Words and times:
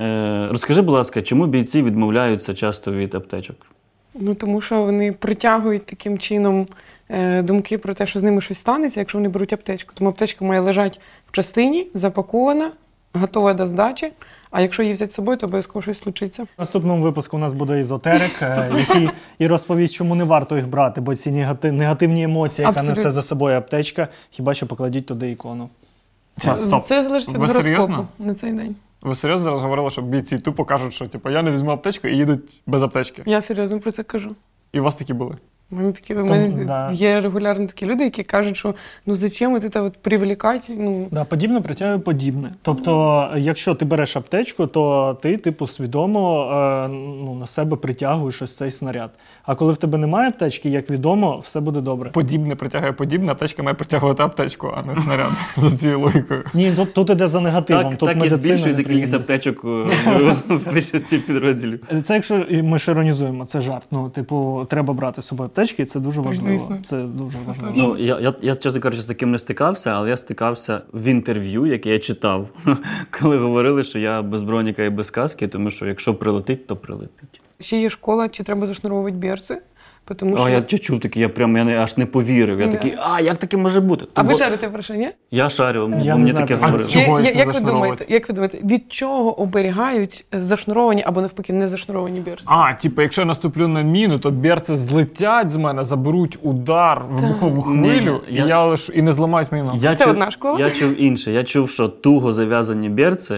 Е, 0.00 0.48
розкажи, 0.50 0.82
будь 0.82 0.94
ласка, 0.94 1.22
чому 1.22 1.46
бійці 1.46 1.82
відмовляються 1.82 2.54
часто 2.54 2.92
від 2.92 3.14
аптечок? 3.14 3.56
Ну 4.14 4.34
тому 4.34 4.60
що 4.60 4.82
вони 4.82 5.12
притягують 5.12 5.86
таким 5.86 6.18
чином 6.18 6.66
е, 7.08 7.42
думки 7.42 7.78
про 7.78 7.94
те, 7.94 8.06
що 8.06 8.20
з 8.20 8.22
ними 8.22 8.40
щось 8.40 8.58
станеться, 8.58 9.00
якщо 9.00 9.18
вони 9.18 9.28
беруть 9.28 9.52
аптечку. 9.52 9.92
Тому 9.94 10.10
аптечка 10.10 10.44
має 10.44 10.60
лежати 10.60 10.98
в 11.28 11.32
частині, 11.32 11.86
запакована, 11.94 12.70
готова 13.12 13.54
до 13.54 13.66
здачі. 13.66 14.12
А 14.50 14.60
якщо 14.60 14.82
її 14.82 14.94
взяти 14.94 15.12
з 15.12 15.14
собою, 15.14 15.38
то 15.38 15.46
обов'язково 15.46 15.82
щось 15.82 15.98
случиться. 15.98 16.42
В 16.42 16.46
наступному 16.58 17.02
випуску 17.02 17.36
у 17.36 17.40
нас 17.40 17.52
буде 17.52 17.80
ізотерик, 17.80 18.42
е, 18.42 18.70
який 18.78 19.10
і 19.38 19.46
розповість, 19.46 19.94
чому 19.94 20.14
не 20.14 20.24
варто 20.24 20.56
їх 20.56 20.68
брати, 20.68 21.00
бо 21.00 21.14
ці 21.14 21.30
негативні 21.62 22.22
емоції, 22.22 22.66
яка 22.66 22.80
Абсолютно. 22.80 23.02
несе 23.02 23.10
за 23.10 23.22
собою 23.22 23.56
аптечка, 23.56 24.08
хіба 24.30 24.54
що 24.54 24.66
покладіть 24.66 25.06
туди 25.06 25.30
ікону. 25.30 25.68
Час, 26.40 26.66
стоп. 26.66 26.84
Це 26.84 27.02
залежить 27.02 27.28
від 27.28 27.36
Ви 27.36 27.40
гороскопу 27.46 27.64
серйозно? 27.64 28.08
на 28.18 28.34
цей 28.34 28.52
день. 28.52 28.76
Ви 29.00 29.14
серйозно 29.14 29.44
зараз 29.44 29.60
говорили, 29.60 29.90
що 29.90 30.02
бійці 30.02 30.38
тупо 30.38 30.64
кажуть, 30.64 30.94
що 30.94 31.08
типу, 31.08 31.30
я 31.30 31.42
не 31.42 31.52
візьму 31.52 31.70
аптечку 31.70 32.08
і 32.08 32.16
їдуть 32.16 32.62
без 32.66 32.82
аптечки. 32.82 33.22
Я 33.26 33.40
серйозно 33.40 33.80
про 33.80 33.90
це 33.92 34.02
кажу. 34.02 34.36
І 34.72 34.80
у 34.80 34.82
вас 34.82 34.96
такі 34.96 35.14
були. 35.14 35.36
У 35.70 35.76
мене 35.76 35.92
такі 35.92 36.14
у 36.14 36.24
мене 36.24 36.64
да. 36.64 36.90
є 36.92 37.20
регулярно 37.20 37.66
такі 37.66 37.86
люди, 37.86 38.04
які 38.04 38.22
кажуть, 38.22 38.56
що 38.56 38.74
ну 39.06 39.14
зачем 39.14 39.54
от 39.54 39.72
це 39.72 39.80
от 39.80 39.96
привлікати? 39.96 40.72
Ну 40.78 41.08
Да, 41.10 41.24
подібне 41.24 41.60
притягує 41.60 41.98
подібне. 41.98 42.50
Тобто, 42.62 43.28
якщо 43.36 43.74
ти 43.74 43.84
береш 43.84 44.16
аптечку, 44.16 44.66
то 44.66 45.14
ти, 45.22 45.36
типу, 45.36 45.66
свідомо 45.66 46.50
е, 46.52 46.88
ну, 47.24 47.34
на 47.34 47.46
себе 47.46 47.76
притягуєш 47.76 48.42
ось 48.42 48.56
цей 48.56 48.70
снаряд. 48.70 49.10
А 49.42 49.54
коли 49.54 49.72
в 49.72 49.76
тебе 49.76 49.98
немає 49.98 50.28
аптечки, 50.28 50.70
як 50.70 50.90
відомо, 50.90 51.38
все 51.38 51.60
буде 51.60 51.80
добре. 51.80 52.10
Подібне 52.10 52.54
притягує 52.54 52.92
подібне, 52.92 53.32
аптечка 53.32 53.62
має 53.62 53.74
притягувати 53.74 54.22
аптечку, 54.22 54.74
а 54.76 54.82
не 54.88 54.96
снаряд 54.96 55.30
за 55.56 55.76
цією 55.76 56.00
логікою. 56.00 56.44
Ні, 56.54 56.72
тут, 56.76 56.94
тут 56.94 57.10
іде 57.10 57.28
за 57.28 57.40
негативом. 57.40 57.82
Так, 57.82 57.98
тут 57.98 58.08
так 58.08 58.24
і 58.24 58.28
збільшується 58.28 58.82
кількість 58.82 59.14
аптечок 59.14 59.64
в 59.64 60.72
більшості 60.74 61.18
підрозділів. 61.18 61.80
Це 62.04 62.14
якщо 62.14 62.46
ми 62.50 62.78
ж 62.78 62.90
іронізуємо, 62.90 63.46
це 63.46 63.60
жарт. 63.60 63.88
Ну, 63.90 64.08
типу, 64.10 64.66
треба 64.70 64.94
брати 64.94 65.22
з 65.22 65.26
собою 65.26 65.50
аптечки, 65.58 65.82
і 65.82 65.86
це 65.86 66.00
дуже 66.00 66.20
важливо. 66.20 66.78
Це 66.84 67.00
дуже 67.00 67.38
важливо. 67.38 67.72
Ну, 67.76 67.98
я, 67.98 68.20
я, 68.20 68.34
я, 68.42 68.54
чесно 68.54 68.80
кажучи, 68.80 69.02
з 69.02 69.06
таким 69.06 69.30
не 69.30 69.38
стикався, 69.38 69.90
але 69.90 70.08
я 70.08 70.16
стикався 70.16 70.82
в 70.92 71.04
інтерв'ю, 71.04 71.66
яке 71.66 71.90
я 71.90 71.98
читав, 71.98 72.48
коли 73.20 73.38
говорили, 73.38 73.84
що 73.84 73.98
я 73.98 74.22
без 74.22 74.42
броніка 74.42 74.84
і 74.84 74.90
без 74.90 75.10
каски, 75.10 75.48
тому 75.48 75.70
що 75.70 75.86
якщо 75.86 76.14
прилетить, 76.14 76.66
то 76.66 76.76
прилетить. 76.76 77.40
ще 77.60 77.80
є 77.80 77.90
школа, 77.90 78.28
чи 78.28 78.42
треба 78.42 78.66
зашнуровувати 78.66 79.16
берці, 79.16 79.56
тому 80.14 80.36
що 80.36 80.46
А 80.46 80.50
я 80.50 80.62
я 80.70 80.78
чув 80.78 81.00
таке, 81.00 81.20
я 81.20 81.28
прям 81.28 81.56
я 81.56 81.64
не, 81.64 81.78
аж 81.78 81.96
не 81.96 82.06
повірив. 82.06 82.60
Я 82.60 82.66
Да. 82.66 82.72
такий, 82.72 82.94
а 82.98 83.20
як 83.20 83.38
таке 83.38 83.56
може 83.56 83.80
бути? 83.80 84.06
а 84.14 84.22
ви 84.22 84.32
Бо- 84.32 84.38
жарите 84.38 84.68
про 84.68 84.82
що, 84.82 84.94
ні? 84.94 85.10
Я 85.30 85.50
шарю, 85.50 85.86
бо 85.88 86.04
Я 86.04 86.16
мені 86.16 86.32
таке 86.32 86.54
говорили. 86.54 86.88
Я- 86.94 87.20
я- 87.20 87.30
як 87.30 87.54
ви 87.54 87.60
думаєте, 87.60 88.04
як 88.08 88.28
ви 88.28 88.34
думаєте, 88.34 88.58
від 88.64 88.92
чого 88.92 89.40
оберігають 89.40 90.24
зашнуровані 90.32 91.02
або 91.06 91.20
навпаки 91.20 91.52
не 91.52 91.68
зашнуровані 91.68 92.20
берці? 92.20 92.44
А, 92.46 92.72
типу, 92.74 93.02
якщо 93.02 93.22
я 93.22 93.26
наступлю 93.26 93.68
на 93.68 93.82
міну, 93.82 94.18
то 94.18 94.30
берці 94.30 94.74
злетять 94.74 95.50
з 95.50 95.56
мене, 95.56 95.84
заберуть 95.84 96.38
удар, 96.42 97.02
вибухову 97.10 97.72
Ні, 97.72 97.88
хвилю, 97.90 98.20
я- 98.30 98.44
і 98.44 98.48
я 98.48 98.64
лиш 98.64 98.90
і 98.94 99.02
не 99.02 99.12
зламають 99.12 99.52
міну. 99.52 99.72
Я 99.80 99.96
Це 99.96 100.04
чув, 100.04 100.12
одна 100.12 100.30
школа? 100.30 100.58
Я 100.60 100.70
чув 100.70 101.00
інше. 101.02 101.32
Я 101.32 101.44
чув, 101.44 101.70
що 101.70 101.88
туго 101.88 102.32
зав'язані 102.32 102.88
берці, 102.88 103.34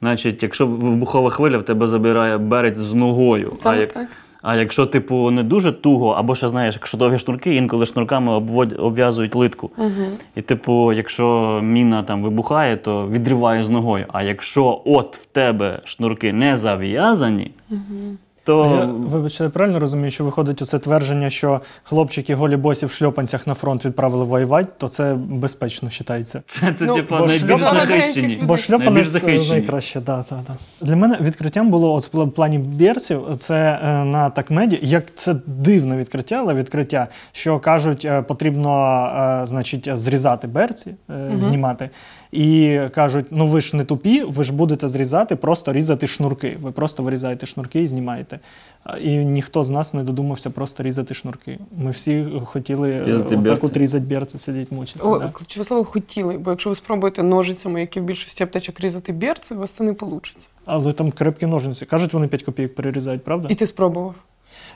значить, 0.00 0.42
якщо 0.42 0.66
вибухова 0.66 1.30
хвиля, 1.30 1.58
в 1.58 1.62
тебе 1.62 1.88
забирає 1.88 2.38
берець 2.38 2.78
з 2.78 2.94
ногою. 2.94 3.52
Саме 3.62 3.76
а, 3.76 3.80
як, 3.80 3.92
так. 3.92 4.06
А 4.42 4.56
якщо, 4.56 4.86
типу, 4.86 5.30
не 5.30 5.42
дуже 5.42 5.72
туго, 5.72 6.10
або 6.10 6.34
ще 6.34 6.48
знаєш, 6.48 6.74
якщо 6.74 6.98
довгі 6.98 7.18
шнурки, 7.18 7.54
інколи 7.54 7.86
шнурками 7.86 8.32
обв'язують 8.78 9.34
литку. 9.34 9.70
Угу. 9.76 9.90
І, 10.36 10.42
типу, 10.42 10.92
якщо 10.92 11.60
міна 11.62 12.02
там 12.02 12.22
вибухає, 12.22 12.76
то 12.76 13.08
відриває 13.08 13.64
з 13.64 13.70
ногою. 13.70 14.06
А 14.12 14.22
якщо 14.22 14.82
от 14.84 15.16
в 15.16 15.24
тебе 15.24 15.80
шнурки 15.84 16.32
не 16.32 16.56
зав'язані, 16.56 17.50
то 18.50 18.76
я, 18.76 18.84
вибачте, 18.84 19.44
я 19.44 19.50
правильно 19.50 19.78
розумію, 19.78 20.10
що 20.10 20.24
виходить 20.24 20.62
оце 20.62 20.78
твердження, 20.78 21.30
що 21.30 21.60
хлопчики 21.82 22.34
голі 22.34 22.56
босі 22.56 22.86
в 22.86 22.90
шльопанцях 22.90 23.46
на 23.46 23.54
фронт 23.54 23.84
відправили 23.84 24.24
воювати, 24.24 24.68
то 24.78 24.88
це 24.88 25.14
безпечно 25.14 25.88
вважається. 25.88 26.42
це, 26.46 26.72
це 26.72 26.84
Ну, 26.84 26.94
типу, 26.94 27.14
бо 27.18 27.26
найбільш 27.26 27.60
захищені. 27.60 28.38
Бо 28.42 28.56
шльопани 28.56 28.90
Найбільш 28.90 29.08
захищені. 29.08 29.50
найкраще, 29.50 30.00
да, 30.00 30.24
да, 30.30 30.36
да. 30.48 30.86
Для 30.86 30.96
мене 30.96 31.18
відкриттям 31.20 31.70
було 31.70 31.92
от 31.92 32.14
в 32.14 32.30
плані 32.30 32.58
берців, 32.58 33.22
це 33.38 33.80
е, 33.84 34.04
на 34.04 34.30
такмеді, 34.30 34.78
як 34.82 35.14
це 35.14 35.36
дивне 35.46 35.96
відкриття, 35.96 36.36
але 36.36 36.54
відкриття, 36.54 37.06
що 37.32 37.58
кажуть, 37.58 38.04
е, 38.04 38.22
потрібно 38.22 39.04
е, 39.42 39.46
значить, 39.46 39.88
зрізати 39.94 40.46
берці, 40.46 40.94
е, 41.10 41.30
знімати. 41.36 41.90
І 42.32 42.80
кажуть, 42.94 43.26
ну 43.30 43.46
ви 43.46 43.60
ж 43.60 43.76
не 43.76 43.84
тупі, 43.84 44.22
ви 44.22 44.44
ж 44.44 44.52
будете 44.52 44.88
зрізати, 44.88 45.36
просто 45.36 45.72
різати 45.72 46.06
шнурки. 46.06 46.56
Ви 46.62 46.70
просто 46.72 47.02
вирізаєте 47.02 47.46
шнурки 47.46 47.82
і 47.82 47.86
знімаєте. 47.86 48.38
І 49.00 49.16
ніхто 49.16 49.64
з 49.64 49.70
нас 49.70 49.94
не 49.94 50.02
додумався 50.02 50.50
просто 50.50 50.82
різати 50.82 51.14
шнурки. 51.14 51.58
Ми 51.76 51.90
всі 51.90 52.26
хотіли 52.44 53.04
Різати 53.04 53.26
отак 53.34 53.40
берці. 53.40 53.66
от 53.66 53.76
різати 53.76 54.04
берці, 54.04 54.38
сидіть, 54.38 54.72
мучитися. 54.72 55.08
О, 55.10 55.18
да. 55.18 55.28
ключове 55.28 55.64
слово 55.64 55.84
хотіли, 55.84 56.38
бо 56.38 56.50
якщо 56.50 56.70
ви 56.70 56.76
спробуєте 56.76 57.22
ножицями, 57.22 57.80
які 57.80 58.00
в 58.00 58.04
більшості 58.04 58.42
аптечок 58.44 58.80
різати 58.80 59.12
берці, 59.12 59.54
у 59.54 59.58
вас 59.58 59.70
це 59.70 59.84
не 59.84 59.92
вийде. 59.92 60.20
Але 60.64 60.92
там 60.92 61.10
крепкі 61.10 61.46
ножниці. 61.46 61.86
Кажуть, 61.86 62.12
вони 62.12 62.28
5 62.28 62.42
копійок 62.42 62.74
перерізають, 62.74 63.24
правда? 63.24 63.48
І 63.50 63.54
ти 63.54 63.66
спробував. 63.66 64.14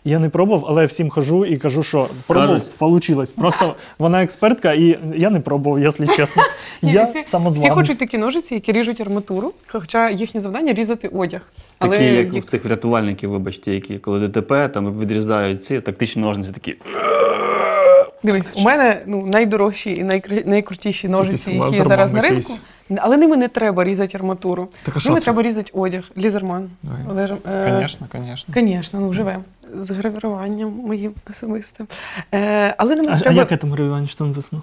Я 0.06 0.18
не 0.18 0.28
пробував, 0.28 0.64
але 0.68 0.86
всім 0.86 1.10
хожу 1.10 1.44
і 1.44 1.56
кажу, 1.56 1.82
що 1.82 2.08
пробував, 2.26 2.58
Кажуть. 2.58 2.78
получилось. 2.78 3.32
Просто 3.32 3.74
вона 3.98 4.22
експертка, 4.22 4.72
і 4.72 4.98
я 5.16 5.30
не 5.30 5.40
пробував, 5.40 5.80
якщо 5.80 6.06
чесно. 6.06 6.42
Я 6.82 7.04
всі, 7.04 7.22
всі 7.50 7.70
хочуть 7.70 7.98
такі 7.98 8.18
ножиці, 8.18 8.54
які 8.54 8.72
ріжуть 8.72 9.00
арматуру, 9.00 9.52
хоча 9.66 10.10
їхнє 10.10 10.40
завдання 10.40 10.72
різати 10.72 11.08
одяг. 11.08 11.40
Але 11.78 11.96
Такі, 11.96 12.04
як 12.04 12.34
їх- 12.34 12.44
в 12.44 12.46
цих 12.46 12.64
рятувальників, 12.64 13.30
вибачте, 13.30 13.74
які 13.74 13.98
коли 13.98 14.28
ДТП 14.28 14.68
там 14.68 15.00
відрізають 15.00 15.64
ці 15.64 15.80
тактичні 15.80 16.22
ножниці 16.22 16.52
такі. 16.52 16.76
Дивись, 18.22 18.46
у 18.56 18.60
мене 18.60 19.02
ну, 19.06 19.26
найдорожчі 19.32 19.94
і 19.94 20.02
найкр... 20.02 20.42
найкрутіші 20.46 21.08
ножиці, 21.08 21.52
які 21.52 21.76
є 21.76 21.84
зараз 21.84 22.12
на 22.12 22.20
ринку. 22.20 22.36
якийсь. 22.36 22.60
Але 22.96 23.16
ними 23.16 23.36
не 23.36 23.48
треба 23.48 23.84
різати 23.84 24.16
арматуру. 24.16 24.68
Так 24.82 24.96
а 24.96 25.08
Ними 25.08 25.20
це? 25.20 25.24
треба 25.24 25.42
різати 25.42 25.70
одяг. 25.74 26.04
Лізерман. 26.16 26.70
Е, 27.46 27.78
Звісно, 27.80 28.06
звісно. 28.12 28.54
Звісно, 28.54 29.00
ну 29.00 29.12
живе. 29.12 29.38
З 29.80 29.90
гравіруванням 29.90 30.70
моїм 30.70 31.12
особистим. 31.30 31.86
Е, 32.34 32.74
але 32.78 32.96
ними 32.96 33.08
А, 33.12 33.14
а 33.14 33.18
треба 33.18 33.36
як 33.36 33.60
це 33.60 33.66
Марівань, 33.66 34.06
що 34.06 34.24
написано? 34.24 34.62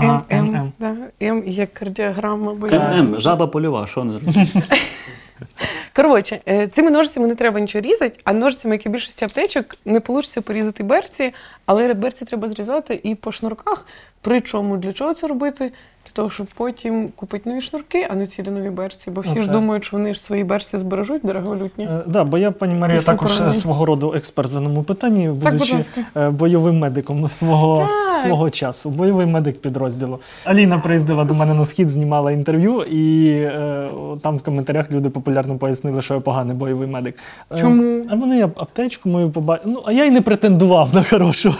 М, 0.00 0.22
М, 0.32 0.72
да, 0.78 0.96
М 1.22 1.42
як 1.46 1.72
кардіограма. 1.74 2.52
ММ, 2.52 3.20
жаба 3.20 3.46
польова, 3.46 3.86
що 3.86 4.04
не 4.04 4.20
Коротше, 5.96 6.40
е, 6.48 6.68
цими 6.68 6.90
ножицями 6.90 7.26
не 7.26 7.34
треба 7.34 7.60
нічого 7.60 7.82
різати, 7.82 8.18
а 8.24 8.32
ножицями, 8.32 8.74
як 8.74 8.86
і 8.86 8.88
більшості 8.88 9.24
аптечок, 9.24 9.66
не 9.84 10.00
вийде 10.08 10.40
порізати 10.40 10.82
берці, 10.82 11.34
але 11.66 11.94
берці 11.94 12.24
треба 12.24 12.48
зрізати 12.48 13.00
і 13.02 13.14
по 13.14 13.32
шнурках. 13.32 13.86
Причому 14.20 14.76
для 14.76 14.92
чого 14.92 15.14
це 15.14 15.26
робити? 15.26 15.72
Для 16.12 16.16
того, 16.16 16.30
щоб 16.30 16.46
потім 16.56 17.08
купити 17.16 17.50
нові 17.50 17.60
шнурки, 17.60 18.06
а 18.10 18.14
не 18.14 18.26
цілі 18.26 18.50
нові 18.50 18.70
берці. 18.70 19.10
Бо 19.10 19.20
всі 19.20 19.40
ж 19.40 19.50
думають, 19.50 19.84
що 19.84 19.96
вони 19.96 20.14
ж 20.14 20.22
свої 20.22 20.44
берці 20.44 20.78
збережуть 20.78 21.20
дороговалютні. 21.24 21.84
Е, 21.84 22.00
Да, 22.06 22.24
бо 22.24 22.38
я, 22.38 22.50
пані 22.50 22.74
Марія, 22.74 22.98
Після 22.98 23.12
також 23.12 23.40
е, 23.40 23.52
свого 23.52 23.84
роду 23.86 24.12
експерт 24.16 24.50
в 24.50 24.54
даному 24.54 24.82
питанні, 24.82 25.24
Так, 25.26 25.34
будь 25.34 25.52
будучи 25.52 25.76
ласка. 25.76 26.00
е, 26.16 26.30
бойовим 26.30 26.78
медиком 26.78 27.28
свого, 27.28 27.76
Так. 28.08 28.14
свого 28.20 28.50
часу, 28.50 28.90
бойовий 28.90 29.26
медик 29.26 29.60
підрозділу. 29.60 30.18
Аліна 30.44 30.78
приїздила 30.78 31.24
до 31.24 31.34
мене 31.34 31.54
на 31.54 31.66
схід, 31.66 31.88
знімала 31.88 32.32
інтерв'ю, 32.32 32.82
і 32.82 33.26
е, 33.30 33.88
там 34.22 34.36
в 34.36 34.42
коментарях 34.42 34.90
люди 34.92 35.10
популярно 35.10 35.58
пояснили, 35.58 36.02
що 36.02 36.14
я 36.14 36.20
поганий 36.20 36.56
бойовий 36.56 36.88
медик. 36.88 37.18
Е, 37.52 37.58
Чому? 37.58 38.04
А 38.10 38.14
вони 38.14 38.44
ап- 38.44 38.50
аптечку 38.56 39.08
мою 39.08 39.30
побачили. 39.30 39.72
Ну, 39.74 39.82
а 39.86 39.92
я 39.92 40.04
й 40.04 40.10
не 40.10 40.20
претендував 40.20 40.94
на 40.94 41.02
хорошу. 41.02 41.54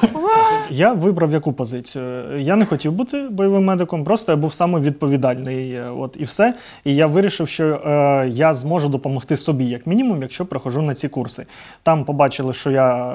Я 0.71 0.93
вибрав 0.93 1.33
яку 1.33 1.53
позицію. 1.53 2.05
Я 2.39 2.57
не 2.57 2.65
хотів 2.65 2.93
бути 2.93 3.29
бойовим 3.31 3.65
медиком, 3.65 4.05
просто 4.05 4.33
я 4.33 4.37
був 4.43 4.55
саме 4.55 4.81
відповідальний. 4.81 5.73
е, 5.73 5.85
От 5.99 6.17
і 6.21 6.25
все. 6.25 6.55
І 6.85 6.95
я 6.95 7.07
вирішив, 7.07 7.49
що 7.49 7.65
е, 7.67 8.29
я 8.29 8.55
зможу 8.55 8.89
допомогти 8.89 9.37
собі, 9.37 9.65
як 9.65 9.87
мінімум, 9.87 10.23
якщо 10.23 10.47
прохожу 10.47 10.83
на 10.83 10.95
ці 10.95 11.09
курси. 11.09 11.47
Там 11.83 12.05
побачили, 12.05 12.53
що 12.53 12.71
я 12.71 13.11
е, 13.11 13.15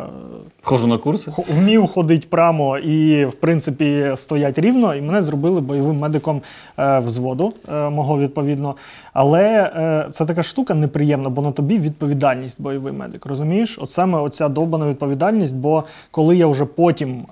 Хожу 0.62 0.88
на 0.88 0.98
курси. 0.98 1.32
вмів 1.50 1.88
ходити 1.88 2.28
прямо 2.30 2.78
і, 2.78 3.26
в 3.26 3.34
принципі, 3.34 4.12
стоять 4.16 4.60
рівно, 4.60 4.96
і 4.96 5.02
мене 5.02 5.22
зробили 5.22 5.62
бойовим 5.62 5.98
медиком 6.00 6.42
е, 6.80 7.00
взводу 7.00 7.54
е, 7.74 7.90
мого 7.90 8.20
відповідно. 8.20 8.76
Але 9.20 9.44
е, 9.44 10.08
це 10.12 10.26
така 10.26 10.44
штука 10.44 10.74
неприємна, 10.74 11.30
бо 11.30 11.42
на 11.42 11.52
тобі 11.52 11.78
відповідальність 11.78 12.62
бойовий 12.62 12.94
медик. 12.94 13.26
Розумієш? 13.26 13.78
От 13.82 13.92
саме 13.92 14.20
оця 14.20 14.50
довбана 14.50 14.90
відповідальність. 14.90 15.56
Бо 15.56 15.84
коли 16.12 16.38
я 16.38 16.48
вже 16.48 16.66
потім 16.66 17.10
е, 17.20 17.26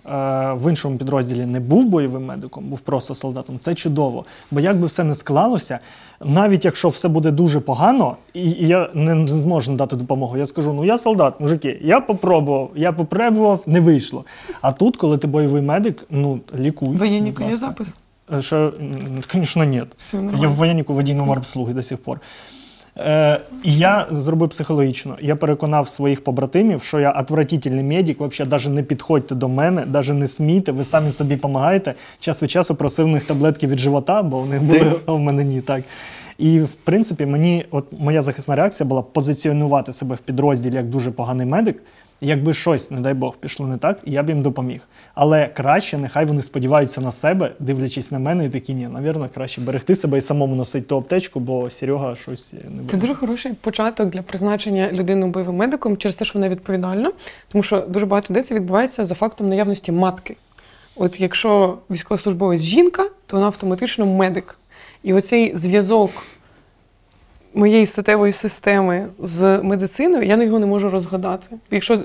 в 0.54 0.70
іншому 0.70 0.98
підрозділі 0.98 1.46
не 1.46 1.60
був 1.60 1.86
бойовим 1.86 2.26
медиком, 2.26 2.66
був 2.66 2.80
просто 2.80 3.16
солдатом, 3.16 3.60
це 3.60 3.76
чудово. 3.76 4.26
Бо 4.52 4.60
як 4.60 4.80
би 4.80 4.88
все 4.88 5.04
не 5.04 5.16
склалося, 5.16 5.80
навіть 6.24 6.66
якщо 6.66 6.90
все 6.90 7.08
буде 7.08 7.32
дуже 7.32 7.60
погано, 7.60 8.16
і, 8.34 8.50
і 8.50 8.68
я 8.68 8.90
не, 8.94 9.28
зможу 9.28 9.72
надати 9.72 9.96
допомогу, 9.96 10.38
я 10.38 10.46
скажу: 10.46 10.74
ну 10.74 10.86
я 10.86 10.98
солдат, 10.98 11.40
мужики, 11.40 11.80
я 11.82 12.00
попробував, 12.00 12.70
я 12.76 12.92
попробував, 12.92 13.60
не 13.66 13.80
вийшло. 13.80 14.26
А 14.62 14.72
тут, 14.72 14.98
коли 14.98 15.18
ти 15.18 15.28
бойовий 15.28 15.62
медик, 15.62 16.06
ну 16.10 16.40
лікуй. 16.60 16.98
ласка. 17.52 17.68
запис? 17.68 18.05
Що, 18.40 18.74
м, 18.80 19.24
звісно, 19.32 19.64
ні. 19.64 19.84
Я 20.42 20.48
воєнніку 20.48 20.94
водійному 20.94 21.32
обслуги 21.32 21.74
до 21.74 21.84
сих 21.84 21.98
пор. 21.98 22.20
Е, 22.98 23.40
і 23.64 23.78
я 23.78 24.08
зробив 24.12 24.50
психологічно. 24.50 25.18
Я 25.22 25.36
переконав 25.36 25.90
своїх 25.90 26.24
побратимів, 26.24 26.84
що 26.84 27.00
я 27.00 27.12
отвратительний 27.12 27.84
медик, 27.84 28.22
взагалі 28.22 28.52
навіть 28.52 28.68
не 28.70 28.84
підходьте 28.84 29.36
до 29.36 29.50
мене, 29.50 29.86
навіть 29.86 30.10
не 30.14 30.28
смійте, 30.28 30.72
ви 30.72 30.84
самі 30.84 31.12
собі 31.12 31.36
допомагаєте. 31.36 31.94
Час 32.20 32.44
від 32.44 32.52
часу 32.52 32.76
просив 32.76 33.06
у 33.06 33.10
них 33.10 33.24
таблетки 33.24 33.68
від 33.68 33.80
живота, 33.80 34.24
бо 34.24 34.40
вони 34.40 34.60
були 34.60 34.94
а 35.06 35.12
в 35.12 35.20
мене 35.20 35.44
ні 35.44 35.62
так. 35.62 35.84
І 36.38 36.60
в 36.60 36.76
принципі, 36.76 37.26
мені, 37.26 37.66
от 37.72 37.86
моя 38.00 38.22
захисна 38.22 38.56
реакція 38.56 38.88
була 38.88 39.02
позиціонувати 39.02 39.94
себе 39.94 40.16
в 40.16 40.20
підрозділі 40.20 40.76
як 40.76 40.90
дуже 40.90 41.12
поганий 41.12 41.46
медик. 41.46 41.84
Якби 42.22 42.54
щось, 42.54 42.92
не 42.92 43.02
дай 43.02 43.14
Бог, 43.14 43.38
пішло 43.38 43.68
не 43.68 43.78
так, 43.78 44.00
я 44.06 44.24
б 44.24 44.30
їм 44.30 44.42
допоміг. 44.42 44.82
Але 45.14 45.48
краще, 45.48 45.98
нехай 45.98 46.26
вони 46.26 46.42
сподіваються 46.42 47.02
на 47.02 47.12
себе, 47.12 47.52
дивлячись 47.60 48.12
на 48.12 48.20
мене, 48.20 48.46
і 48.46 48.50
такі 48.50 48.74
ні, 48.74 48.88
навірно, 48.88 49.30
краще 49.34 49.62
берегти 49.62 49.96
себе 49.96 50.18
і 50.18 50.22
самому 50.22 50.56
носити 50.56 50.88
ту 50.88 50.98
аптечку, 50.98 51.40
бо 51.40 51.70
Серега 51.70 52.16
щось 52.16 52.54
не 52.54 52.60
буде. 52.70 52.92
Це 52.92 52.98
дуже 52.98 53.16
хороший 53.16 53.54
початок 53.54 54.10
для 54.10 54.22
призначення 54.22 54.92
людини 54.92 55.28
бойовим 55.28 55.56
медиком 55.56 55.98
через 55.98 56.16
те, 56.16 56.26
що 56.26 56.34
вона 56.34 56.50
відповідальна, 56.50 57.12
тому 57.48 57.64
що 57.64 57.82
дуже 57.82 58.06
багато 58.06 58.34
де 58.34 58.44
це 58.44 58.56
відбувається 58.56 59.06
за 59.06 59.16
фактом 59.16 59.50
наявності 59.50 59.92
матки. 59.92 60.36
От 60.96 61.20
якщо 61.20 61.78
військовослужбовець 61.90 62.62
жінка, 62.62 63.04
то 63.04 63.38
вона 63.38 63.46
автоматично 63.46 64.06
медик. 64.06 64.58
І 65.04 65.14
оцей 65.14 65.58
зв'язок 65.58 66.12
моєї 67.56 67.86
статевої 67.86 68.32
системи 68.32 69.08
з 69.20 69.60
медициною, 69.64 70.24
я 70.24 70.44
його 70.44 70.60
не 70.60 70.66
можу 70.66 70.90
розгадати. 70.90 71.48
Якщо 71.72 72.00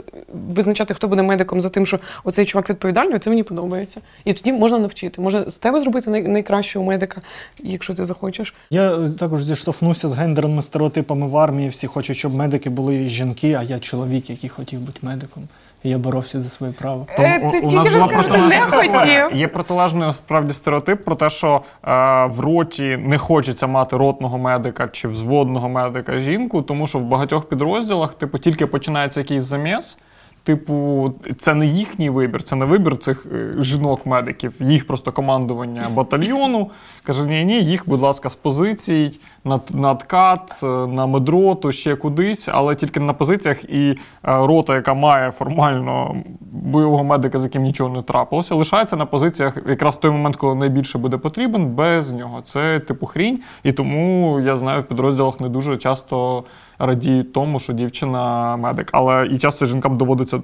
визначати, 0.55 0.94
хто 0.94 1.08
буде 1.08 1.23
медиком 1.23 1.61
за 1.61 1.69
тим, 1.69 1.87
що 1.87 1.99
оцей 2.25 2.47
чувак 2.47 2.70
відповідальний, 2.70 3.19
це 3.19 3.31
мені 3.31 3.43
подобається. 3.43 4.00
І 4.25 4.32
тоді 4.32 4.52
можна 4.52 4.79
навчити. 4.79 5.23
Можна 5.23 5.50
з 5.50 5.55
тебе 5.55 5.82
зробити 5.82 6.11
най- 6.11 6.29
найкращого 6.29 6.85
медика, 6.85 7.20
якщо 7.58 7.94
ти 7.94 8.05
захочеш. 8.05 8.55
Я 8.70 8.97
е, 8.97 9.11
також 9.11 9.44
зіштовхнувся 9.44 10.08
з 10.08 10.12
гендерними 10.12 10.62
стереотипами 10.62 11.26
в 11.26 11.37
армії. 11.37 11.69
Всі 11.69 11.87
хочуть, 11.87 12.17
щоб 12.17 12.35
медики 12.35 12.70
були 12.70 13.06
жінки, 13.06 13.53
а 13.53 13.62
я 13.62 13.79
чоловік, 13.79 14.31
який 14.31 14.50
хотів 14.50 14.81
бути 14.81 14.99
медиком. 15.03 15.49
І 15.82 15.91
я 15.91 15.99
боровся 15.99 16.41
за 16.41 16.49
своє 16.49 16.73
право. 16.73 17.06
Е, 17.19 17.41
То 17.41 17.50
ти 17.50 17.59
у- 17.59 17.61
тільки 17.61 17.77
нас 17.77 17.87
що 17.88 17.94
була 17.99 18.09
сказав, 18.09 18.27
протилежна 18.29 18.82
не 18.82 18.99
хотів. 18.99 19.37
Є 19.38 19.49
протилежний 19.49 20.03
насправді 20.03 20.53
стереотип 20.53 21.05
про 21.05 21.15
те, 21.15 21.31
що 21.31 21.61
е, 21.85 21.91
в 22.27 22.41
роті 22.41 22.97
не 22.97 23.19
хочеться 23.19 23.67
мати 23.67 23.97
ротного 23.97 24.38
медика 24.38 24.88
чи 24.88 25.09
взводного 25.09 25.69
медика 25.69 26.19
жінку, 26.19 26.62
тому 26.62 26.87
що 26.87 26.99
в 26.99 27.03
багатьох 27.03 27.49
підрозділах, 27.49 28.15
типу, 28.15 28.38
тільки 28.38 28.67
починається 28.67 29.21
якийсь 29.21 29.43
заміс. 29.43 29.99
Типу, 30.43 31.13
це 31.39 31.55
не 31.55 31.67
їхній 31.67 32.11
вибір, 32.11 32.43
це 32.43 32.57
не 32.57 32.65
вибір 32.65 32.99
цих 32.99 33.27
е, 33.35 33.55
жінок-медиків, 33.59 34.55
їх 34.61 34.87
просто 34.87 35.13
командування 35.13 35.91
батальйону. 35.95 36.71
Каже, 37.03 37.27
ні, 37.27 37.45
ні, 37.45 37.63
їх, 37.63 37.89
будь 37.89 38.01
ласка, 38.01 38.29
з 38.29 38.35
позицій, 38.35 39.21
на, 39.45 39.61
на 39.71 39.91
откат, 39.91 40.61
е, 40.63 40.67
на 40.67 41.07
медроту, 41.07 41.73
ще 41.73 41.97
кудись, 41.97 42.49
але 42.53 42.75
тільки 42.75 43.01
на 43.01 43.13
позиціях. 43.13 43.65
І 43.65 43.91
е, 43.91 43.97
рота, 44.23 44.75
яка 44.75 44.95
має 44.95 45.31
формально 45.31 46.17
бойового 46.41 47.05
медика, 47.05 47.39
з 47.39 47.45
яким 47.45 47.63
нічого 47.63 47.97
не 47.97 48.03
трапилося, 48.03 48.55
лишається 48.55 48.97
на 48.97 49.07
позиціях 49.07 49.59
якраз 49.69 49.95
в 49.95 50.01
той 50.01 50.11
момент, 50.11 50.37
коли 50.37 50.55
найбільше 50.55 50.99
буде 50.99 51.17
потрібен, 51.17 51.67
без 51.67 52.13
нього. 52.13 52.41
Це 52.45 52.81
типу 52.81 53.07
хрінь. 53.07 53.41
І 53.63 53.73
тому 53.73 54.41
я 54.41 54.57
знаю, 54.57 54.81
в 54.81 54.85
підрозділах 54.85 55.41
не 55.41 55.49
дуже 55.49 55.77
часто 55.77 56.45
радіють 56.81 57.32
тому, 57.32 57.59
що 57.59 57.73
дівчина 57.73 58.56
медик. 58.56 58.88
Але 58.93 59.27
і 59.27 59.38
часто 59.38 59.67
жінкам 59.67 59.97
доводиться 59.97 60.41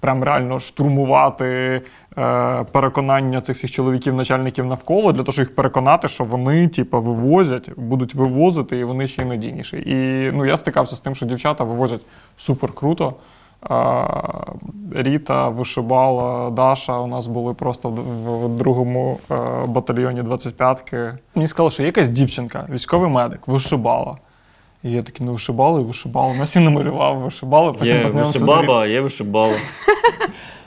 прям 0.00 0.24
реально 0.24 0.60
штурмувати 0.60 1.46
е, 2.18 2.64
переконання 2.72 3.40
цих 3.40 3.56
всіх 3.56 3.70
чоловіків, 3.70 4.14
начальників 4.14 4.66
навколо, 4.66 5.12
для 5.12 5.20
того, 5.20 5.32
щоб 5.32 5.42
їх 5.42 5.54
переконати, 5.54 6.08
що 6.08 6.24
вони, 6.24 6.68
типу, 6.68 7.00
вивозять, 7.00 7.70
будуть 7.76 8.14
вивозити, 8.14 8.78
і 8.78 8.84
вони 8.84 9.06
ще 9.06 9.22
й 9.22 9.24
надійніші. 9.24 9.76
І 9.76 10.30
ну, 10.36 10.46
я 10.46 10.56
стикався 10.56 10.96
з 10.96 11.00
тим, 11.00 11.14
що 11.14 11.26
дівчата 11.26 11.64
вивозять 11.64 12.00
супер 12.36 12.72
круто. 12.72 13.14
Е, 13.70 14.04
Ріта, 14.94 15.48
Вишибала, 15.48 16.50
Даша 16.50 16.98
у 16.98 17.06
нас 17.06 17.26
були 17.26 17.54
просто 17.54 17.90
в, 17.90 18.46
в 18.46 18.56
другому 18.56 19.18
е, 19.30 19.34
батальйоні 19.66 20.22
25-ки. 20.22 21.18
Мені 21.34 21.48
сказали, 21.48 21.70
що 21.70 21.82
є 21.82 21.86
якась 21.86 22.08
дівчинка, 22.08 22.66
військовий 22.70 23.10
медик, 23.10 23.48
вишибала. 23.48 24.16
І 24.88 24.92
я 24.92 25.02
такий, 25.02 25.26
ну 25.26 25.32
вишибали, 25.32 25.82
вишибали. 25.82 26.34
Нас 26.34 26.56
і 26.56 26.60
намалював, 26.60 27.18
вишибали, 27.18 27.72
потім 27.72 27.88
Є 27.88 28.02
познайомився 28.02 28.38
вишибаба, 28.38 28.82
а 28.82 28.86
є 28.86 29.00
вишибала. 29.00 29.54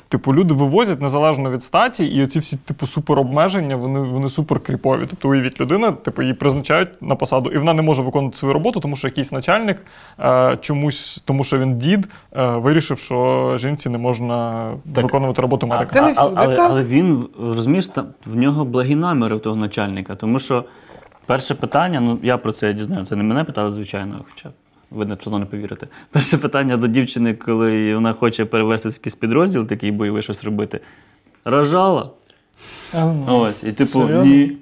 Типу, 0.09 0.35
люди 0.35 0.53
вивозять 0.53 1.01
незалежно 1.01 1.51
від 1.51 1.63
статі, 1.63 2.05
і 2.05 2.23
оці 2.23 2.39
всі 2.39 2.57
типу 2.57 2.87
суперобмеження, 2.87 3.75
вони, 3.75 3.99
вони 3.99 4.29
супер 4.29 4.59
кріпові. 4.59 5.01
Тобто, 5.09 5.29
уявіть, 5.29 5.61
людина, 5.61 5.91
типу, 5.91 6.21
її 6.21 6.33
призначають 6.33 7.01
на 7.01 7.15
посаду, 7.15 7.49
і 7.49 7.57
вона 7.57 7.73
не 7.73 7.81
може 7.81 8.01
виконувати 8.01 8.37
свою 8.37 8.53
роботу, 8.53 8.79
тому 8.79 8.95
що 8.95 9.07
якийсь 9.07 9.31
начальник 9.31 9.77
е, 10.19 10.57
чомусь, 10.61 11.23
тому 11.25 11.43
що 11.43 11.59
він 11.59 11.77
дід, 11.77 12.07
е, 12.35 12.45
вирішив, 12.45 12.99
що 12.99 13.57
жінці 13.59 13.89
не 13.89 13.97
можна 13.97 14.69
Так, 14.95 15.03
виконувати 15.03 15.41
роботу 15.41 15.67
медика. 15.67 15.91
Це 15.93 16.01
не 16.01 16.11
всюди, 16.11 16.35
але, 16.35 16.55
так. 16.55 16.71
але 16.71 16.83
він, 16.83 17.27
розумієш, 17.39 17.87
там, 17.87 18.05
в 18.25 18.35
нього 18.35 18.65
благі 18.65 18.95
наміри 18.95 19.35
в 19.35 19.39
того 19.39 19.55
начальника. 19.55 20.15
Тому 20.15 20.39
що 20.39 20.63
перше 21.31 21.55
питання, 21.55 21.99
ну 21.99 22.19
я 22.23 22.37
про 22.37 22.51
це 22.51 22.73
дізнаю, 22.73 23.05
це 23.05 23.15
не 23.15 23.23
мене 23.23 23.43
питали, 23.43 23.71
звичайно, 23.71 24.25
хоча 24.29 24.49
ви 24.89 25.05
не 25.05 25.17
не 25.39 25.45
повірите. 25.45 25.87
Перше 26.09 26.37
питання 26.37 26.77
до 26.77 26.87
дівчини, 26.87 27.33
коли 27.33 27.95
вона 27.95 28.13
хоче 28.13 28.45
перевести 28.45 28.89
якийсь 28.89 29.15
підрозділ, 29.15 29.65
такий 29.65 29.91
бойовий 29.91 30.23
щось 30.23 30.43
робити. 30.43 30.79
Рожала? 31.45 32.09
Е, 32.93 33.13
Ось. 33.27 33.63
І 33.63 33.71
типу, 33.71 33.99
Серйозно? 33.99 34.23
ні. 34.23 34.57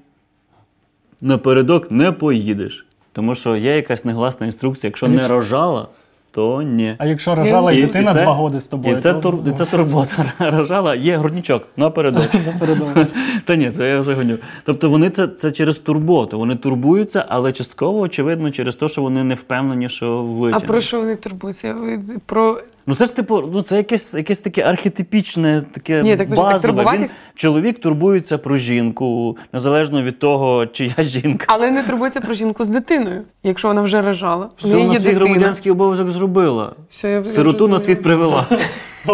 Напередок 1.21 1.92
не 1.92 2.12
поїдеш. 2.12 2.86
Тому 3.12 3.36
що 3.36 3.56
є 3.56 3.75
якась 3.75 4.06
негласна 4.06 4.45
інструкція, 4.45 4.88
якщо 4.88 5.07
не 5.07 5.27
рожала, 5.27 5.88
то 6.31 6.62
ні. 6.62 6.96
А 6.98 7.06
якщо 7.06 7.36
рожала 7.36 7.72
і, 7.72 7.81
дитина 7.81 8.14
це- 8.14 8.24
два 8.24 8.38
роки 8.38 8.60
з 8.60 8.68
тобою, 8.68 8.98
І 8.98 9.02
це, 9.02 9.14
то, 9.14 9.20
тур, 9.20 9.36
і 9.48 9.52
це 9.52 9.66
турбота. 9.66 10.34
Рожала, 10.40 10.96
є 10.96 11.18
грудничок, 11.18 11.68
напередок. 11.78 12.24
напередодні. 12.54 13.06
Та 13.46 13.56
ні, 13.56 13.72
це 13.72 13.90
я 13.90 14.00
вже 14.00 14.14
гоню. 14.14 14.38
Тобто 14.64 14.90
вони 14.90 15.10
це, 15.10 15.28
це 15.28 15.52
через 15.52 15.78
турботу. 15.78 16.40
Вони 16.40 16.56
турбуються, 16.56 17.26
але 17.30 17.52
частково, 17.52 18.00
очевидно, 18.00 18.52
через 18.52 18.76
те, 18.76 18.88
що 18.88 19.02
вони 19.02 19.24
не 19.24 19.36
впевнені, 19.36 19.90
що 19.90 20.52
А 20.54 20.60
про 20.60 20.81
що 20.81 21.00
вони 21.00 21.16
турбуються? 21.16 21.76
Про 22.26 22.60
Ну 22.89 22.95
це 22.95 23.06
ж 23.06 23.15
типу, 23.15 23.44
ну 23.53 23.62
це 23.62 23.77
якесь, 23.77 24.13
якесь 24.13 24.39
таке 24.39 24.63
архетипічне, 24.63 25.63
таке 25.71 26.03
Ні, 26.03 26.15
так 26.18 26.30
базове. 26.30 26.83
так. 26.83 27.00
Він, 27.00 27.09
чоловік 27.36 27.80
турбується 27.80 28.38
про 28.38 28.57
жінку, 28.57 29.38
незалежно 29.53 30.03
від 30.03 30.19
того, 30.19 30.65
чия 30.65 30.95
жінка. 31.00 31.45
але 31.47 31.71
не 31.71 31.83
турбується 31.83 32.21
про 32.21 32.33
жінку 32.33 32.65
з 32.65 32.68
дитиною, 32.68 33.24
якщо 33.44 33.68
вона 33.68 33.81
вже 33.81 34.01
рожала. 34.01 34.50
Що 34.57 34.68
вона 34.68 35.00
свій 35.00 35.12
громадянський 35.12 35.71
обов'язок 35.71 36.12
зробила. 36.12 36.74
Все, 36.89 37.09
я- 37.09 37.18
я 37.18 37.24
Сироту 37.24 37.67
на 37.67 37.79
світ 37.79 38.01
привела. 38.03 38.46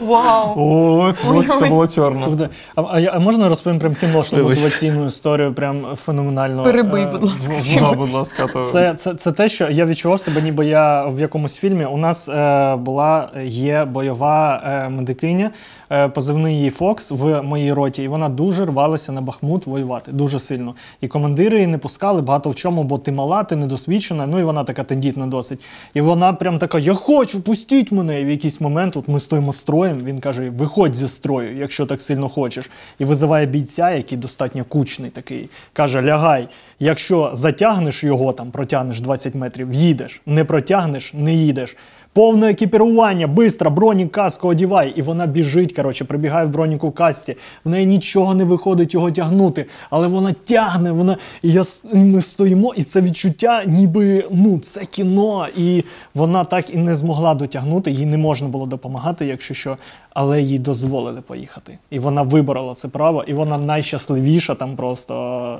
Вау! 0.00 0.54
О, 0.56 1.12
це, 1.12 1.28
було- 1.28 1.44
це 1.58 1.66
було 1.66 1.88
чорно. 1.88 2.48
А, 2.76 2.82
а, 2.90 3.00
я- 3.00 3.10
а 3.14 3.18
можна 3.18 3.48
розповім 3.48 3.78
прям 3.78 3.94
кіношну 3.94 4.38
Вибач. 4.38 4.58
мотиваційну 4.58 5.06
історію, 5.06 5.54
прям 5.54 5.82
феноменально. 5.96 6.62
Перебий, 6.62 7.02
Е, 7.02 7.06
будь 7.06 7.22
ласка, 7.22 7.74
Ну, 7.80 7.80
да, 7.80 7.92
будь 7.92 8.12
ласка, 8.12 8.46
то... 8.52 8.64
Це, 8.64 8.94
це, 8.94 9.14
це 9.14 9.32
те, 9.32 9.48
що 9.48 9.70
я 9.70 9.84
відчував 9.86 10.20
себе, 10.20 10.42
ніби 10.42 10.66
я 10.66 11.06
в 11.06 11.20
якомусь 11.20 11.56
фільмі. 11.56 11.84
У 11.84 11.96
нас 11.96 12.28
е, 12.28 12.76
була 12.76 13.28
є 13.44 13.84
бойова 13.84 14.62
е, 14.66 14.88
медикиня, 14.88 15.50
е, 15.92 16.08
позивний 16.08 16.54
її 16.56 16.70
Фокс 16.70 17.10
в 17.10 17.42
моїй 17.42 17.72
роті, 17.72 18.02
і 18.02 18.08
вона 18.08 18.28
дуже 18.28 18.64
рвалася 18.66 19.12
на 19.12 19.20
Бахмут 19.20 19.66
воювати, 19.66 20.12
дуже 20.12 20.40
сильно. 20.40 20.74
І 21.00 21.08
командири 21.08 21.56
її 21.56 21.66
не 21.66 21.78
пускали 21.78 22.22
багато 22.22 22.50
в 22.50 22.54
чому, 22.54 22.84
бо 22.84 22.98
ти 22.98 23.12
мала, 23.12 23.44
ти 23.44 23.56
недосвідчена. 23.56 24.26
Ну 24.26 24.40
і 24.40 24.44
вона 24.44 24.64
така 24.64 24.84
тендітна 24.84 25.26
досить. 25.26 25.60
І 25.94 26.00
вона 26.00 26.32
прям 26.32 26.58
така: 26.58 26.78
Я 26.78 26.94
хочу, 26.94 27.40
пустіть 27.40 27.92
мене. 27.92 28.20
І 28.20 28.24
в 28.24 28.30
якийсь 28.30 28.60
момент, 28.60 28.96
от 29.02 29.08
ми 29.08 29.20
стоїмо 29.20 29.52
строєм. 29.52 30.04
Він 30.04 30.20
каже: 30.20 30.50
Виходь 30.50 30.94
зі 30.94 31.08
строю, 31.08 31.56
якщо 31.56 31.86
так 31.86 32.00
сильно 32.02 32.28
хочеш. 32.28 32.70
І 32.98 33.04
визиває 33.04 33.46
бійця, 33.46 33.90
який 33.90 34.18
достатньо 34.18 34.64
кучний 34.64 35.10
такий. 35.10 35.48
Каже: 35.72 36.02
Лягай. 36.02 36.48
Якщо 36.80 37.30
затягнеш 37.34 38.04
його 38.04 38.32
там, 38.32 38.50
протягнеш 38.50 39.00
20 39.00 39.34
метрів, 39.34 39.72
їдеш. 39.72 40.22
Не 40.26 40.44
протягнеш, 40.44 41.14
не 41.14 41.34
їдеш. 41.34 41.76
Повне 42.14 42.50
екіпірування, 42.50 43.26
бистро, 43.26 43.70
бронік, 43.70 44.12
каску 44.12 44.48
одівай. 44.48 44.92
І 44.96 45.02
вона 45.02 45.26
біжить, 45.26 45.72
коротше, 45.72 46.04
прибігає 46.04 46.46
в 46.46 46.50
броніку 46.50 46.90
касці. 46.90 47.36
В 47.64 47.70
неї 47.70 47.86
нічого 47.86 48.34
не 48.34 48.44
виходить 48.44 48.94
його 48.94 49.10
тягнути, 49.10 49.66
але 49.90 50.06
вона 50.08 50.34
тягне, 50.44 50.92
вона. 50.92 51.16
І, 51.42 51.52
я, 51.52 51.62
і 51.92 51.98
ми 51.98 52.22
стоїмо, 52.22 52.74
і 52.76 52.82
це 52.82 53.00
відчуття, 53.00 53.64
ніби 53.66 54.24
ну, 54.30 54.58
це 54.58 54.84
кіно. 54.84 55.46
І 55.56 55.84
вона 56.14 56.44
так 56.44 56.74
і 56.74 56.76
не 56.76 56.96
змогла 56.96 57.34
дотягнути, 57.34 57.90
їй 57.90 58.06
не 58.06 58.18
можна 58.18 58.48
було 58.48 58.66
допомагати, 58.66 59.26
якщо 59.26 59.54
що, 59.54 59.76
але 60.10 60.42
їй 60.42 60.58
дозволили 60.58 61.20
поїхати. 61.20 61.78
І 61.90 61.98
вона 61.98 62.22
виборола 62.22 62.74
це 62.74 62.88
право, 62.88 63.24
і 63.26 63.34
вона 63.34 63.58
найщасливіша 63.58 64.54
там 64.54 64.76
просто. 64.76 65.58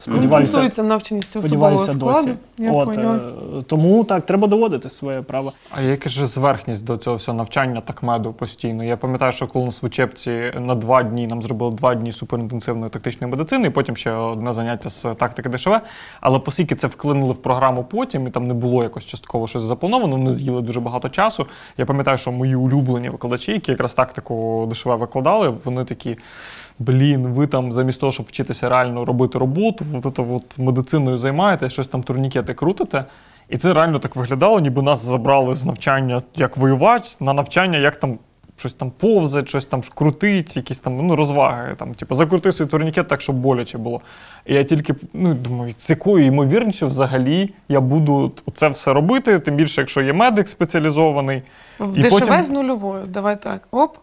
Сподіваюся, 0.00 0.82
навченість 0.82 1.36
особового 1.36 1.78
сподіваюся 1.78 1.92
складу. 1.92 2.26
досі. 2.26 2.38
Я 2.58 2.72
От, 2.72 2.84
поняла. 2.94 3.16
е, 3.58 3.62
тому 3.66 4.04
так, 4.04 4.26
треба 4.26 4.48
доводити 4.48 4.90
своє 4.90 5.22
право. 5.22 5.52
А 5.70 5.80
яка 5.80 6.08
ж 6.08 6.26
зверхність 6.26 6.84
до 6.84 6.96
цього 6.96 7.16
всього 7.16 7.38
навчання 7.38 7.80
так 7.80 8.02
меду 8.02 8.32
постійно? 8.32 8.84
Я 8.84 8.96
пам'ятаю, 8.96 9.32
що 9.32 9.46
коли 9.46 9.62
у 9.62 9.66
нас 9.66 9.82
в 9.82 9.86
учебці 9.86 10.42
на 10.60 10.74
два 10.74 11.02
дні 11.02 11.26
нам 11.26 11.42
зробили 11.42 11.72
два 11.72 11.94
дні 11.94 12.12
суперінтенсивної 12.12 12.90
тактичної 12.90 13.30
медицини, 13.30 13.66
і 13.66 13.70
потім 13.70 13.96
ще 13.96 14.12
одне 14.12 14.52
заняття 14.52 14.90
з 14.90 15.14
тактики 15.14 15.48
ДШВ. 15.48 15.72
Але 16.20 16.40
оскільки 16.46 16.74
це 16.74 16.86
вклинили 16.86 17.32
в 17.32 17.36
програму 17.42 17.84
потім, 17.84 18.26
і 18.26 18.30
там 18.30 18.44
не 18.46 18.54
було 18.54 18.82
якось 18.82 19.04
частково 19.06 19.46
щось 19.46 19.62
заплановано, 19.62 20.16
вони 20.16 20.32
з'їли 20.32 20.62
дуже 20.62 20.80
багато 20.80 21.08
часу. 21.08 21.46
Я 21.78 21.86
пам'ятаю, 21.86 22.18
що 22.18 22.32
мої 22.32 22.54
улюблені 22.56 23.10
викладачі, 23.10 23.52
які 23.52 23.70
якраз 23.70 23.94
тактику 23.94 24.68
ДШВ 24.72 24.88
викладали, 24.88 25.54
вони 25.64 25.84
такі. 25.84 26.16
Блін, 26.78 27.26
ви 27.26 27.46
там 27.46 27.72
замість 27.72 28.00
того, 28.00 28.12
щоб 28.12 28.26
вчитися 28.26 28.68
реально 28.68 29.04
робити 29.04 29.38
роботу, 29.38 29.84
от, 30.04 30.16
це 30.16 30.22
от 30.22 30.58
медициною 30.58 31.18
займаєтесь, 31.18 31.72
щось 31.72 31.88
там 31.88 32.02
турнікети 32.02 32.54
крутите. 32.54 33.04
І 33.48 33.58
це 33.58 33.72
реально 33.72 33.98
так 33.98 34.16
виглядало, 34.16 34.60
ніби 34.60 34.82
нас 34.82 35.04
забрали 35.04 35.54
з 35.54 35.64
навчання 35.64 36.22
як 36.34 36.56
воювати 36.56 37.08
на 37.20 37.32
навчання, 37.32 37.78
як 37.78 37.96
там 37.96 38.18
щось 38.58 38.72
там 38.72 38.90
повзать, 38.90 39.48
щось 39.48 39.64
там 39.64 39.82
крутить, 39.94 40.56
якісь 40.56 40.78
там 40.78 41.06
ну, 41.06 41.16
розваги. 41.16 41.74
Там, 41.78 41.94
типу, 41.94 42.14
закрути 42.14 42.52
свій 42.52 42.66
турнікет 42.66 43.08
так, 43.08 43.20
щоб 43.20 43.36
боляче 43.36 43.78
було. 43.78 44.00
І 44.46 44.54
я 44.54 44.64
тільки 44.64 44.94
ну, 45.12 45.34
думаю, 45.34 45.74
з 45.78 45.90
якою 45.90 46.24
ймовірністю 46.26 46.86
взагалі 46.86 47.54
я 47.68 47.80
буду 47.80 48.32
це 48.54 48.68
все 48.68 48.92
робити, 48.92 49.38
тим 49.38 49.54
більше, 49.54 49.80
якщо 49.80 50.02
є 50.02 50.12
медик 50.12 50.48
спеціалізований. 50.48 51.42
В 51.78 51.98
і 51.98 52.02
ДШВ 52.02 52.10
потім- 52.10 52.42
з 52.42 52.50
нульовою. 52.50 53.06
Давай 53.06 53.42
так. 53.42 53.68
Оп. 53.70 53.96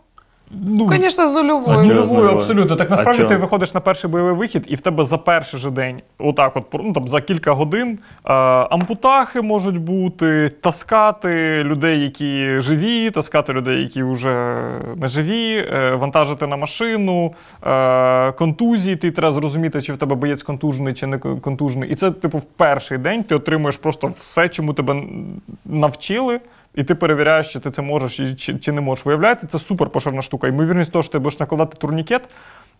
Ну, 0.52 0.90
Звісно, 0.90 1.30
з 1.30 1.34
нульовою. 1.34 1.66
чого? 1.66 1.84
Нульовою, 1.84 2.08
нульовою? 2.08 2.38
абсолютно. 2.38 2.76
Так 2.76 2.90
насправді 2.90 3.24
ти 3.24 3.36
виходиш 3.38 3.74
на 3.74 3.80
перший 3.80 4.10
бойовий 4.10 4.34
вихід, 4.34 4.64
і 4.68 4.76
в 4.76 4.82
тебе 4.82 5.06
за 5.06 5.18
перший 5.18 5.60
же 5.60 5.72
день, 5.72 6.02
отак, 6.18 6.56
от 6.56 6.64
ну 6.74 6.94
там 6.94 7.08
за 7.08 7.22
кілька 7.22 7.52
годин, 7.52 8.00
е, 8.26 8.34
ампутахи 8.34 9.42
можуть 9.42 9.78
бути, 9.78 10.52
таскати 10.62 11.64
людей, 11.64 12.02
які 12.02 12.60
живі, 12.60 13.12
таскати 13.12 13.54
людей, 13.54 13.82
які 13.82 14.04
вже 14.04 14.64
не 14.96 15.08
живі, 15.08 15.68
е, 15.74 15.96
вантажити 15.96 16.48
на 16.48 16.56
машину, 16.58 17.34
е, 17.64 18.32
контузії. 18.32 18.96
Ти 18.96 19.12
треба 19.12 19.34
зрозуміти, 19.34 19.82
чи 19.82 19.94
в 19.94 19.98
тебе 19.98 20.16
боєць 20.16 20.44
контужений, 20.44 20.94
чи 20.94 21.08
не 21.08 21.18
контужений. 21.18 21.90
І 21.90 21.96
це, 21.96 22.12
типу, 22.12 22.38
в 22.38 22.46
перший 22.46 22.98
день 22.98 23.24
ти 23.24 23.36
отримуєш 23.36 23.78
просто 23.78 24.12
все, 24.20 24.50
чому 24.50 24.74
тебе 24.74 25.04
навчили. 25.66 26.40
І 26.76 26.84
ти 26.84 26.96
перевіряєш, 26.96 27.54
чи 27.54 27.60
ти 27.60 27.72
це 27.72 27.82
можеш 27.82 28.20
і 28.20 28.36
чи, 28.36 28.56
чи 28.56 28.72
не 28.72 28.82
можеш. 28.82 29.06
Виявляється, 29.06 29.48
це 29.48 29.60
супер 29.60 29.90
поширена 29.90 30.22
штука. 30.22 30.48
Ймовірність 30.48 30.92
того, 30.92 31.04
що 31.04 31.12
ти 31.12 31.20
будеш 31.20 31.40
накладати 31.40 31.78
турнікет, 31.78 32.30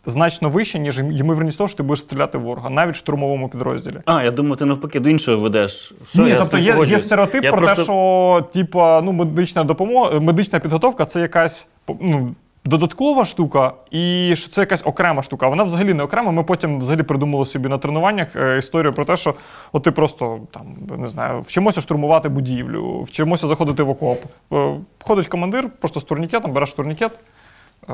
значно 0.06 0.50
вища, 0.50 0.78
ніж 0.78 1.00
ймовірність 1.00 1.58
того, 1.58 1.68
що 1.68 1.78
ти 1.78 1.84
будеш 1.84 2.00
стріляти 2.00 2.38
в 2.38 2.42
ворога, 2.42 2.70
навіть 2.70 2.96
в 2.96 2.98
штурмовому 2.98 3.50
підрозділі. 3.50 3.96
А, 4.06 4.24
я 4.24 4.32
думаю, 4.32 4.56
ти 4.56 4.66
навпаки 4.66 5.00
до 5.00 5.10
іншого 5.10 5.38
ведеш. 5.38 5.94
Все, 6.04 6.22
Ні, 6.22 6.30
я 6.30 6.40
тобто 6.40 6.58
є, 6.58 6.86
є 6.88 7.00
стереотип 7.00 7.44
Я 7.44 7.52
про 7.52 7.60
просто... 7.60 7.76
те, 7.76 7.84
що 7.84 8.48
типа, 8.54 9.02
ну, 9.02 9.12
медична 9.12 9.64
допомога, 9.64 10.20
медична 10.20 10.60
підготовка 10.60 11.06
це 11.06 11.20
якась 11.20 11.68
ну, 12.02 12.36
додаткова 12.66 13.26
штука, 13.26 13.74
і 13.92 14.34
що 14.36 14.50
це 14.50 14.62
якась 14.62 14.82
окрема 14.86 15.24
штука. 15.24 15.48
Вона 15.48 15.64
взагалі 15.64 15.94
не 15.94 16.04
окрема. 16.04 16.32
Ми 16.32 16.44
потім 16.44 16.80
взагалі 16.80 17.04
придумали 17.04 17.46
собі 17.46 17.70
на 17.70 17.78
тренуваннях 17.78 18.36
е, 18.36 18.58
історію 18.58 18.94
про 18.94 19.06
те, 19.06 19.18
що 19.18 19.34
от 19.72 19.84
ти 19.84 19.92
просто 19.92 20.40
там 20.52 20.66
не 20.98 21.08
знаю, 21.08 21.42
вчимося 21.42 21.82
штурмувати 21.82 22.30
будівлю, 22.30 23.02
вчимося 23.02 23.48
заходити 23.48 23.84
в 23.84 23.90
окоп. 23.90 24.18
Е, 24.54 24.76
Ходить 25.00 25.28
командир, 25.28 25.70
просто 25.80 26.00
з 26.00 26.04
турнікетом, 26.04 26.52
береш 26.52 26.72
турнікет, 26.72 27.12
е, 27.90 27.94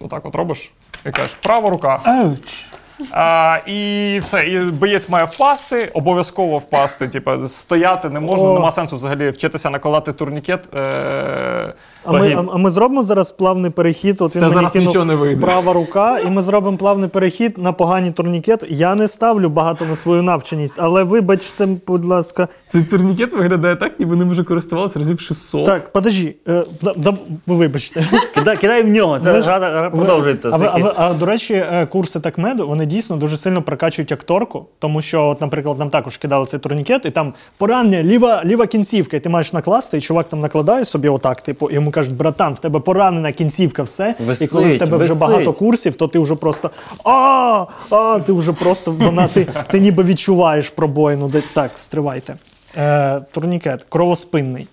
отак 0.00 0.26
от 0.26 0.34
робиш, 0.34 0.72
і 1.06 1.10
кажеш, 1.10 1.34
права 1.34 1.70
рука. 1.70 2.00
Ауч. 2.04 2.70
А, 3.10 3.58
і 3.66 4.18
все, 4.22 4.44
і 4.44 4.58
боєць 4.58 5.08
має 5.08 5.24
впасти, 5.24 5.90
обов'язково 5.94 6.58
впасти. 6.58 7.08
Типу, 7.08 7.30
стояти 7.46 8.08
не 8.08 8.20
можна, 8.20 8.44
О. 8.48 8.54
нема 8.54 8.72
сенсу 8.72 8.96
взагалі 8.96 9.30
вчитися 9.30 9.70
накладати 9.70 10.12
турнікет. 10.12 10.74
Е- 10.74 11.72
А 12.04 12.12
ми, 12.12 12.34
а, 12.34 12.44
а 12.52 12.56
ми 12.56 12.70
зробимо 12.70 13.02
зараз 13.02 13.32
плавний 13.32 13.70
перехід. 13.70 14.20
От 14.20 14.36
він 14.36 14.40
Та 14.42 14.48
мені 14.48 14.54
зараз 14.54 14.72
кинув 14.72 14.86
нічого 14.88 15.04
не 15.04 15.14
вийде. 15.14 15.40
права 15.46 15.72
рука, 15.72 16.18
і 16.18 16.30
ми 16.30 16.42
зробимо 16.42 16.76
плавний 16.76 17.08
перехід 17.08 17.58
на 17.58 17.72
погані 17.72 18.10
турнікет. 18.12 18.64
Я 18.68 18.94
не 18.94 19.08
ставлю 19.08 19.48
багато 19.48 19.84
на 19.84 19.96
свою 19.96 20.22
навченість, 20.22 20.74
але 20.78 21.02
вибачте, 21.02 21.68
будь 21.86 22.04
ласка. 22.04 22.48
Цей 22.66 22.82
турнікет 22.82 23.32
виглядає 23.32 23.76
так, 23.76 24.00
ніби 24.00 24.16
ним 24.16 24.30
вже 24.30 24.44
користувалися 24.44 24.98
разів 24.98 25.20
600. 25.20 25.66
Так, 25.66 25.92
подожди, 25.92 26.34
е, 26.48 26.64
да, 26.82 26.94
да, 26.96 27.14
вибачте. 27.46 28.06
Кидай, 28.34 28.56
кидай 28.56 28.82
в 28.82 28.88
нього, 28.88 29.18
це 29.18 29.32
Ви 29.32 29.42
ж- 29.42 29.46
гра, 29.50 29.58
гра 29.70 29.90
продовжується. 29.90 30.50
А, 30.52 30.56
ви, 30.56 30.70
а, 30.72 30.78
ви, 30.78 30.92
а 30.96 31.12
до 31.14 31.26
речі, 31.26 31.54
е, 31.54 31.86
курси 31.86 32.20
такмеду 32.20 32.68
вони 32.68 32.86
дійсно 32.90 33.16
дуже 33.16 33.38
сильно 33.38 33.62
прокачують 33.62 34.12
акторку, 34.12 34.66
тому 34.78 35.02
що, 35.02 35.26
от, 35.26 35.40
наприклад, 35.40 35.78
нам 35.78 35.90
також 35.90 36.16
кидали 36.16 36.46
цей 36.46 36.60
турнікет, 36.60 37.04
і 37.04 37.10
там 37.10 37.34
поранення, 37.56 38.02
ліва, 38.02 38.42
ліва 38.44 38.66
кінцівка, 38.66 39.16
і 39.16 39.20
ти 39.20 39.28
маєш 39.28 39.52
накласти, 39.52 39.98
і 39.98 40.00
чувак 40.00 40.28
там 40.28 40.40
накладає 40.40 40.84
собі 40.84 41.08
отак, 41.08 41.40
типу, 41.40 41.70
і 41.70 41.74
йому 41.74 41.90
кажуть, 41.90 42.14
братан, 42.16 42.54
в 42.54 42.58
тебе 42.58 42.80
поранена 42.80 43.32
кінцівка, 43.32 43.82
все. 43.82 44.14
і 44.44 44.46
коли 44.46 44.64
в 44.76 44.78
тебе 44.78 44.96
вже 44.96 45.14
багато 45.20 45.52
курсів, 45.52 45.94
то 45.94 46.08
ти 46.08 46.18
вже 46.18 46.34
просто 46.34 46.70
а, 47.04 47.66
а 47.90 48.20
ти 48.26 48.32
вже 48.32 48.52
просто 48.52 48.92
вона, 48.92 49.28
ти, 49.28 49.46
ти 49.70 49.80
ніби 49.80 50.02
відчуваєш 50.04 50.70
пробоїну. 50.70 51.28
Де- 51.28 51.42
Так, 51.54 51.70
стривайте. 51.76 52.36
Е, 52.76 53.20
турнікет, 53.32 53.84
кровоспинний. 53.88 54.68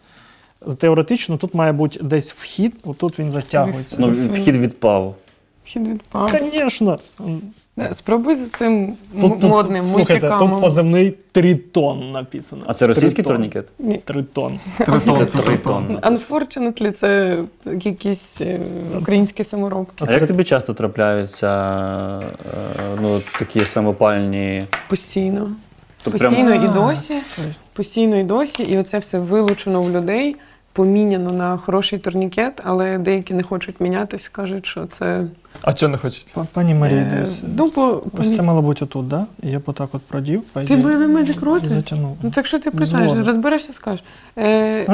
Теоретично 0.78 1.38
тут 1.38 1.54
має 1.54 1.72
бути 1.72 2.00
десь 2.04 2.34
вхід, 2.34 2.76
отут 2.84 3.20
він 3.20 3.32
затягується. 3.32 3.96
Ну, 4.00 4.12
вхід 4.12 4.56
відпав. 4.56 5.16
Хід 5.64 5.88
відпав. 5.88 6.32
Звісно. 6.52 6.98
Да, 7.78 7.94
Спробуй 7.94 8.36
за 8.36 8.48
цим 8.48 8.98
Тут, 9.22 9.42
тут, 9.42 9.50
модним 9.50 9.86
слухайте, 9.86 10.14
тут 10.14 10.22
мультикамом. 10.24 10.62
позивний 10.62 11.18
тритон 11.32 12.12
написано. 12.12 12.64
А 12.68 12.74
це 12.74 12.88
російський 12.88 13.24
Тритон. 13.24 13.34
турнікет? 13.36 13.66
Ні. 13.80 14.02
Тритон. 14.06 14.60
Тритон, 14.78 15.28
Це 15.28 15.38
тритон. 15.38 15.98
Unfortunately, 15.98 16.92
це 16.92 17.40
якісь 17.66 18.42
е, 18.42 18.60
українські 19.02 19.44
саморобки. 19.44 20.06
А 20.08 20.12
як 20.12 20.28
тобі 20.28 20.44
часто 20.44 20.74
трапляються 20.74 21.50
е, 22.20 22.98
ну, 23.02 23.20
такі 23.40 23.60
самопальні? 23.66 24.64
Постійно. 24.90 25.52
Постійно 26.04 26.56
і 26.56 26.68
досі. 26.68 27.14
Постійно 27.74 28.18
і 28.18 28.24
досі. 28.24 28.64
І 28.64 28.78
оце 28.78 29.00
все 29.00 29.20
вилучено 29.20 29.82
в 29.82 29.92
людей, 29.92 30.36
поміняно 30.78 31.32
на 31.32 31.58
хороший 31.58 32.00
турнікет, 32.00 32.62
але 32.64 32.98
деякі 32.98 33.34
не 33.34 33.44
хочуть 33.44 33.82
мінятись, 33.82 34.28
кажуть, 34.28 34.66
що 34.66 34.86
це. 34.86 35.24
А 35.62 35.74
чого 35.74 35.92
не 35.92 35.98
хочете? 35.98 36.32
П- 36.34 36.42
Пані 36.54 36.76
Марія, 36.76 37.02
е, 37.02 37.12
дивіться. 37.16 37.38
ну, 37.58 37.72
бо, 37.76 38.04
Ось 38.20 38.36
це 38.36 38.42
мало 38.42 38.62
бути 38.62 38.86
отут, 38.86 39.08
да? 39.08 39.26
І 39.44 39.50
я 39.50 39.60
б 39.60 39.62
отак 39.66 39.90
от 39.92 40.02
продів. 40.02 40.42
по 40.42 40.62
Ти 40.62 40.76
бойовий 40.76 41.08
медик 41.08 41.42
роти? 41.42 41.66
Затягнув. 41.66 42.18
Ну 42.22 42.32
так 42.32 42.46
що 42.46 42.60
ти 42.60 42.72
питаєш, 42.72 43.12
розберешся, 43.26 43.74
скажеш. 43.74 44.04
Е, 44.38 44.86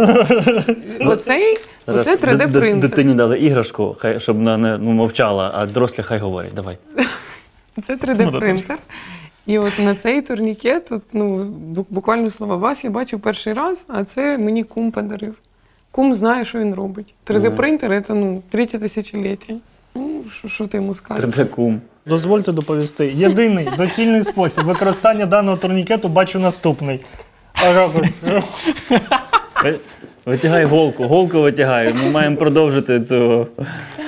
оцей, 1.05 1.57
Зараз 1.87 2.07
оце 2.07 2.17
д- 2.17 2.37
д- 2.37 2.45
3D 2.45 2.59
принтер. 2.59 2.89
Дитині 2.89 3.13
дали 3.13 3.39
іграшку, 3.39 3.95
хай, 3.99 4.19
щоб 4.19 4.35
вона 4.37 4.57
не 4.57 4.77
ну, 4.77 4.91
мовчала, 4.91 5.51
а 5.55 5.65
дорослі 5.65 6.03
хай 6.03 6.19
говорять. 6.19 6.53
Давай. 6.55 6.77
Це 7.87 7.95
3D 7.95 8.39
принтер. 8.39 8.77
І 9.45 9.57
от 9.57 9.79
на 9.79 9.95
цей 9.95 10.21
турнікет, 10.21 10.91
от, 10.91 11.01
ну, 11.13 11.43
бу- 11.45 11.85
буквально 11.89 12.29
слова 12.29 12.55
вас 12.55 12.83
я 12.83 12.89
бачив 12.89 13.19
перший 13.19 13.53
раз, 13.53 13.85
а 13.87 14.03
це 14.03 14.37
мені 14.37 14.63
кум 14.63 14.91
подарив. 14.91 15.35
Кум 15.95 16.13
знає, 16.15 16.45
що 16.45 16.59
він 16.59 16.75
робить. 16.75 17.13
3D 17.27 17.55
принтер 17.55 18.03
це 18.07 18.13
ну, 18.13 18.41
третє 18.49 18.79
тисячоліття. 18.79 19.53
Ну, 19.95 20.23
що, 20.33 20.47
що 20.47 20.67
ти 20.67 20.77
йому 20.77 20.93
скажеш? 20.93 21.25
3D 21.25 21.45
кум. 21.45 21.81
Дозвольте 22.05 22.51
доповісти. 22.51 23.07
Єдиний 23.15 23.69
доцільний 23.77 24.23
спосіб 24.23 24.63
використання 24.63 25.25
даного 25.25 25.57
турнікету 25.57 26.09
бачу 26.09 26.39
наступний. 26.39 27.05
Витягай 30.25 30.65
голку, 30.65 31.03
голку 31.03 31.41
витягай. 31.41 31.93
Ми 32.03 32.11
маємо 32.11 32.35
продовжити 32.35 33.01
цю, 33.01 33.47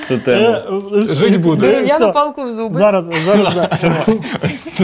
цю 0.08 0.14
е, 0.14 0.18
тему. 0.18 0.56
е, 1.10 1.14
Жить 1.14 1.40
буде. 1.40 1.60
Дерев'яну 1.60 2.12
палку 2.12 2.42
в 2.42 2.50
зуби. 2.50 2.78
Зараз, 2.78 3.04
зараз, 3.26 3.54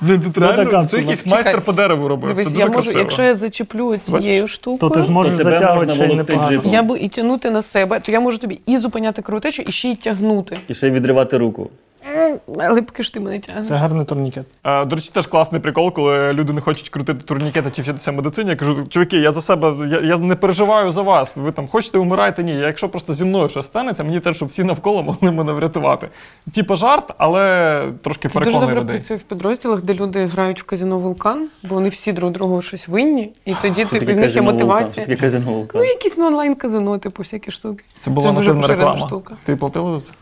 Блін, 0.00 0.20
тут 0.20 0.36
Ну, 0.36 0.42
реально 0.46 0.86
це 0.86 0.98
якийсь 0.98 1.26
майстер 1.26 1.60
по 1.60 1.72
дереву 1.72 2.08
робив. 2.08 2.28
Дивись, 2.30 2.46
це 2.52 2.58
я 2.58 2.64
дуже 2.64 2.68
можу, 2.68 2.82
красиво. 2.82 3.00
якщо 3.00 3.22
я 3.22 3.34
зачеплю 3.34 3.96
цією 3.96 4.48
штукою, 4.48 4.78
То 4.78 4.90
ти 4.90 5.02
зможеш 5.02 5.36
То 5.38 5.44
затягувати 5.44 5.92
ще 5.92 6.04
й 6.06 6.14
непогано. 6.14 6.60
я 6.64 6.82
би 6.82 6.98
і 6.98 7.08
тягнути 7.08 7.50
на 7.50 7.62
себе, 7.62 8.00
то 8.00 8.12
я 8.12 8.20
можу 8.20 8.38
тобі 8.38 8.60
і 8.66 8.78
зупиняти 8.78 9.22
крутечу, 9.22 9.62
і 9.62 9.72
ще 9.72 9.88
й 9.88 9.96
тягнути. 9.96 10.58
І 10.68 10.74
ще 10.74 10.88
й 10.88 10.90
відривати 10.90 11.38
руку. 11.38 11.70
М, 12.16 12.38
Але 12.58 12.82
поки 12.82 13.02
ж 13.02 13.14
ти 13.14 13.20
мене 13.20 13.38
тягнеш. 13.38 13.66
Це 13.66 13.74
гарний 13.74 14.04
турнікет. 14.04 14.44
Е, 14.64 14.84
До 14.84 14.96
речі, 14.96 15.10
теж 15.14 15.26
класний 15.26 15.60
прикол, 15.60 15.92
коли 15.92 16.32
люди 16.32 16.52
не 16.52 16.60
хочуть 16.60 16.88
крутити 16.88 17.20
турнікети 17.24 17.70
чи 17.70 17.82
вчитися 17.82 18.12
медицині. 18.12 18.50
Я 18.50 18.56
кажу, 18.56 18.86
чуваки, 18.88 19.16
я 19.18 19.32
за 19.32 19.40
себе 19.42 19.88
я, 19.88 20.00
я 20.00 20.16
не 20.18 20.34
переживаю 20.34 20.90
за 20.92 21.02
вас. 21.02 21.36
Ви 21.36 21.52
там 21.52 21.68
хочете 21.68 21.98
умирайте, 21.98 22.42
ні. 22.44 22.52
Я, 22.58 22.66
якщо 22.66 22.88
просто 22.88 23.14
зі 23.14 23.24
мною 23.24 23.48
щось 23.48 23.66
станеться, 23.66 24.04
мені 24.04 24.20
теж, 24.20 24.36
щоб 24.36 24.48
всі 24.48 24.64
навколо 24.64 25.02
могли 25.02 25.30
мене 25.32 25.52
врятувати. 25.52 26.08
Типа 26.54 26.76
жарт, 26.76 27.14
але 27.18 27.82
трошки 28.02 28.28
Це 28.28 28.38
дуже 28.38 28.52
добре 28.52 28.74
людей. 28.74 28.96
працює 28.96 29.16
в 29.16 29.22
підрозділах, 29.22 29.82
де 29.82 29.94
люди 29.94 30.26
грають 30.26 30.62
в 30.62 30.64
казино 30.64 30.98
вулкан, 30.98 31.48
бо 31.62 31.74
вони 31.74 31.88
всі 31.88 32.12
друг 32.12 32.32
другу 32.32 32.62
щось 32.62 32.88
винні, 32.88 33.32
і 33.44 33.54
тоді 33.62 33.80
Що 33.86 33.98
типу, 33.98 34.04
в 34.04 34.08
них 34.08 34.16
є 34.16 34.22
казино 34.22 34.42
вулкан? 34.42 34.58
Що 34.58 34.66
мотивація. 34.76 35.06
таке 35.06 35.20
казино 35.20 35.52
вулкан? 35.52 35.80
Ну, 35.80 35.86
якісь 35.88 36.16
ну, 36.16 36.26
онлайн-казино, 36.26 36.98
типу, 36.98 37.22
всякі 37.22 37.50
штуки. 37.50 37.84
Це 38.00 38.10
була 38.10 38.32
дуже 38.32 38.52
реклама. 38.66 39.06
штука. 39.06 39.34
Ти 39.44 39.56
платила 39.56 39.98
за 39.98 40.06
це? 40.06 40.12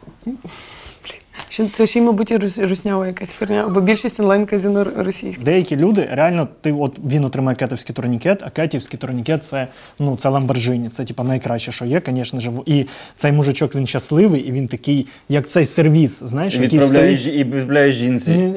Це 1.73 1.87
ще 1.87 1.99
й, 1.99 2.03
мабуть, 2.03 2.31
і 2.31 2.37
руснява 2.67 3.07
якась 3.07 3.29
херня, 3.39 3.69
бо 3.69 3.81
більшість 3.81 4.21
онлайн-казино 4.21 4.81
р- 4.81 4.93
російські. 4.97 5.43
Деякі 5.45 5.77
люди 5.77 6.09
реально, 6.13 6.49
ти 6.61 6.73
от 6.73 6.99
він 7.11 7.25
отримає 7.25 7.57
кетовський 7.57 7.95
турнікет, 7.95 8.43
а 8.43 8.51
кетівський 8.51 8.99
турнікет 8.99 9.45
це 9.45 9.67
ну 9.99 10.17
це 10.17 10.29
Ламборджині. 10.29 10.89
Це 10.89 11.05
типа 11.05 11.25
найкраще, 11.25 11.73
що 11.73 11.85
є, 11.85 12.03
звісно 12.07 12.41
ж. 12.41 12.51
І 12.67 12.87
цей 13.17 13.33
мужичок 13.33 13.75
він 13.75 13.87
щасливий, 13.87 14.41
і 14.41 14.53
він 14.53 14.69
такий, 14.69 15.07
як 15.29 15.47
цей 15.49 15.67
сервіс, 15.67 16.23
знаєш, 16.23 16.55
який 16.55 16.79
Відправляє 16.79 17.19
стоїть. 17.19 17.41
і 17.41 17.45
відправляє 17.45 17.91
жінці 17.91 18.53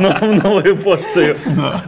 новою 0.44 0.76
поштою. 0.76 1.36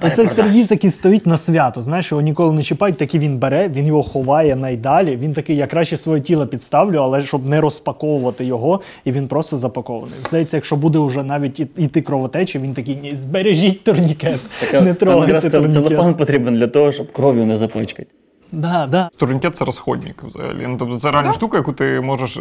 А 0.00 0.10
цей 0.10 0.26
сервіс, 0.26 0.70
який 0.70 0.90
стоїть 0.90 1.26
на 1.26 1.38
свято, 1.38 1.82
знаєш, 1.82 2.10
його 2.12 2.22
ніколи 2.22 2.52
не 2.52 2.62
чіпають, 2.62 2.96
такий 2.96 3.20
він 3.20 3.38
бере, 3.38 3.68
він 3.68 3.86
його 3.86 4.02
ховає 4.02 4.56
найдалі. 4.56 5.16
Він 5.16 5.34
такий, 5.34 5.56
я 5.56 5.66
краще 5.66 5.96
своє 5.96 6.20
тіло 6.20 6.46
підставлю, 6.46 6.96
але 6.98 7.22
щоб 7.22 7.48
не 7.48 7.60
розпаковувати 7.60 8.44
його, 8.44 8.80
і 9.04 9.12
він 9.12 9.28
просто 9.28 9.58
запакований. 9.72 10.14
Здається, 10.28 10.56
якщо 10.56 10.76
буде 10.76 10.98
вже 10.98 11.22
навіть 11.22 11.60
іти 11.60 12.00
кровотечі, 12.02 12.58
він 12.58 12.74
такий, 12.74 12.96
ні, 13.02 13.16
збережіть 13.16 13.84
турнікет. 13.84 14.38
Так, 14.60 14.72
не 14.72 14.78
якраз 14.78 14.96
трогайте 14.96 15.38
цел- 15.48 15.50
турнікет. 15.50 15.88
Телефон 15.88 16.14
потрібен 16.14 16.56
для 16.56 16.66
того, 16.66 16.92
щоб 16.92 17.12
кров'ю 17.12 17.46
не 17.46 17.56
запачкати. 17.56 18.08
Да, 18.52 18.86
да. 18.90 19.10
Турнікет 19.16 19.56
це 19.56 19.64
розходник 19.64 20.22
взагалі. 20.22 20.66
Ну, 20.68 20.76
тобто 20.78 20.96
це 20.96 21.10
реальна 21.10 21.32
штука, 21.32 21.56
яку 21.56 21.72
ти 21.72 22.00
можеш 22.00 22.36
е, 22.36 22.40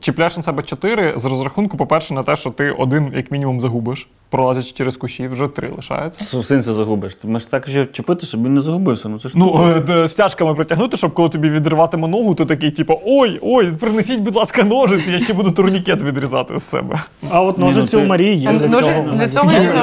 чіпляєш 0.00 0.36
на 0.36 0.42
себе 0.42 0.62
чотири 0.62 1.12
з 1.16 1.24
розрахунку, 1.24 1.76
по-перше, 1.76 2.14
на 2.14 2.22
те, 2.22 2.36
що 2.36 2.50
ти 2.50 2.70
один 2.70 3.12
як 3.16 3.30
мінімум 3.30 3.60
загубиш, 3.60 4.08
пролазячи 4.30 4.72
через 4.72 4.96
кущі, 4.96 5.26
вже 5.26 5.48
три 5.48 5.70
лишається. 5.76 6.24
Сусинця 6.24 6.72
загубиш. 6.72 7.14
Ти 7.14 7.28
маєш 7.28 7.46
так 7.46 7.68
ще 7.68 7.86
чіпити, 7.86 8.26
щоб 8.26 8.44
він 8.44 8.54
не 8.54 8.60
загубився. 8.60 9.08
Ну 9.08 9.18
це 9.18 9.28
ж 9.28 9.34
Ну, 9.38 9.74
е, 9.88 10.08
стяжками 10.08 10.54
притягнути, 10.54 10.96
щоб 10.96 11.14
коли 11.14 11.28
тобі 11.28 11.50
відриватиме 11.50 12.08
ногу, 12.08 12.34
ти 12.34 12.44
такий, 12.44 12.70
типу, 12.70 13.00
ой, 13.04 13.38
ой, 13.42 13.66
принесіть, 13.66 14.20
будь 14.20 14.34
ласка, 14.34 14.64
ножиці, 14.64 15.10
я 15.12 15.18
ще 15.18 15.32
буду 15.32 15.50
турнікет 15.50 16.02
відрізати 16.02 16.58
з 16.58 16.62
себе. 16.62 17.00
А 17.30 17.42
от 17.42 17.58
ну 17.58 17.66
ножиці 17.66 17.96
ти- 17.96 18.02
у 18.02 18.06
Марії 18.06 18.36
є 18.36 18.52
для 18.52 18.68
цього. 18.80 19.04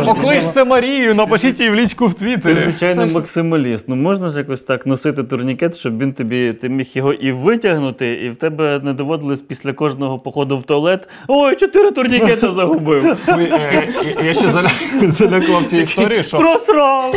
Покличте 0.06 0.64
Марію, 0.64 1.16
напишіть 1.16 1.60
їй 1.60 1.70
в 1.70 1.76
лічку 1.76 2.08
в 2.08 2.14
Ти, 2.14 2.56
звичайно, 2.56 3.08
максималіст. 3.08 3.90
Ну 3.90 3.96
можна 3.96 4.30
ж 4.30 4.38
якось 4.38 4.64
так 4.64 4.86
носити 4.86 5.24
турнікет, 5.24 5.67
щоб 5.76 5.98
він 6.00 6.14
тобі 6.14 6.54
ти 6.54 6.70
міг 6.70 6.88
його 6.94 7.14
і 7.14 7.32
витягнути, 7.32 8.08
і 8.14 8.30
в 8.30 8.36
тебе 8.36 8.80
не 8.84 8.94
доводилось 8.94 9.42
після 9.42 9.74
кожного 9.74 10.20
походу 10.20 10.58
в 10.58 10.64
туалет. 10.64 11.08
Ой, 11.28 11.56
чотири 11.56 11.92
турнікети 11.92 12.52
загубив. 12.52 13.18
Е, 13.28 13.88
Я 14.26 14.34
ще 14.34 14.48
заля- 14.48 15.10
залякував 15.10 15.66
цієї 15.66 15.84
історії, 15.84 16.24
що 16.24 16.38
Просрав! 16.38 17.16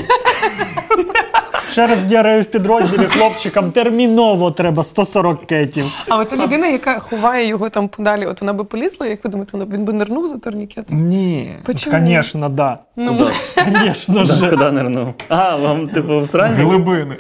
Ще 1.71 1.87
раз 1.87 2.05
діарею 2.05 2.43
в 2.43 2.45
підрозділі 2.45 3.05
хлопчикам 3.07 3.73
терміново 3.73 4.51
треба 4.51 4.85
140 4.85 5.47
кетів. 5.47 5.85
А 6.09 6.19
от 6.19 6.29
та 6.29 6.37
людина, 6.37 6.67
яка 6.67 6.99
ховає 6.99 7.47
його 7.49 7.71
там 7.71 7.89
подалі, 7.89 8.27
от 8.27 8.41
вона 8.41 8.53
би 8.53 8.65
полізла, 8.65 9.07
як 9.07 9.25
ви 9.25 9.31
думаєте, 9.31 9.51
вона- 9.59 9.77
він 9.77 9.85
би 9.85 9.93
нирнув 9.93 10.29
за 10.29 10.39
турнікет? 10.39 10.85
ні. 10.91 11.53
Звісно, 11.77 12.49
да. 12.49 12.79
Ну, 12.97 13.27
Звісно 13.69 14.25
ж. 14.25 14.51
Куди 14.51 14.71
нирнув? 14.71 15.15
А, 15.29 15.57
вам, 15.57 15.89
типу, 15.89 16.21
в? 16.21 16.39
Глибини. 16.39 17.17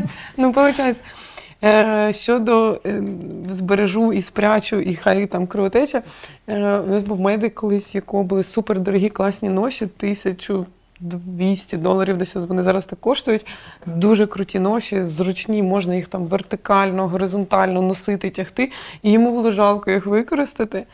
Ну, 0.36 0.50
виходить, 0.50 0.96
щодо 2.10 2.80
збережу 3.48 4.12
і 4.12 4.22
спрячу, 4.22 4.80
і 4.80 4.94
хай 4.94 5.26
там 5.26 5.46
кровотеча. 5.46 6.02
Е, 6.46 6.78
у 6.78 6.86
нас 6.86 7.02
був 7.02 7.20
медик 7.20 7.54
колись, 7.54 7.94
якого 7.94 8.22
були 8.22 8.44
супердорогі 8.44 9.08
класні 9.08 9.48
ноші, 9.48 9.84
1200 9.84 11.76
доларів 11.76 12.18
десь 12.18 12.34
вони 12.34 12.62
зараз 12.62 12.84
так 12.84 13.00
коштують. 13.00 13.46
Дуже 13.86 14.26
круті 14.26 14.58
ноші, 14.58 15.04
зручні, 15.04 15.62
можна 15.62 15.94
їх 15.94 16.08
там 16.08 16.26
вертикально, 16.26 17.08
горизонтально 17.08 17.82
носити, 17.82 18.30
тягти. 18.30 18.72
І 19.02 19.12
йому 19.12 19.30
було 19.30 19.50
жалко 19.50 19.90
їх 19.90 20.06
використати. 20.06 20.84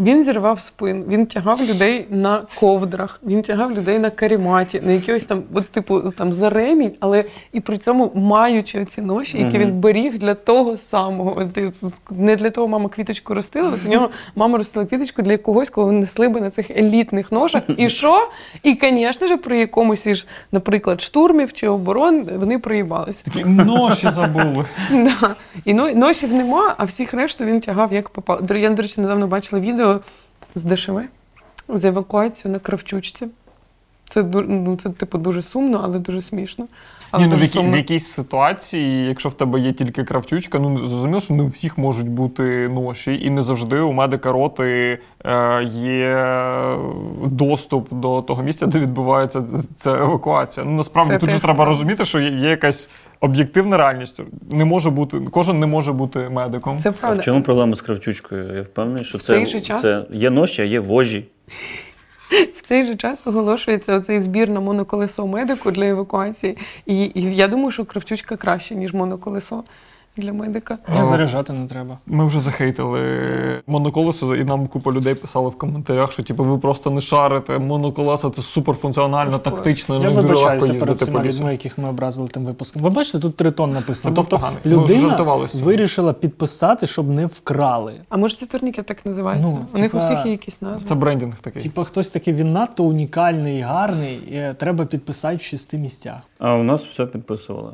Він 0.00 0.24
зірвав 0.24 0.60
спин, 0.60 1.04
він 1.08 1.26
тягав 1.26 1.62
людей 1.62 2.06
на 2.10 2.42
ковдрах, 2.60 3.20
він 3.26 3.42
тягав 3.42 3.72
людей 3.72 3.98
на 3.98 4.10
каріматі, 4.10 4.80
на 4.86 4.92
якихось 4.92 5.24
там, 5.24 5.42
от, 5.54 5.68
типу, 5.68 6.00
там 6.00 6.32
за 6.32 6.50
ремінь, 6.50 6.92
але 7.00 7.24
і 7.52 7.60
при 7.60 7.78
цьому 7.78 8.12
маючи 8.14 8.84
ці 8.84 9.00
ноші, 9.00 9.38
які 9.38 9.58
він 9.58 9.72
беріг 9.72 10.18
для 10.18 10.34
того 10.34 10.76
самого. 10.76 11.48
Не 12.10 12.36
для 12.36 12.50
того 12.50 12.68
мама 12.68 12.88
квіточку 12.88 13.34
ростила, 13.34 13.68
от 13.68 13.86
у 13.86 13.88
нього 13.88 14.08
мама 14.36 14.58
ростила 14.58 14.86
квіточку 14.86 15.22
для 15.22 15.38
когось, 15.38 15.70
кого 15.70 15.92
несли 15.92 16.28
би 16.28 16.40
на 16.40 16.50
цих 16.50 16.70
елітних 16.70 17.32
ношах. 17.32 17.62
І 17.76 17.88
що? 17.88 18.28
І, 18.62 18.78
звісно 18.82 19.26
ж, 19.26 19.36
при 19.36 19.58
якомусь 19.58 20.06
із, 20.06 20.26
наприклад, 20.52 21.00
штурмів 21.00 21.52
чи 21.52 21.68
оборон 21.68 22.28
вони 22.36 22.58
проїбалися. 22.58 23.20
Такі 23.24 23.44
ноші 23.44 24.10
забули. 24.10 24.64
Да. 24.90 25.34
І 25.64 25.74
но- 25.74 25.92
ношів 25.92 26.34
нема, 26.34 26.74
а 26.78 26.84
всіх 26.84 27.14
решту 27.14 27.44
він 27.44 27.60
тягав 27.60 27.92
як 27.92 28.08
попав. 28.08 28.56
Я, 28.56 28.70
до 28.70 28.82
речі, 28.82 29.00
недавно 29.00 29.26
бачила 29.26 29.62
відео 29.62 29.89
з 30.54 30.62
ДШВ 30.62 31.00
з 31.68 31.84
евакуацією 31.84 32.52
на 32.52 32.58
Кравчучці. 32.58 33.26
Це, 34.14 34.22
ну, 34.22 34.76
це 34.76 34.90
типу, 34.90 35.18
дуже 35.18 35.42
сумно, 35.42 35.80
але 35.84 35.98
дуже 35.98 36.22
смішно. 36.22 36.66
Але 37.10 37.24
Ні, 37.24 37.30
ну 37.30 37.36
в, 37.36 37.38
дуже 37.38 37.50
в 37.50 37.52
сумно. 37.52 37.76
якійсь 37.76 38.06
ситуації, 38.06 39.06
якщо 39.06 39.28
в 39.28 39.34
тебе 39.34 39.60
є 39.60 39.72
тільки 39.72 40.04
кравчучка, 40.04 40.58
ну 40.58 40.88
зрозуміло, 40.88 41.20
що 41.20 41.34
не 41.34 41.42
у 41.42 41.46
всіх 41.46 41.78
можуть 41.78 42.08
бути 42.08 42.68
ноші, 42.68 43.20
і 43.22 43.30
не 43.30 43.42
завжди 43.42 43.80
у 43.80 43.92
медика 43.92 44.32
роти 44.32 44.98
е, 45.24 45.64
є 45.64 46.26
доступ 47.24 47.88
до 47.90 48.22
того 48.22 48.42
місця, 48.42 48.66
де 48.66 48.78
відбувається 48.78 49.42
ця 49.76 49.90
евакуація. 49.90 50.66
Ну 50.66 50.72
насправді 50.72 51.12
Це 51.12 51.18
тут 51.18 51.30
же 51.30 51.38
треба 51.38 51.64
розуміти, 51.64 52.04
що 52.04 52.20
є, 52.20 52.30
є 52.30 52.50
якась 52.50 52.88
об'єктивна 53.20 53.76
реальність. 53.76 54.20
Не 54.50 54.64
може 54.64 54.90
бути, 54.90 55.20
кожен 55.30 55.60
не 55.60 55.66
може 55.66 55.92
бути 55.92 56.28
медиком. 56.28 56.78
Це 56.78 56.92
А 57.00 57.12
в 57.14 57.20
чому 57.20 57.42
проблема 57.42 57.74
з 57.74 57.80
кравчучкою? 57.80 58.56
Я 58.56 58.62
впевнений, 58.62 59.04
що 59.04 59.18
це, 59.18 59.24
цей 59.24 59.46
же 59.46 59.60
час? 59.60 59.82
це 59.82 60.04
є 60.10 60.30
ноші, 60.30 60.62
а 60.62 60.64
є 60.64 60.80
вожі. 60.80 61.24
В 62.56 62.62
цей 62.62 62.86
же 62.86 62.96
час 62.96 63.26
оголошується 63.26 63.96
оцей 63.96 64.20
збір 64.20 64.50
на 64.50 64.60
моноколесо 64.60 65.26
медику 65.26 65.70
для 65.70 65.88
евакуації. 65.88 66.56
І 66.86 67.10
я 67.16 67.48
думаю, 67.48 67.70
що 67.70 67.84
кравчучка 67.84 68.36
краще, 68.36 68.74
ніж 68.74 68.92
моноколесо 68.92 69.64
для 70.16 70.32
медика. 70.32 70.78
І 71.00 71.04
заряджати 71.04 71.52
не 71.52 71.66
треба. 71.66 71.98
Ми 72.06 72.26
вже 72.26 72.40
захейтили 72.40 73.00
моноколесо, 73.66 74.36
і 74.36 74.44
нам 74.44 74.66
купа 74.66 74.92
людей 74.92 75.14
писали 75.14 75.48
в 75.48 75.58
коментарях, 75.58 76.12
що 76.12 76.22
типу, 76.22 76.44
ви 76.44 76.58
просто 76.58 76.90
не 76.90 77.00
шарите. 77.00 77.58
Моноколеса 77.58 78.30
це 78.30 78.42
суперфункціонально, 78.42 79.38
тактично, 79.38 79.94
Я 80.02 80.10
ну, 80.10 80.22
вибачаюся 80.22 80.74
перед 80.74 80.98
цими 80.98 81.22
людьми, 81.22 81.52
яких 81.52 81.78
ми 81.78 81.88
образили 81.88 82.28
тим 82.28 82.44
випуском. 82.44 82.82
Ви 82.82 82.90
бачите, 82.90 83.18
тут 83.18 83.36
три 83.36 83.50
тонн 83.50 83.72
написано. 83.72 84.10
Це 84.10 84.16
тобто 84.16 84.36
поганий. 84.36 84.58
Людина 84.66 85.48
вирішила 85.54 86.12
підписати, 86.12 86.86
щоб 86.86 87.08
не 87.08 87.26
вкрали. 87.26 87.94
А 88.08 88.16
може 88.16 88.36
це 88.36 88.46
турнікет 88.46 88.86
так 88.86 89.06
називається? 89.06 89.48
Ну, 89.50 89.66
У 89.74 89.78
них 89.78 89.94
у 89.94 89.98
всіх 89.98 90.26
є 90.26 90.30
якісь 90.30 90.62
назви. 90.62 90.88
Це 90.88 90.94
брендінг 90.94 91.38
такий. 91.40 91.62
Типа 91.62 91.84
хтось 91.84 92.10
такий, 92.10 92.34
він 92.34 92.52
надто 92.52 92.84
унікальний 92.84 93.60
гарний, 93.60 94.14
і 94.14 94.54
треба 94.58 94.84
підписати 94.84 95.36
в 95.36 95.42
шести 95.42 95.78
місцях. 95.78 96.20
А 96.38 96.54
у 96.54 96.62
нас 96.62 96.84
все 96.84 97.06
підписували. 97.06 97.72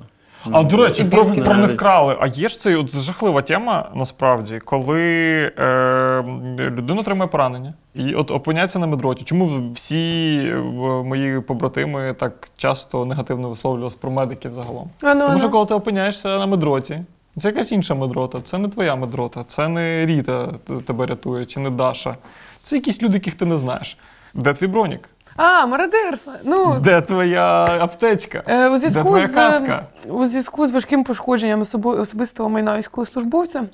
А 0.52 0.62
до 0.62 0.76
речі, 0.76 1.04
про, 1.04 1.24
про 1.24 1.54
не 1.54 1.66
вкрали. 1.66 2.16
А 2.20 2.26
є 2.26 2.48
ж 2.48 2.60
це 2.60 2.76
от 2.76 2.96
жахлива 2.96 3.42
тема 3.42 3.90
насправді, 3.94 4.60
коли 4.64 5.02
е, 5.58 6.24
людина 6.58 7.00
отримує 7.00 7.28
поранення 7.28 7.74
і 7.94 8.14
от 8.14 8.30
опиняється 8.30 8.78
на 8.78 8.86
медроті. 8.86 9.24
Чому 9.24 9.72
всі 9.74 10.36
е, 10.52 10.56
мої 11.04 11.40
побратими 11.40 12.14
так 12.18 12.48
часто 12.56 13.04
негативно 13.04 13.48
висловлювалися 13.48 13.96
про 14.00 14.10
медиків 14.10 14.52
загалом? 14.52 14.90
А, 15.02 15.14
ну, 15.14 15.20
Тому 15.20 15.32
ну. 15.32 15.38
що 15.38 15.50
коли 15.50 15.66
ти 15.66 15.74
опиняєшся 15.74 16.38
на 16.38 16.46
медроті, 16.46 17.00
це 17.38 17.48
якась 17.48 17.72
інша 17.72 17.94
медрота, 17.94 18.38
це 18.44 18.58
не 18.58 18.68
твоя 18.68 18.96
медрота, 18.96 19.44
це 19.48 19.68
не 19.68 20.06
Ріта 20.06 20.54
тебе 20.86 21.06
рятує, 21.06 21.46
чи 21.46 21.60
не 21.60 21.70
Даша. 21.70 22.16
Це 22.62 22.76
якісь 22.76 23.02
люди, 23.02 23.14
яких 23.14 23.34
ти 23.34 23.46
не 23.46 23.56
знаєш. 23.56 23.98
Де 24.34 24.52
твій 24.54 24.66
бронік? 24.66 25.10
А, 25.36 25.66
мародерство. 25.66 26.32
Ну, 26.44 26.80
Де 26.80 27.00
твоя 27.00 27.64
аптечка? 27.64 28.42
Е, 28.46 28.68
У 28.68 28.72
Де 28.72 28.78
зв'язку, 28.78 29.02
твоя 29.08 29.26
з, 29.26 29.30
каска? 29.30 29.86
у 30.08 30.26
зв'язку 30.26 30.66
з 30.66 30.70
важким 30.70 31.04
пошкодженням 31.04 31.60
особо- 31.60 32.00
особистого 32.00 32.48
майна 32.50 32.78
військовослужбовця 32.78 33.64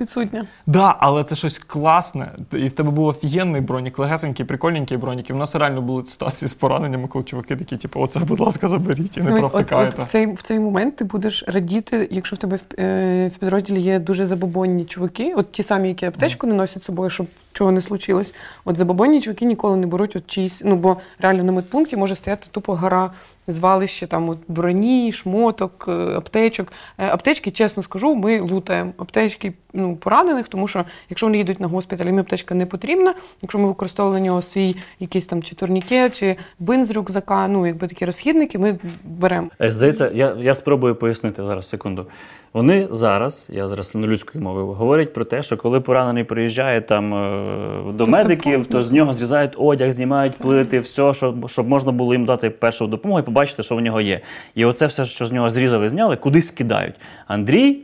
відсутня. 0.00 0.44
Да, 0.66 0.96
але 0.98 1.24
це 1.24 1.36
щось 1.36 1.58
класне. 1.58 2.30
І 2.52 2.68
в 2.68 2.72
тебе 2.72 2.90
був 2.90 3.06
офігенний 3.06 3.60
бронік, 3.60 3.98
легесенький, 3.98 4.46
прикольненький 4.46 4.96
бронік. 4.96 5.30
І 5.30 5.32
в 5.32 5.36
нас 5.36 5.54
реально 5.54 5.82
були 5.82 6.06
ситуації 6.06 6.48
з 6.48 6.54
пораненнями, 6.54 7.08
коли 7.08 7.24
чуваки 7.24 7.56
такі, 7.56 7.76
типу, 7.76 8.00
оце, 8.00 8.20
будь 8.20 8.40
ласка, 8.40 8.68
заберіть 8.68 9.16
і 9.16 9.20
не 9.20 9.30
Ну, 9.30 9.36
от, 9.36 9.44
от, 9.44 9.50
провтикаєте. 9.50 10.02
в, 10.02 10.08
цей, 10.08 10.26
в 10.32 10.42
цей 10.42 10.58
момент 10.58 10.96
ти 10.96 11.04
будеш 11.04 11.44
радіти, 11.46 12.08
якщо 12.10 12.36
в 12.36 12.38
тебе 12.38 12.56
в, 12.56 12.80
е, 12.80 13.28
в 13.36 13.38
підрозділі 13.38 13.80
є 13.80 13.98
дуже 13.98 14.24
забобонні 14.24 14.84
чуваки, 14.84 15.34
от 15.36 15.52
ті 15.52 15.62
самі, 15.62 15.88
які 15.88 16.06
аптечку 16.06 16.46
не 16.46 16.54
носять 16.54 16.82
з 16.82 16.86
собою, 16.86 17.10
щоб 17.10 17.26
чого 17.58 17.72
не 17.72 17.80
случилось. 17.80 18.34
От 18.64 18.76
забобонні 18.76 19.20
чуваки 19.20 19.44
ніколи 19.44 19.76
не 19.76 19.86
беруть 19.86 20.16
от 20.16 20.26
чиїсь, 20.26 20.62
ну 20.64 20.76
бо 20.76 20.96
реально 21.18 21.42
на 21.42 21.52
медпункті 21.52 21.96
може 21.96 22.14
стояти 22.14 22.46
тупо 22.50 22.74
гора 22.74 23.10
звалище 23.48 24.06
там 24.06 24.28
от 24.28 24.38
броні, 24.48 25.12
шмоток, 25.12 25.84
е, 25.88 25.92
аптечок. 25.92 26.72
Е, 26.98 27.06
Аптечки, 27.06 27.50
чесно 27.50 27.82
скажу, 27.82 28.14
ми 28.14 28.40
лутаємо. 28.40 28.92
Аптечки 28.98 29.52
ну, 29.72 29.96
поранених, 29.96 30.48
тому 30.48 30.68
що 30.68 30.84
якщо 31.10 31.26
вони 31.26 31.38
їдуть 31.38 31.60
на 31.60 31.66
госпіталь, 31.66 32.06
їм 32.06 32.18
аптечка 32.18 32.54
не 32.54 32.66
потрібна. 32.66 33.14
Якщо 33.42 33.58
ми 33.58 33.68
використовували 33.68 34.20
нього 34.20 34.42
свій 34.42 34.76
якийсь 35.00 35.26
там 35.26 35.42
чи 35.42 35.54
турнікет, 35.54 36.18
чи 36.18 36.36
бин 36.58 36.84
з 36.84 36.90
рюкзака, 36.90 37.48
ну 37.48 37.66
якби 37.66 37.88
такі 37.88 38.04
розхідники, 38.04 38.58
ми 38.58 38.78
беремо. 39.04 39.48
Е, 39.60 39.70
Здається, 39.70 40.10
я, 40.14 40.36
я 40.38 40.54
спробую 40.54 40.94
пояснити 40.94 41.42
зараз 41.44 41.68
секунду. 41.68 42.06
Вони 42.52 42.88
зараз, 42.90 43.50
я 43.52 43.68
зараз 43.68 43.94
на 43.94 44.06
людською 44.06 44.44
мовою, 44.44 44.66
говорять 44.66 45.12
про 45.12 45.24
те, 45.24 45.42
що 45.42 45.56
коли 45.56 45.80
поранений 45.80 46.24
приїжджає 46.24 46.80
там 46.80 47.14
е, 47.14 47.92
до 47.92 48.04
То 48.04 48.10
медиків, 48.10 48.66
то 48.66 48.82
з 48.82 48.92
нього 48.92 49.12
зрізають 49.12 49.52
одяг, 49.56 49.92
знімають 49.92 50.36
плити, 50.36 50.80
все, 50.80 51.14
щоб, 51.14 51.50
щоб 51.50 51.68
можна 51.68 51.92
було 51.92 52.12
їм 52.14 52.24
дати 52.24 52.50
першу 52.50 52.86
допомогу 52.86 53.20
і 53.20 53.22
побачити, 53.22 53.62
що 53.62 53.76
в 53.76 53.80
нього 53.80 54.00
є. 54.00 54.20
І 54.54 54.64
оце 54.64 54.86
все, 54.86 55.04
що 55.04 55.26
з 55.26 55.32
нього 55.32 55.50
зрізали, 55.50 55.88
зняли, 55.88 56.16
кудись 56.16 56.50
кидають. 56.50 56.94
Андрій 57.26 57.78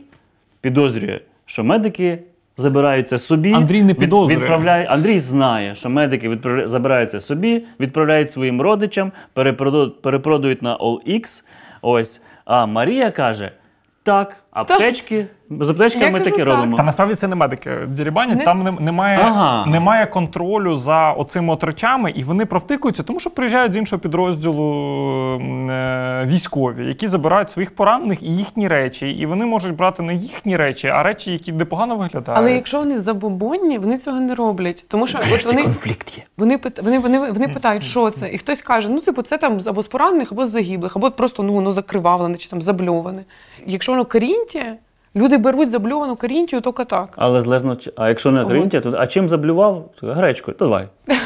підозрює, 0.61 1.19
що 1.45 1.63
медики. 1.63 2.19
Забираються 2.57 3.17
собі, 3.17 3.53
Андрій 3.53 3.83
не 3.83 3.93
підозрює. 3.93 4.37
відправляє. 4.37 4.85
Андрій 4.85 5.19
знає, 5.19 5.75
що 5.75 5.89
медики 5.89 6.29
відправля... 6.29 6.67
забираються 6.67 7.19
собі, 7.19 7.63
відправляють 7.79 8.31
своїм 8.31 8.61
родичам, 8.61 9.11
перепроду- 9.35 9.89
перепродають 9.89 10.61
на 10.61 10.77
OLX. 10.77 11.43
Ось. 11.81 12.23
А 12.45 12.65
Марія 12.65 13.11
каже: 13.11 13.51
так, 14.03 14.37
аптечки, 14.55 15.25
з 15.49 15.69
аптечками 15.69 16.11
ми 16.11 16.19
кажу, 16.19 16.35
так. 16.35 16.47
робимо. 16.47 16.77
Та 16.77 16.83
насправді 16.83 17.15
це 17.15 17.27
не 17.27 17.35
медики 17.35 17.71
дірібанять, 17.87 18.37
Не- 18.37 18.45
там 18.45 18.63
не- 18.63 18.71
немає, 18.71 19.19
Ага. 19.21 19.65
немає 19.65 20.05
контролю 20.05 20.77
за 20.77 21.11
оцими 21.11 21.53
от 21.53 21.63
речами, 21.63 22.11
і 22.11 22.23
вони 22.23 22.45
провтикуються, 22.45 23.03
тому 23.03 23.19
що 23.19 23.29
приїжджають 23.29 23.73
з 23.73 23.77
іншого 23.77 23.99
підрозділу 23.99 24.65
е, 25.69 26.25
військові, 26.25 26.87
які 26.87 27.07
забирають 27.07 27.51
своїх 27.51 27.75
поранених 27.75 28.23
і 28.23 28.25
їхні 28.27 28.67
речі. 28.67 29.09
І 29.11 29.25
вони 29.25 29.45
можуть 29.45 29.75
брати 29.75 30.03
не 30.03 30.15
їхні 30.15 30.57
речі, 30.57 30.87
а 30.87 31.03
речі, 31.03 31.31
які 31.31 31.51
непогано 31.51 31.95
виглядають. 31.95 32.39
Але 32.39 32.53
якщо 32.53 32.79
вони 32.79 32.99
забобонні, 32.99 33.77
вони 33.77 33.97
цього 33.97 34.19
не 34.19 34.35
роблять. 34.35 34.85
Тому 34.87 35.07
що 35.07 35.19
от 35.33 35.45
вони, 35.45 35.63
конфлікт 35.63 36.17
є. 36.17 36.23
вони, 36.37 36.59
вони, 36.81 36.99
вони, 36.99 37.31
вони 37.31 37.47
питають, 37.47 37.83
що 37.83 38.09
це, 38.09 38.29
і 38.33 38.37
хтось 38.37 38.61
каже: 38.61 38.89
ну, 38.89 38.99
типу, 38.99 39.21
це 39.21 39.37
там 39.37 39.59
або 39.67 39.81
з 39.81 39.87
поранених, 39.87 40.31
або 40.31 40.45
з 40.45 40.49
загиблих, 40.49 40.95
або 40.95 41.11
просто 41.11 41.43
ну, 41.43 41.53
воно 41.53 41.71
закривавлене 41.71 42.37
чи 42.37 42.49
там 42.49 42.61
забльоване. 42.61 43.23
Якщо 43.65 43.91
воно 43.91 44.05
карінтія, 44.45 44.77
люди 45.15 45.37
беруть 45.37 45.69
забльовану 45.69 46.15
карінтію, 46.15 46.61
тільки 46.61 46.85
так. 46.85 47.13
Але 47.17 47.41
залежно, 47.41 47.77
а 47.95 48.09
якщо 48.09 48.31
не 48.31 48.43
Корінтія, 48.43 48.81
то 48.81 48.93
а 48.97 49.07
чим 49.07 49.29
заблював? 49.29 49.89
Гречкою, 50.01 50.57
то 50.57 50.65
давай. 50.65 50.87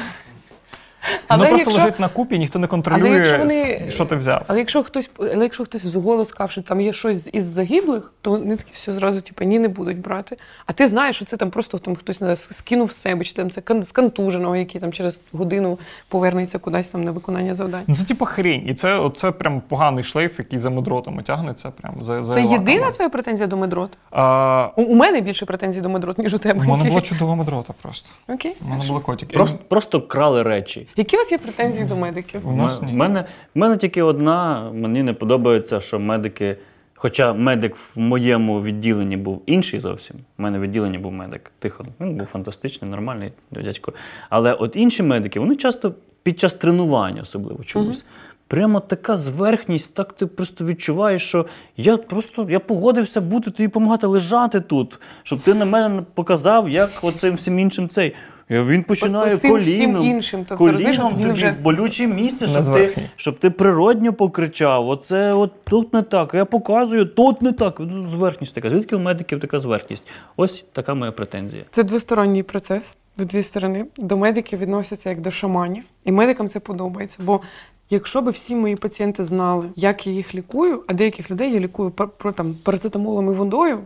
Воно 1.29 1.43
просто 1.45 1.57
якщо- 1.57 1.71
лежить 1.71 1.99
на 1.99 2.09
купі, 2.09 2.39
ніхто 2.39 2.59
не 2.59 2.67
контролює, 2.67 3.25
Але 3.27 3.37
вони- 3.37 3.85
що 3.89 4.05
ти 4.05 4.15
взяв. 4.15 4.43
Але 4.47 4.59
якщо 4.59 4.83
хтось, 4.83 5.09
але 5.19 5.43
якщо 5.43 5.65
хтось 5.65 5.85
зголос 5.85 6.29
сказав, 6.29 6.51
що 6.51 6.61
там 6.61 6.81
є 6.81 6.93
щось 6.93 7.29
із 7.33 7.45
загиблих, 7.45 8.13
то 8.21 8.31
вони 8.31 8.55
такі 8.55 8.69
все 8.73 8.93
зразу, 8.93 9.21
типу, 9.21 9.43
ні, 9.43 9.59
не 9.59 9.67
будуть 9.67 9.99
брати. 10.01 10.37
А 10.65 10.73
ти 10.73 10.87
знаєш, 10.87 11.15
що 11.15 11.25
це 11.25 11.37
там 11.37 11.49
просто 11.49 11.77
там 11.77 11.95
хтось 11.95 12.21
не 12.21 12.35
скинув 12.35 12.91
себе, 12.91 13.23
чи 13.23 13.33
там 13.33 13.49
це 13.49 13.61
з 13.81 13.91
контуженого, 13.91 14.55
який 14.55 14.81
там 14.81 14.91
через 14.93 15.21
годину 15.33 15.79
повернеться 16.09 16.59
кудись 16.59 16.89
там 16.89 17.03
на 17.03 17.11
виконання 17.11 17.55
завдань. 17.55 17.83
Ну 17.87 17.95
це 17.95 18.03
типу 18.03 18.25
хрень. 18.25 18.63
І 18.67 18.73
це, 18.73 18.95
оце 18.95 19.31
прям 19.31 19.61
поганий 19.61 20.03
шлейф, 20.03 20.39
який 20.39 20.59
за 20.59 20.69
медротами 20.69 21.23
тягнеться. 21.23 21.71
Прям 21.71 21.95
за, 22.01 22.23
за 22.23 22.33
Це 22.33 22.39
лаками. 22.43 22.71
єдина 22.71 22.91
твоя 22.91 23.09
претензія 23.09 23.47
до 23.47 23.57
медрот? 23.57 23.97
А, 24.11 24.69
У, 24.75 24.81
у 24.81 24.95
мене 24.95 25.21
більше 25.21 25.45
претензій 25.45 25.81
до 25.81 25.89
медрот, 25.89 26.17
ніж 26.17 26.33
у 26.33 26.37
тебе. 26.37 26.59
у 26.65 26.69
мене 26.77 26.89
була 26.89 27.01
чудова 27.01 27.35
медрота 27.35 27.73
просто. 27.81 28.09
Окей. 28.27 28.55
У 28.65 28.69
мене 28.69 28.85
були 28.87 28.99
котики. 28.99 29.33
Просто, 29.33 29.59
просто 29.67 30.01
крали 30.01 30.43
речі. 30.43 30.87
Які 30.99 31.15
у 31.15 31.19
вас 31.19 31.31
є 31.31 31.37
претензії 31.37 31.85
до 31.85 31.95
медиків? 31.95 32.47
У 32.47 32.51
нас 32.51 32.81
ні. 32.81 32.93
мене, 32.93 33.25
в 33.55 33.59
мене 33.59 33.77
тільки 33.77 34.01
одна. 34.01 34.71
Мені 34.73 35.03
не 35.03 35.13
подобається, 35.13 35.81
що 35.81 35.99
медики. 35.99 36.57
Хоча 36.95 37.33
медик 37.33 37.75
в 37.75 37.99
моєму 37.99 38.63
відділенні 38.63 39.17
був 39.17 39.41
інший 39.45 39.79
зовсім. 39.79 40.15
У 40.37 40.41
мене 40.41 40.59
в 40.59 40.61
відділенні 40.61 40.97
був 40.97 41.11
медик. 41.11 41.51
Тихон. 41.59 41.87
Він 41.99 42.15
був 42.15 42.27
фантастичний, 42.27 42.91
нормальний 42.91 43.31
дядько. 43.51 43.93
Але 44.29 44.53
от 44.53 44.75
інші 44.75 45.03
медики, 45.03 45.39
вони 45.39 45.55
часто 45.55 45.93
під 46.23 46.39
час 46.39 46.53
тренування, 46.53 47.21
особливо 47.21 47.63
чомусь. 47.63 48.05
Прямо 48.47 48.79
така 48.79 49.15
зверхність, 49.15 49.95
так 49.95 50.13
ти 50.13 50.25
просто 50.25 50.65
відчуваєш, 50.65 51.23
що 51.23 51.45
я 51.77 51.97
просто 51.97 52.47
я 52.49 52.59
погодився 52.59 53.21
бути 53.21 53.51
тобі 53.51 53.67
допомагати 53.67 54.07
лежати 54.07 54.61
тут, 54.61 54.99
щоб 55.23 55.39
ти 55.39 55.53
на 55.53 55.65
мене 55.65 56.01
показав, 56.13 56.69
як 56.69 56.89
оцим 57.01 57.35
всім 57.35 57.59
іншим 57.59 57.89
цей. 57.89 58.15
Він 58.49 58.83
починає 58.83 59.35
всім 59.35 59.51
коліном, 59.51 60.03
іншим, 60.05 60.45
тобто, 60.49 60.65
коліном 60.65 61.13
він 61.13 61.21
тобі 61.21 61.31
вже- 61.33 61.51
в 61.51 61.61
болюче 61.61 62.07
місце, 62.07 62.47
щоб 62.47 62.73
ти, 62.73 62.95
щоб 63.15 63.39
ти 63.39 63.49
природньо 63.49 64.13
покричав. 64.13 64.87
Оце 64.89 65.33
от 65.33 65.51
тут 65.63 65.93
не 65.93 66.01
так. 66.01 66.33
Я 66.33 66.45
показую, 66.45 67.05
тут 67.05 67.41
не 67.41 67.51
так. 67.51 67.75
Ну, 67.79 68.05
Зверхність 68.05 68.55
така. 68.55 68.69
Звідки 68.69 68.95
у 68.95 68.99
медиків 68.99 69.39
така 69.39 69.59
зверхність? 69.59 70.07
Ось 70.37 70.63
така 70.73 70.93
моя 70.93 71.11
претензія. 71.11 71.63
Це 71.71 71.83
двосторонній 71.83 72.43
процес 72.43 72.83
в 73.17 73.25
дві 73.25 73.43
сторони. 73.43 73.85
До 73.97 74.17
медиків 74.17 74.59
відносяться 74.59 75.09
як 75.09 75.21
до 75.21 75.31
шаманів, 75.31 75.83
і 76.05 76.11
медикам 76.11 76.47
це 76.47 76.59
подобається. 76.59 77.17
Бо 77.23 77.41
якщо 77.89 78.21
б 78.21 78.29
всі 78.29 78.55
мої 78.55 78.75
пацієнти 78.75 79.25
знали, 79.25 79.65
як 79.75 80.07
я 80.07 80.13
їх 80.13 80.35
лікую, 80.35 80.83
а 80.87 80.93
деяких 80.93 81.31
людей 81.31 81.53
я 81.53 81.59
лікую 81.59 81.89
пар- 81.91 82.09
про 82.17 82.31
там 82.31 82.55
парацетамолом 82.63 83.27
і 83.27 83.31
водою, 83.35 83.79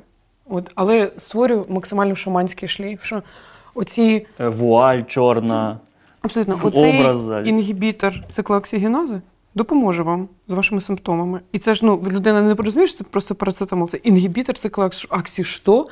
от, 0.50 0.72
але 0.76 1.12
створюю 1.18 1.66
максимально 1.70 2.16
шаманський 2.16 2.70
шлейф. 2.70 3.04
Що 3.04 3.24
оці 3.76 4.26
Е, 4.40 4.48
Вуаль 4.50 5.02
чорна. 5.08 5.80
абсолютно 6.22 6.60
оцей 6.64 7.00
образи. 7.00 7.44
інгібітор 7.46 8.14
циклооксигенози 8.32 9.22
допоможе 9.56 10.04
вам 10.04 10.28
з 10.48 10.54
вашими 10.54 10.82
симптомами. 10.82 11.42
І 11.52 11.60
це 11.60 11.74
ж 11.74 11.86
ну 11.86 12.04
людина 12.12 12.42
не 12.42 12.54
розуміє, 12.54 12.88
що 12.88 12.98
це 12.98 13.04
просто 13.04 13.36
парацетамол, 13.36 13.90
це 13.90 13.98
інгібітор 13.98 14.58
циклооксі 14.58 15.44
що? 15.44 15.88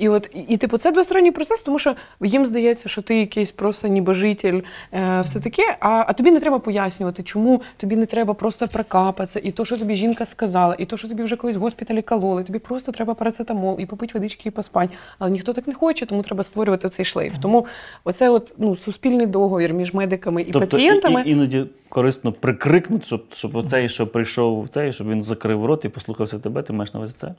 І 0.00 0.08
от 0.08 0.30
і, 0.34 0.40
і 0.40 0.56
типу 0.56 0.78
це 0.78 0.92
двосторонній 0.92 1.30
процес, 1.30 1.62
тому 1.62 1.78
що 1.78 1.94
їм 2.20 2.46
здається, 2.46 2.88
що 2.88 3.02
ти 3.02 3.18
якийсь 3.18 3.50
просто 3.50 3.88
нібожитель, 3.88 4.60
е, 4.92 5.20
все 5.20 5.40
таке. 5.40 5.76
А, 5.80 6.04
а 6.08 6.12
тобі 6.12 6.30
не 6.30 6.40
треба 6.40 6.58
пояснювати, 6.58 7.22
чому 7.22 7.62
тобі 7.76 7.96
не 7.96 8.06
треба 8.06 8.34
просто 8.34 8.68
прокапатися, 8.68 9.40
і 9.44 9.50
то, 9.50 9.64
що 9.64 9.78
тобі 9.78 9.94
жінка 9.94 10.26
сказала, 10.26 10.76
і 10.78 10.84
то, 10.84 10.96
що 10.96 11.08
тобі 11.08 11.22
вже 11.22 11.36
колись 11.36 11.56
в 11.56 11.60
госпіталі 11.60 12.02
кололи. 12.02 12.44
Тобі 12.44 12.58
просто 12.58 12.92
треба 12.92 13.14
парацетамол 13.14 13.76
і 13.80 13.86
попити 13.86 14.12
водички 14.14 14.48
і 14.48 14.52
поспати. 14.52 14.94
Але 15.18 15.30
ніхто 15.30 15.52
так 15.52 15.66
не 15.66 15.74
хоче, 15.74 16.06
тому 16.06 16.22
треба 16.22 16.42
створювати 16.42 16.88
цей 16.88 17.04
шлейф. 17.04 17.34
Тому 17.42 17.66
оце 18.04 18.30
от 18.30 18.52
ну 18.58 18.76
суспільний 18.76 19.26
договір 19.26 19.72
між 19.72 19.94
медиками 19.94 20.42
і 20.42 20.44
тобто 20.44 20.60
пацієнтами. 20.60 21.22
І, 21.26 21.28
і, 21.28 21.32
іноді 21.32 21.66
корисно 21.88 22.32
прикрикнути, 22.32 23.04
щоб, 23.04 23.24
щоб 23.32 23.56
оцей, 23.56 23.88
що 23.88 24.06
прийшов 24.06 24.68
цей, 24.68 24.92
щоб 24.92 25.08
він 25.08 25.22
закрив 25.22 25.64
рот 25.64 25.84
і 25.84 25.88
послухався 25.88 26.38
тебе, 26.38 26.62
ти 26.62 26.72
маєш 26.72 26.94
на 26.94 27.00
увазі 27.00 27.14
це? 27.20 27.34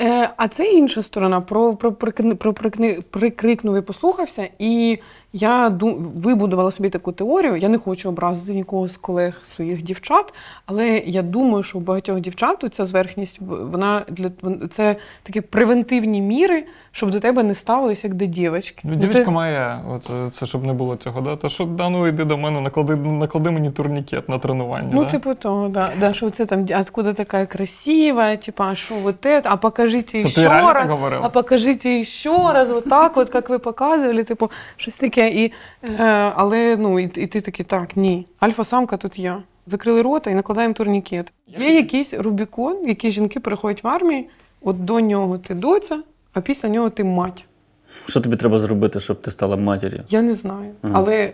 Е, 0.00 0.30
а 0.36 0.48
це 0.48 0.64
інша 0.64 1.02
сторона. 1.02 1.40
Про, 1.40 1.76
про, 1.76 1.92
про, 1.92 2.12
про 2.36 2.52
прикни- 2.52 3.02
прикрикнув 3.10 3.76
і 3.76 3.80
послухався. 3.80 4.48
І 4.58 4.98
я 5.32 5.68
ду- 5.68 5.96
вибудувала 6.14 6.70
собі 6.70 6.88
таку 6.88 7.12
теорію. 7.12 7.56
Я 7.56 7.68
не 7.68 7.78
хочу 7.78 8.08
образити 8.08 8.54
нікого 8.54 8.88
з 8.88 8.96
колег 8.96 9.42
своїх 9.54 9.82
дівчат, 9.82 10.34
але 10.66 10.88
я 10.98 11.22
думаю, 11.22 11.62
що 11.62 11.78
у 11.78 11.80
багатьох 11.80 12.20
дівчат 12.20 12.64
ця 12.72 12.86
зверхність 12.86 13.38
вона 13.40 14.02
для 14.08 14.30
це 14.70 14.96
такі 15.22 15.40
превентивні 15.40 16.20
міри, 16.20 16.64
щоб 16.92 17.10
до 17.10 17.20
тебе 17.20 17.42
не 17.42 17.54
ставилися 17.54 18.00
як 18.06 18.16
до 18.16 18.24
дівчатки. 18.24 18.80
Ну, 18.84 18.90
Ну, 18.90 18.96
дівчинка 18.96 19.24
ти- 19.24 19.30
має, 19.30 19.78
от 19.88 20.34
це 20.34 20.46
щоб 20.46 20.66
не 20.66 20.72
було 20.72 20.96
цього, 20.96 21.20
да? 21.20 21.36
Та 21.36 21.48
що 21.48 21.64
да, 21.64 21.88
ну 21.88 22.06
йди 22.06 22.24
до 22.24 22.38
мене, 22.38 22.60
наклади, 22.60 22.96
наклади 22.96 23.50
мені 23.50 23.70
турнікет 23.70 24.28
на 24.28 24.38
тренування. 24.38 24.90
Ну, 24.92 25.02
да? 25.04 25.10
типу 25.10 25.34
того, 25.34 25.68
да. 25.68 25.90
да, 26.00 26.12
що 26.12 26.30
це 26.30 26.46
там, 26.46 26.66
а 26.74 26.80
откуда 26.80 27.12
така 27.12 27.46
красива, 27.46 28.36
типа, 28.36 28.64
а 28.70 28.74
що 28.74 28.94
вот 28.94 29.26
это, 29.26 29.42
а 29.44 29.56
покажите 29.56 30.20
Це 30.20 30.28
ще 30.28 30.48
раз, 30.48 30.90
а 31.22 31.28
покажите 31.28 32.04
ще 32.04 32.52
раз, 32.52 32.70
вот 32.70 32.88
так, 32.88 33.16
от, 33.16 33.34
як 33.34 33.50
ви 33.50 33.58
показували, 33.58 34.24
типу, 34.24 34.50
щось 34.76 34.98
таке. 34.98 35.19
І, 35.26 35.52
е, 35.84 36.02
але, 36.36 36.76
ну, 36.76 37.00
і, 37.00 37.04
і 37.04 37.26
ти 37.26 37.40
такий, 37.40 37.66
так, 37.66 37.96
ні, 37.96 38.26
альфа-самка 38.40 38.96
тут 38.96 39.18
я. 39.18 39.42
Закрили 39.66 40.02
рота 40.02 40.30
і 40.30 40.34
накладаємо 40.34 40.74
турнікет. 40.74 41.32
Є 41.46 41.74
якийсь 41.74 42.14
Рубікон, 42.14 42.88
який 42.88 43.10
жінки 43.10 43.40
переходять 43.40 43.84
в 43.84 43.88
армії, 43.88 44.28
от 44.62 44.84
до 44.84 45.00
нього 45.00 45.38
ти 45.38 45.54
доця, 45.54 46.02
а 46.32 46.40
після 46.40 46.68
нього 46.68 46.90
ти 46.90 47.04
мать. 47.04 47.44
Що 48.08 48.20
тобі 48.20 48.36
треба 48.36 48.60
зробити, 48.60 49.00
щоб 49.00 49.22
ти 49.22 49.30
стала 49.30 49.56
матір'ю? 49.56 50.02
Я 50.08 50.22
не 50.22 50.34
знаю. 50.34 50.72
Ага. 50.82 50.92
Але 50.96 51.32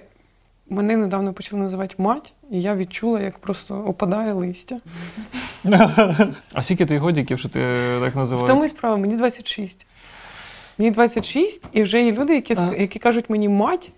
мене 0.68 0.96
недавно 0.96 1.33
почали 1.33 1.62
називати 1.62 1.94
мать, 1.99 2.33
і 2.51 2.62
я 2.62 2.77
відчула, 2.77 3.20
як 3.20 3.38
просто 3.38 3.75
опадає 3.87 4.33
листя. 4.33 4.81
А 6.53 6.62
скільки 6.62 6.87
ти 6.87 6.99
годиків, 6.99 7.38
що 7.38 7.49
ти 7.49 7.61
так 8.01 8.14
В 8.14 8.18
називаєш? 8.18 8.49
тому 8.49 8.64
і 8.64 8.68
справа, 8.68 8.96
мені 8.96 9.16
26. 9.16 9.87
Мені 10.79 10.91
26, 10.91 11.62
і 11.73 11.83
вже 11.83 12.03
є 12.03 12.12
люди, 12.12 12.35
які, 12.35 12.55
А. 12.59 12.71
які 12.79 12.99
кажуть 12.99 13.25
мені 13.31 13.49
мать, 13.49 13.91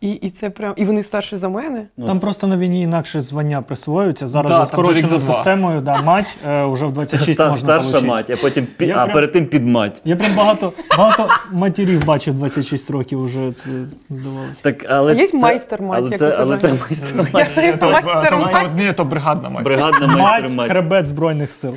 і, 0.00 0.10
і 0.10 0.30
це 0.30 0.50
прям, 0.50 0.72
і 0.76 0.84
вони 0.84 1.02
старші 1.02 1.36
за 1.36 1.48
мене. 1.48 1.86
Ну, 1.96 2.06
Там 2.06 2.20
просто 2.20 2.46
на 2.46 2.56
війні 2.56 2.82
інакше 2.82 3.20
звання 3.20 3.62
присвоюються. 3.62 4.26
Зараз 4.28 4.50
Да, 4.52 4.58
за 4.58 4.66
скороченою 4.66 5.20
системою, 5.20 5.80
да, 5.80 6.02
мать 6.02 6.36
е, 6.48 6.64
вже 6.66 6.86
в 6.86 6.92
26 6.92 7.30
Ста- 7.30 7.44
можна 7.44 7.58
старша 7.60 7.82
получити. 7.86 8.06
мать, 8.06 8.30
а 8.30 8.36
потім 8.36 8.66
пі- 8.78 8.84
Я 8.86 8.96
а 8.96 9.04
прям- 9.04 9.12
перед 9.12 9.32
тим 9.32 9.46
підмать. 9.46 10.00
Я 10.04 10.16
прям 10.16 10.34
багато, 10.36 10.72
багато 10.98 11.28
матерів 11.52 12.04
бачив 12.04 12.34
26 12.34 12.90
років 12.90 13.20
уже 13.20 13.52
це 13.64 13.70
здавалося. 14.10 14.62
Так, 14.62 14.86
але 14.90 15.12
А 15.12 15.14
є 15.14 15.26
це, 15.26 15.38
майстер-мать, 15.38 15.98
але 15.98 16.10
як 16.10 16.18
це, 16.18 16.36
але 16.38 16.58
це 16.58 16.68
майстер-мать. 16.68 17.50
Я- 17.56 17.66
Ні, 17.66 17.72
то, 17.78 17.90
Майстер 17.90 18.30
то- 18.30 18.38
мать. 18.38 18.66
ні, 18.76 18.92
то 18.92 19.04
бригадна 19.04 19.48
мать. 19.48 19.64
Бригадна 19.64 20.06
Мать, 20.06 20.16
майстер-мать. 20.18 20.70
хребет 20.70 21.06
Збройних 21.06 21.50
сил. 21.50 21.74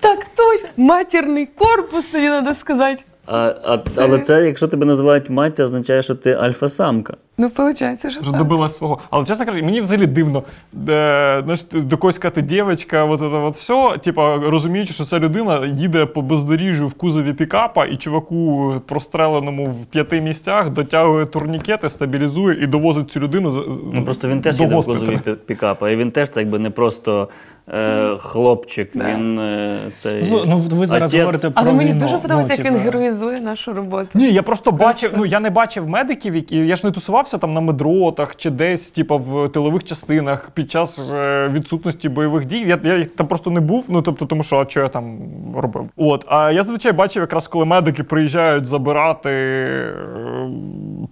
Так 0.00 0.18
точно. 0.36 0.68
Матерний 0.76 1.46
корпус, 1.46 2.04
тоді 2.06 2.26
треба 2.26 2.54
сказати. 2.54 3.02
А, 3.34 3.54
а, 3.64 3.78
але 3.96 4.18
це, 4.18 4.46
якщо 4.46 4.68
тебе 4.68 4.86
називають 4.86 5.30
мать, 5.30 5.60
означає, 5.60 6.02
що 6.02 6.14
ти 6.14 6.34
альфа-самка. 6.34 7.16
Ну, 7.38 7.50
виходить, 7.56 8.00
що 8.00 8.08
Вже 8.08 8.30
так. 8.30 8.36
добилась 8.38 8.76
свого. 8.76 8.98
Але 9.10 9.24
чесно 9.24 9.44
кажучи, 9.44 9.64
мені 9.64 9.80
взагалі 9.80 10.06
дивно, 10.06 10.42
де, 10.72 11.40
знаєш, 11.44 11.64
до 11.72 11.96
когось 11.98 12.16
сказати 12.16 12.42
дівчинка, 12.42 13.04
от 13.04 13.20
це 13.20 13.26
от 13.26 13.54
все, 13.56 13.98
типа, 14.04 14.38
розуміючи, 14.38 14.92
що 14.92 15.04
ця 15.04 15.18
людина 15.18 15.66
їде 15.66 16.06
по 16.06 16.22
бездоріжжю 16.22 16.86
в 16.86 16.94
кузові 16.94 17.32
пікапа, 17.32 17.84
і 17.86 17.96
чуваку, 17.96 18.72
простреленому 18.86 19.66
в 19.66 19.86
п'яти 19.86 20.20
місцях, 20.20 20.70
дотягує 20.70 21.26
турнікети, 21.26 21.88
стабілізує 21.88 22.64
і 22.64 22.66
довозить 22.66 23.10
цю 23.10 23.20
людину. 23.20 23.64
Ну 23.94 24.04
просто 24.04 24.28
він 24.28 24.40
теж 24.40 24.56
до 24.56 24.62
їде 24.64 24.76
в 24.76 24.84
кузові 24.86 25.18
пікапа, 25.46 25.90
і 25.90 25.96
він 25.96 26.10
теж 26.10 26.30
так 26.30 26.48
би 26.48 26.58
не 26.58 26.70
просто 26.70 27.28
е, 27.74 28.16
хлопчик, 28.18 28.90
Да. 28.94 29.04
він 29.04 29.38
е, 29.38 29.78
цей. 29.98 30.24
Ну, 30.30 30.44
ну, 30.46 30.56
ви 30.56 30.86
зараз 30.86 31.10
отець. 31.10 31.20
говорите 31.20 31.50
про 31.50 31.62
Але 31.62 31.72
мені 31.72 31.90
війну. 31.90 32.00
дуже 32.00 32.18
подобається, 32.18 32.54
Ну, 32.58 32.64
як 32.64 32.74
він 32.74 32.80
героїзує 32.80 33.40
нашу 33.40 33.72
роботу. 33.72 34.08
Ні, 34.14 34.30
я 34.32 34.42
просто 34.42 34.72
бачив, 34.72 35.10
ну 35.16 35.26
я 35.26 35.40
не 35.40 35.50
бачив 35.50 35.88
медиків, 35.88 36.34
які 36.36 36.56
я 36.56 36.76
ж 36.76 36.86
не 36.86 36.92
тусувався 37.22 37.38
там 37.38 37.54
на 37.54 37.60
медротах 37.60 38.36
чи 38.36 38.50
десь, 38.50 38.90
типу, 38.90 39.18
в 39.18 39.48
тилових 39.48 39.84
частинах 39.84 40.50
під 40.54 40.70
час 40.70 41.12
е, 41.12 41.48
відсутності 41.52 42.08
бойових 42.08 42.46
дій. 42.46 42.64
Я, 42.66 42.80
я 42.84 43.04
там 43.04 43.26
просто 43.26 43.50
не 43.50 43.60
був. 43.60 43.84
Ну 43.88 44.02
тобто, 44.02 44.26
тому 44.26 44.42
що 44.42 44.58
а 44.58 44.68
що 44.68 44.80
я 44.80 44.88
там 44.88 45.18
робив? 45.56 45.88
От, 45.96 46.24
а 46.28 46.50
я 46.50 46.62
зазвичай 46.62 46.92
бачив, 46.92 47.20
якраз 47.20 47.48
коли 47.48 47.64
медики 47.64 48.02
приїжджають 48.02 48.66
забирати 48.66 49.30
е, 49.30 49.92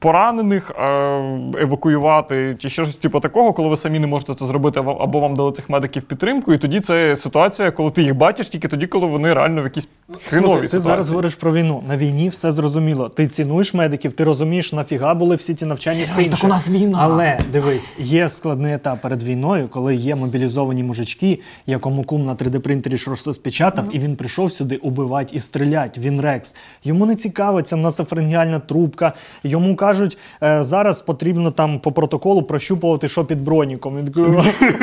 поранених, 0.01 0.71
е, 0.71 0.83
евакуювати 1.61 2.57
чи 2.59 2.69
щось 2.69 2.97
типу 2.97 3.21
такого, 3.21 3.53
коли 3.53 3.69
ви 3.69 3.77
самі 3.77 3.99
не 3.99 4.07
можете 4.07 4.35
це 4.35 4.45
зробити, 4.45 4.81
або- 4.81 5.21
вам 5.21 5.37
дали 5.37 5.53
цих 5.53 5.71
медиків 5.71 6.03
підтримку. 6.03 6.53
І 6.53 6.59
тоді 6.59 6.81
це 6.81 7.17
ситуація, 7.17 7.71
коли 7.71 7.91
ти 7.91 8.03
їх 8.03 8.15
бачиш 8.15 8.49
тільки 8.49 8.69
тоді, 8.69 8.87
коли 8.87 9.07
вони 9.07 9.35
реально 9.35 9.61
в 9.61 9.65
якійсь 9.65 9.89
хреновій 10.27 10.47
Слухай, 10.47 10.69
ти 10.69 10.81
зараз 10.81 11.09
говориш 11.11 11.35
про 11.35 11.53
війну. 11.53 11.83
На 11.89 11.97
війні 11.97 12.29
все 12.29 12.53
зрозуміло. 12.53 13.09
Ти 13.09 13.27
цінуєш 13.27 13.75
медиків, 13.75 14.13
ти 14.13 14.25
розумієш, 14.25 14.73
нафіга 14.73 15.15
були 15.15 15.37
всі 15.37 15.55
ті 15.55 15.67
навчання. 15.67 16.00
Все 16.05 16.23
інше. 16.23 16.71
війна. 16.71 16.99
Але 17.01 17.39
дивись, 17.53 17.93
є 17.99 18.29
складний 18.29 18.75
етап 18.75 19.01
перед 19.01 19.23
війною, 19.23 19.69
коли 19.69 19.95
є 19.95 20.15
мобілізовані 20.17 20.83
мужички, 20.83 21.41
якому 21.67 22.05
кум 22.05 22.27
на 22.27 22.35
3D-принтері 22.35 22.97
щось 22.97 23.27
розпечатав, 23.27 23.85
і 23.93 23.99
він 23.99 24.17
прийшов 24.17 24.53
сюди 24.53 24.77
убивати 24.77 25.37
і 25.37 25.41
стрілять. 25.41 25.99
Він 25.99 26.21
рекс. 26.21 26.57
Йому 26.85 27.07
не 27.07 27.17
цікаво 27.17 27.63
ця 27.63 27.77
насофренгіальна 27.77 28.59
трубка. 28.59 29.13
Йому 29.45 29.77
кажуть, 29.77 30.19
е, 30.43 30.65
зараз 30.65 31.03
потрібно 31.03 31.51
там 31.51 31.79
по 31.79 31.93
протоколу 31.93 32.43
прощупувати, 32.43 33.09
що 33.09 33.25
під 33.25 33.45
броніком. 33.45 33.97
Він 33.99 34.05
такий, 34.05 34.25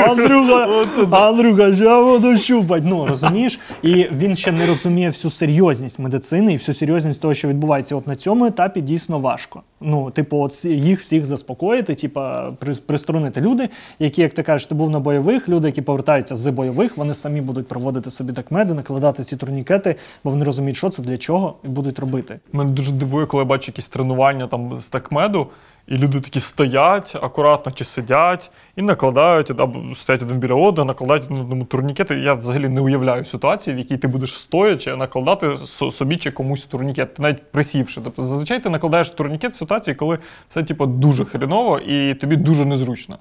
Андрюха, 0.04 0.68
Андрюха, 1.18 1.68
я 1.68 2.02
буду 2.04 2.38
щупати. 2.38 2.84
Ну 2.86 3.06
розумієш? 3.06 3.60
І 3.82 4.08
він 4.12 4.36
ще 4.36 4.52
не 4.52 4.68
розуміє 4.68 5.10
всю 5.10 5.32
серйозність 5.32 6.00
медицини 6.00 6.54
і 6.54 6.58
всю 6.58 6.76
серйозність 6.76 7.22
того, 7.22 7.34
що 7.34 7.48
відбувається. 7.48 7.96
От 7.96 8.08
на 8.08 8.16
цьому 8.16 8.46
етапі 8.46 8.82
дійсно 8.82 9.20
важко. 9.20 9.62
Ну, 9.82 10.12
типу, 10.12 10.38
от 10.38 10.66
їх 10.66 11.02
всіх 11.02 11.26
заспокоїти, 11.26 11.96
типа 11.96 12.52
при- 12.52 12.74
приструнити 12.74 13.42
люди, 13.42 13.70
які, 14.00 14.22
як 14.22 14.34
ти 14.34 14.44
кажеш, 14.44 14.66
ти 14.68 14.76
був 14.76 14.90
на 14.90 15.00
бойових, 15.00 15.50
люди, 15.50 15.68
які 15.68 15.82
повертаються 15.82 16.36
з 16.36 16.52
бойових, 16.52 16.98
вони 16.98 17.14
самі 17.14 17.42
будуть 17.42 17.68
проводити 17.68 18.12
собі 18.12 18.34
так 18.34 18.52
меди, 18.52 18.74
накладати 18.74 19.24
ці 19.24 19.38
турнікети, 19.38 19.96
бо 20.24 20.30
вони 20.30 20.46
розуміють, 20.46 20.78
що 20.78 20.90
це 20.90 21.02
для 21.02 21.18
чого, 21.18 21.56
і 21.64 21.68
будуть 21.68 22.00
робити. 22.00 22.40
Мене 22.54 22.72
дуже 22.72 22.92
дивує, 22.92 23.26
коли 23.26 23.42
я 23.42 23.46
бачу 23.46 23.72
якісь 23.72 23.88
тренування 23.88 24.48
там 24.48 24.82
з 24.82 24.88
такмеду, 24.90 25.48
і 25.88 25.98
люди 25.98 26.22
такі 26.22 26.40
стоять 26.40 27.16
акуратно 27.22 27.72
чи 27.72 27.86
сидять 27.86 28.52
і 28.78 28.82
накладають 28.82 29.52
або 29.60 29.96
стоять 29.96 30.22
один 30.22 30.38
біля 30.38 30.54
одного, 30.54 30.86
накладають 30.86 31.24
один 31.24 31.38
одному 31.38 31.66
турнікети. 31.66 32.16
Я 32.16 32.34
взагалі 32.34 32.70
не 32.70 32.82
уявляю 32.82 33.26
ситуації, 33.26 33.76
в 33.76 33.80
якій 33.80 33.98
ти 33.98 34.08
будеш 34.08 34.40
стоячи 34.40 34.96
накладати 34.96 35.56
собі 35.92 36.18
чи 36.18 36.32
комусь 36.32 36.66
турнікет, 36.66 37.20
навіть 37.20 37.52
присівши. 37.52 38.02
Тобто 38.04 38.24
зазвичай 38.26 38.64
ти 38.64 38.70
накладаєш 38.70 39.10
турнікет 39.10 39.52
в 39.52 39.56
ситуації, 39.56 39.96
коли 39.96 40.18
все 40.50 40.64
типу, 40.64 40.86
дуже 40.86 41.26
хреново 41.26 41.80
і 41.80 42.14
тобі 42.14 42.36
дуже 42.36 42.66
незручно. 42.66 43.18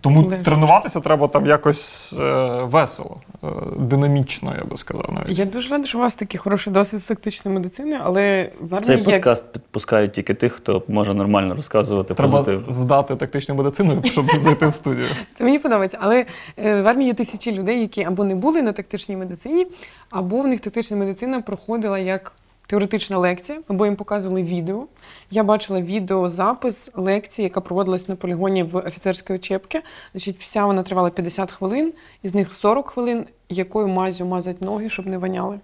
Тому 0.00 0.22
Лежачи. 0.22 0.42
тренуватися 0.42 1.00
треба 1.00 1.28
там 1.28 1.46
якось 1.46 2.12
е, 2.20 2.62
весело, 2.62 3.16
е, 3.44 3.46
динамічно, 3.78 4.54
я 4.58 4.64
би 4.64 4.76
сказав 4.76 5.10
навіть. 5.18 5.38
Я 5.38 5.44
дуже 5.44 5.68
рада, 5.68 5.86
що 5.86 5.98
у 5.98 6.00
вас 6.00 6.14
такий 6.14 6.38
хороший 6.38 6.72
досвід 6.72 7.00
з 7.00 7.04
тактичної 7.04 7.56
медицини, 7.56 7.98
але 8.02 8.50
в 8.60 8.68
Цей 8.68 8.78
армії 8.78 8.98
є 8.98 9.04
подкаст 9.04 9.52
підпускають 9.52 10.12
тільки 10.12 10.34
тих, 10.34 10.52
хто 10.52 10.82
може 10.88 11.14
нормально 11.14 11.54
розказувати 11.54 12.14
Треба 12.14 12.38
позитив. 12.38 12.64
здати 12.68 13.16
тактичну 13.16 13.54
медицину, 13.54 14.02
щоб 14.04 14.26
зайти 14.38 14.66
в 14.66 14.74
студію. 14.74 14.99
Це 15.34 15.44
мені 15.44 15.58
подобається. 15.58 15.98
Але 16.00 16.26
е, 16.58 16.82
в 16.82 16.86
армії 16.88 17.06
є 17.08 17.14
тисячі 17.14 17.52
людей, 17.52 17.80
які 17.80 18.04
або 18.04 18.24
не 18.24 18.34
були 18.34 18.62
на 18.62 18.72
тактичній 18.72 19.16
медицині, 19.16 19.66
або 20.10 20.40
в 20.40 20.46
них 20.46 20.60
тактична 20.60 20.96
медицина 20.96 21.40
проходила 21.40 21.98
як 21.98 22.32
теоретична 22.66 23.18
лекція, 23.18 23.58
або 23.68 23.86
їм 23.86 23.96
показували 23.96 24.42
відео. 24.42 24.86
Я 25.30 25.44
бачила 25.44 25.80
відеозапис 25.80 26.90
лекції, 26.94 27.44
яка 27.44 27.60
проводилась 27.60 28.08
на 28.08 28.16
полігоні 28.16 28.62
в 28.62 28.76
офіцерській 28.76 29.34
учебці. 29.34 29.80
Значить, 30.12 30.36
вся 30.38 30.66
вона 30.66 30.82
тривала 30.82 31.10
50 31.10 31.52
хвилин, 31.52 31.92
із 32.22 32.34
них 32.34 32.52
40 32.52 32.90
хвилин, 32.90 33.26
якою 33.48 33.88
мазю 33.88 34.24
мазать 34.26 34.60
ноги, 34.62 34.88
щоб 34.90 35.06
не 35.06 35.18
воняли. 35.18 35.60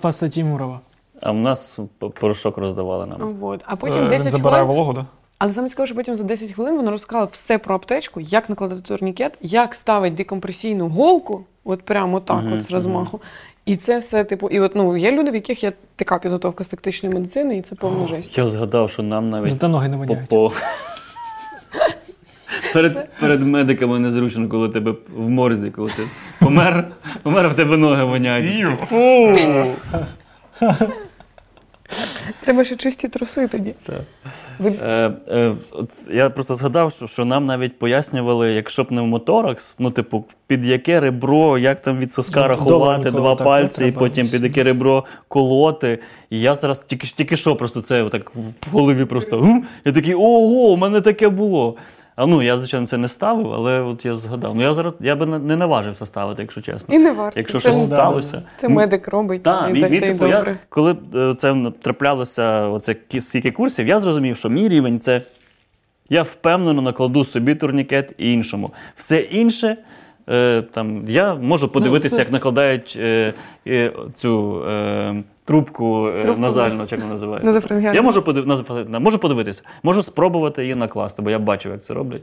Паста 0.00 0.28
Тімурова. 0.28 0.80
А 1.20 1.30
в 1.32 1.36
нас 1.36 1.78
порошок 2.20 2.58
роздавали 2.58 3.06
нам. 3.06 3.42
От. 3.42 3.60
А 3.64 3.76
потім 3.76 4.02
Е, 4.06 4.08
10 4.08 4.32
забирає 4.32 4.64
хвилин. 4.64 4.76
вологу, 4.76 4.92
да? 4.92 5.06
Але 5.38 5.52
саме 5.52 5.68
цікаво, 5.68 5.86
що 5.86 5.94
потім 5.94 6.14
за 6.14 6.24
10 6.24 6.52
хвилин 6.52 6.76
вона 6.76 6.90
розказала 6.90 7.28
все 7.32 7.58
про 7.58 7.74
аптечку, 7.74 8.20
як 8.20 8.48
накладати 8.48 8.80
турнікет, 8.82 9.38
як 9.40 9.74
ставить 9.74 10.14
декомпресійну 10.14 10.88
голку, 10.88 11.44
от 11.64 11.82
прямо 11.82 12.20
так, 12.20 12.42
Мгм, 12.42 12.52
от 12.52 12.62
з 12.62 12.70
розмаху. 12.70 13.20
І 13.64 13.76
це 13.76 13.98
все, 13.98 14.24
типу, 14.24 14.48
і 14.48 14.60
от 14.60 14.76
ну 14.76 14.96
є 14.96 15.12
люди, 15.12 15.30
в 15.30 15.34
яких 15.34 15.62
є 15.62 15.72
така 15.96 16.18
підготовка 16.18 16.64
з 16.64 16.68
тактичної 16.68 17.14
медицини, 17.14 17.56
і 17.56 17.62
це 17.62 17.74
повна 17.74 18.06
жесть. 18.06 18.38
Я 18.38 18.48
згадав, 18.48 18.90
що 18.90 19.02
нам 19.02 19.30
навіть 19.30 19.62
ноги 19.62 19.88
не 19.88 19.96
воняють. 19.96 20.28
по... 20.28 20.52
Перед, 22.72 23.08
перед 23.20 23.42
медиками 23.42 23.98
незручно, 23.98 24.48
коли 24.48 24.68
тебе 24.68 24.94
в 25.16 25.30
морзі, 25.30 25.70
коли 25.70 25.90
ти 25.90 26.02
помер, 26.40 26.88
помер, 27.22 27.48
в 27.48 27.54
тебе 27.54 27.76
ноги 27.76 28.04
воняють. 28.04 28.78
Фу! 28.78 29.36
Треба 32.40 32.64
ще 32.64 32.76
чисті 32.76 33.08
труси 33.08 33.48
тоді. 33.48 33.74
Так. 33.86 34.00
Ви... 34.58 34.72
Е, 34.82 35.10
е, 35.28 35.54
от 35.72 35.90
я 36.10 36.30
просто 36.30 36.54
згадав, 36.54 36.92
що, 36.92 37.06
що 37.06 37.24
нам 37.24 37.46
навіть 37.46 37.78
пояснювали, 37.78 38.52
якщо 38.52 38.84
пневмоторакс, 38.84 39.76
ну, 39.78 39.90
типу, 39.90 40.24
під 40.46 40.64
яке 40.64 41.00
ребро, 41.00 41.58
як 41.58 41.80
там 41.80 41.98
від 41.98 42.12
соска 42.12 42.48
рахувати 42.48 43.10
два 43.10 43.34
так, 43.34 43.44
пальці, 43.44 43.86
і 43.86 43.92
потім 43.92 44.28
під 44.28 44.42
яке 44.42 44.62
ребро 44.62 45.04
колоти. 45.28 45.98
І 46.30 46.40
я 46.40 46.54
зараз 46.54 46.78
тільки, 46.78 47.06
тільки 47.06 47.36
що 47.36 47.56
просто 47.56 47.80
це 47.80 48.02
отак 48.02 48.34
в 48.34 48.70
голові 48.72 49.04
просто. 49.04 49.62
Я 49.84 49.92
такий, 49.92 50.14
ого, 50.14 50.70
у 50.70 50.76
мене 50.76 51.00
таке 51.00 51.28
було. 51.28 51.76
А 52.18 52.26
ну, 52.26 52.42
я, 52.42 52.58
звичайно, 52.58 52.86
це 52.86 52.98
не 52.98 53.08
ставив, 53.08 53.52
але 53.52 53.80
от 53.80 54.04
я 54.04 54.16
згадав. 54.16 54.54
Ну, 54.54 54.62
я 54.62 54.74
зараз 54.74 54.92
я 55.00 55.16
би 55.16 55.26
не- 55.26 55.56
наважився 55.56 56.06
ставити, 56.06 56.42
якщо 56.42 56.60
чесно. 56.60 56.94
І 56.94 56.98
не 56.98 57.12
варто. 57.12 57.38
Якщо 57.40 57.60
це, 57.60 57.72
щось 57.72 57.86
сталося. 57.86 58.42
це 58.60 58.68
медик 58.68 59.08
робить, 59.08 59.42
Так, 59.42 59.76
і 59.76 59.80
так 59.80 59.90
він, 59.90 60.00
типу, 60.00 60.26
я, 60.26 60.56
коли 60.68 60.96
е, 61.14 61.34
це 61.38 61.72
траплялося, 61.82 62.68
оце 62.68 62.96
скільки 63.20 63.50
курсів, 63.50 63.88
я 63.88 63.98
зрозумів, 63.98 64.36
що 64.36 64.48
мій 64.48 64.68
рівень 64.68 65.00
це 65.00 65.22
я 66.10 66.22
впевнено 66.22 66.82
накладу 66.82 67.24
собі 67.24 67.54
турнікет 67.54 68.14
і 68.18 68.32
іншому. 68.32 68.70
Все 68.96 69.18
інше. 69.20 69.76
Е, 70.30 70.62
там, 70.62 71.04
я 71.08 71.34
можу 71.34 71.68
подивитися, 71.68 72.16
це- 72.16 72.22
як 72.22 72.32
накладають 72.32 72.98
е, 73.00 73.34
е, 73.66 73.92
цю 74.14 74.62
е, 74.68 75.22
трубку, 75.48 76.08
е, 76.08 76.22
Трубку, 76.22 76.40
назальну, 76.40 76.86
як 76.90 77.00
вона 77.00 77.06
називається. 77.12 77.92
Я 77.94 78.02
можу, 78.02 78.22
подив... 78.22 78.46
можу 79.00 79.18
подивитися, 79.18 79.62
можу 79.82 80.02
спробувати 80.02 80.62
її 80.62 80.74
накласти, 80.74 81.22
бо 81.22 81.30
я 81.30 81.38
бачив, 81.38 81.72
як 81.72 81.82
це 81.82 81.94
роблять. 81.94 82.22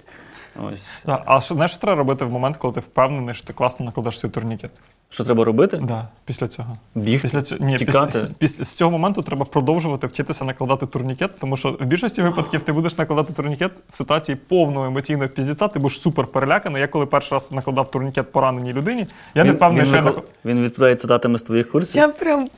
Ось. 0.71 1.03
Да. 1.05 1.23
А 1.25 1.41
що, 1.41 1.55
знаєш, 1.55 1.71
що 1.71 1.79
треба 1.79 1.97
робити 1.97 2.25
в 2.25 2.31
момент, 2.31 2.57
коли 2.57 2.73
ти 2.73 2.79
впевнений, 2.79 3.35
що 3.35 3.47
ти 3.47 3.53
класно 3.53 3.85
накладеш 3.85 4.19
свій 4.19 4.29
турнікет? 4.29 4.71
Що 5.09 5.23
треба 5.23 5.45
робити? 5.45 5.79
Да, 5.83 6.07
після 6.25 6.47
цього. 6.47 6.77
Бігти, 6.95 7.27
Після 7.27 7.41
цього 7.41 7.65
ні, 7.65 7.77
тікати. 7.77 8.19
Після, 8.19 8.33
після 8.39 8.63
з 8.63 8.73
цього 8.73 8.91
моменту 8.91 9.21
треба 9.21 9.45
продовжувати 9.45 10.07
вчитися 10.07 10.45
накладати 10.45 10.85
турнікет, 10.85 11.39
тому 11.39 11.57
що 11.57 11.71
в 11.71 11.85
більшості 11.85 12.21
випадків 12.21 12.61
ти 12.61 12.73
будеш 12.73 12.97
накладати 12.97 13.33
турнікет 13.33 13.71
в 13.89 13.95
ситуації 13.95 14.35
повного 14.35 14.85
емоційного 14.85 15.29
піздіця, 15.29 15.67
ти 15.67 15.79
будеш 15.79 16.01
супер 16.01 16.27
переляканий. 16.27 16.81
Я 16.81 16.87
коли 16.87 17.05
перший 17.05 17.35
раз 17.35 17.51
накладав 17.51 17.91
турнікет 17.91 18.31
пораненій 18.31 18.73
людині, 18.73 19.07
я 19.35 19.43
не 19.43 19.51
впевнений, 19.51 19.83
він, 19.83 19.87
що 19.87 19.95
я 19.95 20.01
накла- 20.01 20.15
накла- 20.15 20.21
він 20.45 20.63
відповідає 20.63 20.95
цитатами 20.95 21.39
з 21.39 21.43
твоїх 21.43 21.71
курсів. 21.71 21.95
Я 21.95 22.07
прям 22.07 22.49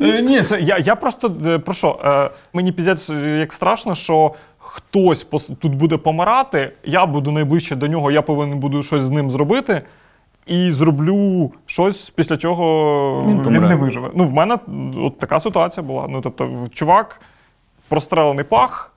Е, 0.00 0.22
Ні, 0.22 0.42
це 0.42 0.60
я, 0.60 0.78
я 0.78 0.94
просто 0.96 1.32
е, 1.46 1.58
про 1.58 1.74
що? 1.74 2.00
Е, 2.04 2.30
мені 2.52 2.72
піздець 2.72 3.10
е, 3.10 3.38
як 3.38 3.52
страшно, 3.52 3.94
що 3.94 4.34
хтось 4.58 5.30
пос- 5.30 5.56
тут 5.56 5.74
буде 5.74 5.96
помирати, 5.96 6.72
я 6.84 7.06
буду 7.06 7.30
найближче 7.32 7.76
до 7.76 7.86
нього, 7.86 8.10
я 8.10 8.22
повинен 8.22 8.58
буду 8.58 8.82
щось 8.82 9.02
з 9.02 9.10
ним 9.10 9.30
зробити. 9.30 9.82
І 10.46 10.70
зроблю 10.72 11.52
щось, 11.66 12.10
після 12.10 12.36
чого 12.36 13.22
Він 13.26 13.30
він, 13.36 13.42
помре. 13.42 13.60
не 13.68 13.74
виживе. 13.74 14.10
Ну, 14.14 14.24
в 14.28 14.32
мене 14.32 14.58
от 14.96 15.18
така 15.18 15.40
ситуація 15.40 15.84
була. 15.86 16.06
Ну, 16.08 16.20
тобто, 16.20 16.46
в- 16.46 16.70
чувак, 16.70 17.20
прострелений 17.88 18.44
пах, 18.44 18.93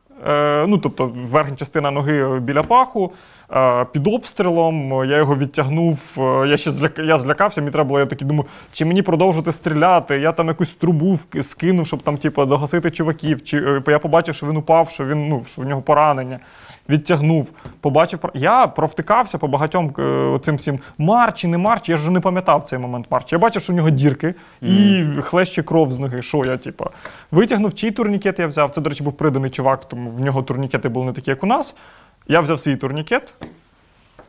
ну 0.68 0.78
тобто 0.78 1.12
верхня 1.16 1.56
частина 1.56 1.92
ноги 1.92 2.40
біля 2.40 2.64
паху. 2.64 3.12
е, 3.56 3.86
Під 3.86 4.08
обстрілом 4.08 4.90
я 5.10 5.18
його 5.18 5.36
відтягнув. 5.36 6.16
е, 6.18 6.48
Я 6.48 6.58
ще 6.58 6.72
зля... 6.72 6.90
я 6.98 7.18
злякався, 7.18 7.62
мені 7.62 7.72
треба 7.72 7.88
було. 7.88 8.00
Я 8.00 8.06
такий 8.06 8.28
думаю, 8.28 8.46
чи 8.72 8.86
мені 8.86 9.02
продовжувати 9.02 9.52
стріляти? 9.52 10.20
Я 10.20 10.32
там 10.32 10.48
якусь 10.48 10.74
трубу 10.74 11.20
скинув, 11.42 11.88
щоб 11.88 12.04
там, 12.04 12.18
типу, 12.18 12.46
догасити 12.46 12.92
чуваків. 12.92 13.44
Чи 13.44 13.58
е, 13.58 13.84
я 13.88 14.00
побачив, 14.00 14.36
що 14.36 14.48
він 14.48 14.58
упав, 14.58 14.90
що 14.90 15.06
він 15.06 15.30
ну 15.30 15.46
що 15.48 15.62
в 15.62 15.66
нього 15.66 15.82
поранення. 15.82 16.40
Відтягнув, 16.90 17.50
побачив. 17.82 18.20
Я 18.34 18.68
провтикався 18.68 19.38
по 19.38 19.48
багатьом 19.48 19.94
е, 20.00 20.40
цим 20.46 20.56
всім 20.56 20.80
марчі, 20.98 21.48
не 21.48 21.58
марчі. 21.58 21.92
Я 21.92 21.98
ж 21.98 22.12
не 22.12 22.20
пам'ятав 22.20 22.64
цей 22.64 22.80
момент 22.80 23.06
марчі. 23.10 23.36
Я 23.36 23.40
бачив, 23.40 23.62
що 23.62 23.74
в 23.74 23.76
нього 23.76 23.90
дірки 23.90 24.36
і 24.62 25.04
хлеще 25.22 25.64
кров 25.64 25.92
з 25.92 25.98
ноги. 25.98 26.22
Що 26.22 26.46
я, 26.46 26.58
типу, 26.58 26.86
витягнув, 27.32 27.74
чий 27.74 27.92
турнікет 27.92 28.40
я 28.40 28.48
взяв. 28.48 28.72
Це, 28.72 28.82
до 28.82 28.90
речі, 28.90 29.04
був 29.04 29.14
приданий 29.14 29.52
чувак, 29.52 29.90
тому 29.90 30.10
в 30.12 30.20
нього 30.20 30.44
турнікети 30.44 30.90
були 30.90 31.06
не 31.06 31.14
такі, 31.14 31.30
як 31.30 31.44
у 31.44 31.48
нас. 31.48 31.76
Я 32.28 32.40
взяв 32.40 32.60
свій 32.60 32.76
турнікет, 32.76 33.34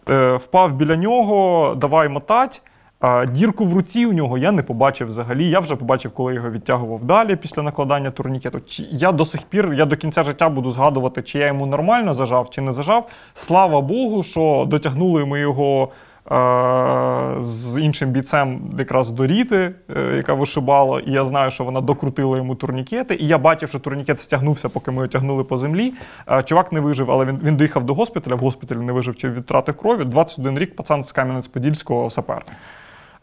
е, 0.08 0.36
впав 0.36 0.72
біля 0.72 0.96
нього, 0.96 1.74
давай 1.76 2.08
мотать. 2.08 2.62
А 3.00 3.26
дірку 3.26 3.64
в 3.64 3.74
руці 3.74 4.06
у 4.06 4.12
нього 4.12 4.38
я 4.38 4.52
не 4.52 4.62
побачив 4.62 5.08
взагалі. 5.08 5.48
Я 5.48 5.60
вже 5.60 5.76
побачив, 5.76 6.12
коли 6.12 6.34
його 6.34 6.50
відтягував 6.50 7.04
далі 7.04 7.36
після 7.36 7.62
накладання 7.62 8.10
турнікету. 8.10 8.60
Чи 8.60 8.84
я 8.90 9.12
до 9.12 9.24
сих 9.24 9.42
пір, 9.42 9.74
я 9.74 9.84
до 9.84 9.96
кінця 9.96 10.22
життя 10.22 10.48
буду 10.48 10.70
згадувати, 10.70 11.22
чи 11.22 11.38
я 11.38 11.46
йому 11.46 11.66
нормально 11.66 12.14
зажав, 12.14 12.50
чи 12.50 12.60
не 12.60 12.72
зажав. 12.72 13.08
Слава 13.34 13.80
Богу, 13.80 14.22
що 14.22 14.64
дотягнули 14.68 15.24
ми 15.24 15.40
його 15.40 15.88
е- 16.32 17.34
з 17.42 17.82
іншим 17.82 18.10
бійцем 18.10 18.60
якраз 18.78 19.10
до 19.10 19.26
Ріти, 19.26 19.70
е, 19.96 20.16
яка 20.16 20.34
вишибала, 20.34 21.00
і 21.00 21.10
я 21.10 21.24
знаю, 21.24 21.50
що 21.50 21.64
вона 21.64 21.80
докрутила 21.80 22.36
йому 22.36 22.54
турнікети. 22.54 23.14
І 23.14 23.26
я 23.26 23.38
бачив, 23.38 23.68
що 23.68 23.78
турнікет 23.78 24.20
стягнувся, 24.20 24.68
поки 24.68 24.90
ми 24.90 24.96
його 24.96 25.08
тягнули 25.08 25.44
по 25.44 25.58
землі. 25.58 25.94
Е, 26.30 26.42
чувак 26.42 26.72
не 26.72 26.80
вижив, 26.80 27.10
але 27.10 27.24
він, 27.24 27.40
він 27.42 27.56
доїхав 27.56 27.84
до 27.84 27.94
госпіталя. 27.94 28.34
В 28.34 28.38
госпіталі 28.38 28.78
не 28.78 28.92
вижив 28.92 29.16
чи 29.16 29.28
від 29.28 29.38
втрати 29.38 29.72
крові. 29.72 30.04
21 30.04 30.58
рік 30.58 30.76
пацан 30.76 31.04
з 31.04 31.14
Кам'янець-Подільського 31.14 32.10
сапер. 32.10 32.44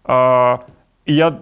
Е, 0.09 0.59
і 1.05 1.15
я. 1.15 1.37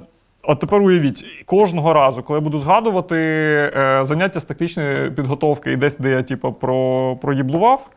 От 0.46 0.60
тепер 0.60 0.82
уявіть, 0.82 1.26
кожного 1.46 1.94
разу, 1.94 2.24
коли 2.24 2.38
я 2.38 2.42
буду 2.42 2.58
згадувати 2.58 3.16
е, 3.16 4.02
заняття 4.06 4.40
з 4.40 4.46
тактичної 4.46 5.12
підготовки, 5.12 5.72
і 5.72 5.76
десь, 5.76 5.98
де 5.98 6.10
я 6.10 6.24
типу, 6.24 6.54
про, 6.54 7.16
проїблував, 7.22 7.88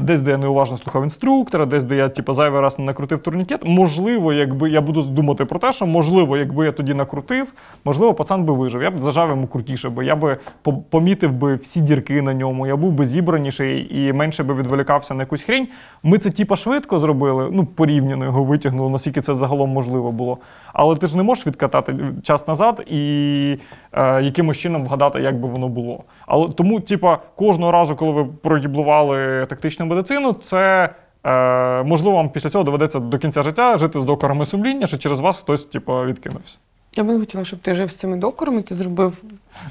десь, 0.00 0.20
де 0.20 0.30
я 0.30 0.38
неуважно 0.38 0.76
слухав 0.76 1.04
інструктора, 1.04 1.66
десь, 1.66 1.84
де 1.84 1.96
я 1.96 2.08
типу, 2.08 2.32
зайвий 2.32 2.60
раз 2.60 2.78
не 2.78 2.84
накрутив 2.84 3.18
турнікет. 3.18 3.60
Можливо, 3.64 4.32
якби 4.32 4.70
я 4.70 4.80
буду 4.80 5.02
думати 5.02 5.44
про 5.44 5.58
те, 5.58 5.72
що 5.72 5.86
можливо, 5.86 6.36
якби 6.36 6.64
я 6.64 6.72
тоді 6.72 6.94
накрутив, 6.94 7.52
можливо, 7.84 8.14
пацан 8.14 8.44
би 8.44 8.54
вижив. 8.54 8.82
Я 8.82 8.90
б 8.90 8.98
зажав 8.98 9.28
йому 9.28 9.46
крутіше, 9.46 9.88
бо 9.88 10.02
я 10.02 10.16
би 10.16 10.36
помітив 10.90 11.32
би 11.32 11.54
всі 11.54 11.80
дірки 11.80 12.22
на 12.22 12.34
ньому, 12.34 12.66
я 12.66 12.76
був 12.76 12.92
би 12.92 13.04
зібраніший 13.04 14.00
і 14.02 14.12
менше 14.12 14.42
би 14.42 14.54
відволікався 14.54 15.14
на 15.14 15.22
якусь 15.22 15.42
хрень. 15.42 15.68
Ми 16.02 16.18
це 16.18 16.30
типа 16.30 16.56
швидко 16.56 16.98
зробили, 16.98 17.48
ну 17.52 17.64
порівняно 17.64 18.24
його 18.24 18.44
витягнули, 18.44 18.90
наскільки 18.90 19.20
це 19.20 19.34
загалом 19.34 19.70
можливо 19.70 20.12
було. 20.12 20.38
Але 20.72 20.96
ти 20.96 21.06
ж 21.06 21.16
не 21.16 21.22
можеш 21.22 21.46
відкатати 21.46 21.87
час 22.22 22.48
назад 22.48 22.82
і 22.86 23.56
е, 23.92 24.22
якимось 24.22 24.58
чином 24.58 24.84
вгадати, 24.84 25.20
як 25.20 25.40
би 25.40 25.48
воно 25.48 25.68
було. 25.68 26.04
Але 26.26 26.48
тому, 26.48 26.80
типа, 26.80 27.18
кожного 27.36 27.72
разу, 27.72 27.96
коли 27.96 28.12
ви 28.12 28.24
продіблували 28.24 29.46
тактичну 29.46 29.86
медицину, 29.86 30.32
це. 30.32 30.88
Е, 31.26 31.82
можливо, 31.82 32.16
вам 32.16 32.30
після 32.30 32.50
цього 32.50 32.64
доведеться 32.64 33.00
до 33.00 33.18
кінця 33.18 33.42
життя 33.42 33.78
жити 33.78 34.00
з 34.00 34.04
докорами 34.04 34.44
сумління, 34.44 34.86
що 34.86 34.98
через 34.98 35.20
вас 35.20 35.40
хтось 35.40 35.64
типу, 35.64 36.04
відкинувся. 36.04 36.56
Я 36.96 37.04
б 37.04 37.06
не 37.08 37.18
хотіла, 37.18 37.44
щоб 37.44 37.58
ти 37.58 37.74
жив 37.74 37.90
з 37.90 37.96
цими 37.96 38.16
докорами, 38.16 38.62
ти 38.62 38.74
зробив 38.74 39.12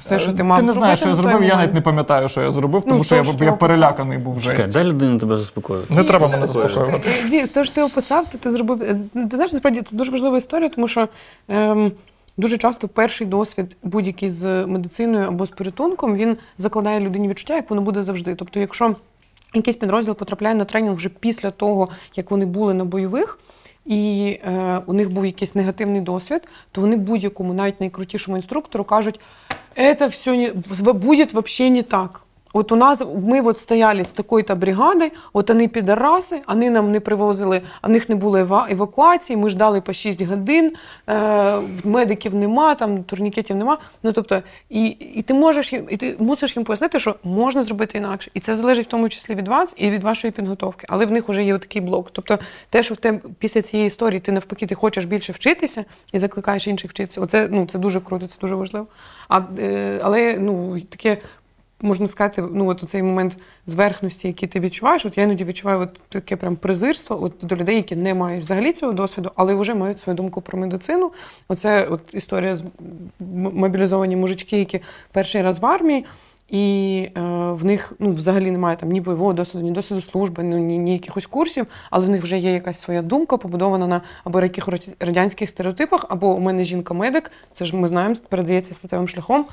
все, 0.00 0.18
що 0.18 0.32
ти 0.32 0.42
мав 0.42 0.58
Ти 0.58 0.64
не 0.64 0.72
знаєш, 0.72 0.98
що 0.98 1.08
я 1.08 1.14
зробив, 1.14 1.42
я 1.44 1.56
навіть 1.56 1.74
не 1.74 1.80
пам'ятаю, 1.80 2.28
що 2.28 2.42
я 2.42 2.50
зробив, 2.50 2.84
тому 2.84 2.96
Ну, 2.96 3.04
що 3.04 3.16
я, 3.16 3.24
що 3.24 3.44
я 3.44 3.52
ти 3.52 3.56
переляканий 3.56 4.18
був 4.18 4.36
вже. 4.36 4.50
Чекай, 4.50 4.66
дай 4.72 4.84
людину 4.84 5.18
тебе 5.18 5.38
заспокоїти. 5.38 5.94
Не 5.94 6.04
треба 6.04 6.28
мене 6.28 6.46
заспокоювати. 6.46 7.46
з 7.46 7.50
того, 7.50 7.64
що 7.66 7.74
ти 7.74 7.82
описав, 7.82 8.26
то 8.32 8.38
ти 8.38 8.50
зробив. 8.50 8.82
е, 8.82 8.96
Ти 9.30 9.36
знаєш, 9.36 9.52
насправді 9.52 9.82
це 9.82 9.96
дуже 9.96 10.10
важлива 10.10 10.38
історія, 10.38 10.68
тому 10.68 10.88
що 10.88 11.08
ем, 11.48 11.92
дуже 12.38 12.58
часто 12.58 12.88
перший 12.88 13.26
досвід 13.26 13.76
будь-який 13.82 14.30
з 14.30 14.66
медициною 14.66 15.28
або 15.28 15.46
з 15.46 15.50
порятунком 15.50 16.16
він 16.16 16.36
закладає 16.58 17.00
людині 17.00 17.28
відчуття, 17.28 17.56
як 17.56 17.70
воно 17.70 17.82
буде 17.82 18.02
завжди. 18.02 18.34
Тобто, 18.34 18.60
якщо 18.60 18.96
якийсь 19.54 19.76
підрозділ 19.76 20.14
потрапляє 20.14 20.54
на 20.54 20.64
тренінг 20.64 20.96
вже 20.96 21.08
після 21.08 21.50
того, 21.50 21.88
як 22.16 22.30
вони 22.30 22.46
були 22.46 22.74
на 22.74 22.84
бойових. 22.84 23.38
І 23.86 24.38
е, 24.44 24.80
у 24.86 24.92
них 24.92 25.12
був 25.12 25.26
якийсь 25.26 25.54
негативний 25.54 26.00
досвід, 26.00 26.48
то 26.72 26.80
вони 26.80 26.96
будь-якому, 26.96 27.54
навіть 27.54 27.80
найкрутішому 27.80 28.36
інструктору 28.36 28.84
кажуть, 28.84 29.20
це 29.74 30.06
все 30.06 30.36
не, 30.36 30.52
буде 30.92 31.24
взагалі 31.24 31.70
не 31.70 31.82
так. 31.82 32.22
От 32.52 32.72
у 32.72 32.76
нас 32.76 33.02
ми 33.22 33.40
от 33.40 33.58
стояли 33.58 34.04
з 34.04 34.10
такою-то 34.10 34.56
бригадою, 34.56 35.10
от 35.32 35.48
вони 35.48 35.68
підараси, 35.68 36.40
вони 36.48 36.70
нам 36.70 36.92
не 36.92 37.00
привозили, 37.00 37.62
а 37.80 37.86
в 37.86 37.90
них 37.90 38.08
не 38.08 38.14
було 38.14 38.38
евакуації, 38.70 39.36
ми 39.36 39.50
ждали 39.50 39.80
по 39.80 39.92
6 39.92 40.22
годин, 40.22 40.72
е, 41.08 41.58
медиків 41.84 42.34
нема, 42.34 42.74
там 42.74 43.02
турнікетів 43.04 43.56
нема. 43.56 43.78
Ну 44.02 44.12
тобто, 44.12 44.42
і, 44.68 44.86
і 44.88 45.22
ти 45.22 45.34
можеш 45.34 45.72
їм, 45.72 45.86
і 45.90 45.96
ти 45.96 46.16
мусиш 46.18 46.56
їм 46.56 46.64
пояснити, 46.64 47.00
що 47.00 47.16
можна 47.24 47.62
зробити 47.62 47.98
інакше. 47.98 48.30
І 48.34 48.40
це 48.40 48.56
залежить 48.56 48.86
в 48.86 48.90
тому 48.90 49.08
числі 49.08 49.34
від 49.34 49.48
вас 49.48 49.74
і 49.76 49.90
від 49.90 50.04
вашої 50.04 50.30
підготовки. 50.30 50.86
Але 50.90 51.06
в 51.06 51.10
них 51.10 51.28
вже 51.28 51.44
є 51.44 51.58
такий 51.58 51.82
блок. 51.82 52.10
Тобто, 52.12 52.38
те, 52.70 52.82
що 52.82 52.94
в 52.94 52.96
тебе 52.96 53.20
після 53.38 53.62
цієї 53.62 53.86
історії 53.86 54.20
ти 54.20 54.32
навпаки 54.32 54.66
ти 54.66 54.74
хочеш 54.74 55.04
більше 55.04 55.32
вчитися 55.32 55.84
і 56.12 56.18
закликаєш 56.18 56.66
інших 56.66 56.90
вчитися. 56.90 57.20
Оце 57.20 57.48
ну 57.50 57.66
це 57.72 57.78
дуже 57.78 58.00
круто, 58.00 58.26
це 58.26 58.36
дуже 58.40 58.54
важливо. 58.54 58.86
А 59.28 59.40
е, 59.58 60.00
але 60.02 60.38
ну 60.38 60.80
таке 60.80 61.18
можна 61.80 62.06
сказати, 62.06 62.44
ну 62.52 62.68
от 62.68 62.84
цей 62.90 63.02
момент 63.02 63.36
зверхності, 63.66 64.28
який 64.28 64.48
ти 64.48 64.60
відчуваєш, 64.60 65.06
от 65.06 65.18
я 65.18 65.24
іноді 65.24 65.44
відчуваю 65.44 65.80
от 65.80 66.00
таке 66.08 66.36
прям 66.36 66.56
презирство 66.56 67.24
от 67.24 67.32
до 67.42 67.56
людей, 67.56 67.76
які 67.76 67.96
не 67.96 68.14
мають 68.14 68.44
взагалі 68.44 68.72
цього 68.72 68.92
досвіду, 68.92 69.30
але 69.34 69.54
вже 69.54 69.74
мають 69.74 70.00
свою 70.00 70.16
думку 70.16 70.40
про 70.40 70.58
медицину. 70.58 71.12
Оце 71.48 71.84
от 71.84 72.14
історія 72.14 72.54
з 72.54 72.64
мобілізовані 73.20 74.16
мужички, 74.16 74.58
які 74.58 74.80
перший 75.12 75.42
раз 75.42 75.58
в 75.58 75.66
армії. 75.66 76.04
І 76.48 77.08
е, 77.16 77.20
в 77.52 77.64
них 77.64 77.92
ну, 77.98 78.12
взагалі 78.12 78.50
немає 78.50 78.76
там 78.76 78.90
ні 78.90 79.00
бойового 79.00 79.32
досвіду, 79.32 79.64
ні 79.64 79.70
досвіду 79.70 80.00
служби, 80.00 80.42
ну, 80.42 80.58
ні, 80.58 80.78
ні 80.78 80.92
якихось 80.92 81.26
курсів, 81.26 81.66
але 81.90 82.06
в 82.06 82.08
них 82.08 82.22
вже 82.22 82.38
є 82.38 82.52
якась 82.52 82.80
своя 82.80 83.02
думка, 83.02 83.36
побудована 83.36 83.86
на 83.86 84.00
або 84.24 84.40
якихось 84.40 84.88
радянських 85.00 85.50
стереотипах, 85.50 86.06
або 86.08 86.34
у 86.34 86.40
мене 86.40 86.64
жінка-медик, 86.64 87.30
це 87.52 87.64
ж 87.64 87.76
ми 87.76 87.88
знаємо, 87.88 88.14
передається 88.28 88.74
статевим 88.74 89.08
шляхом. 89.08 89.46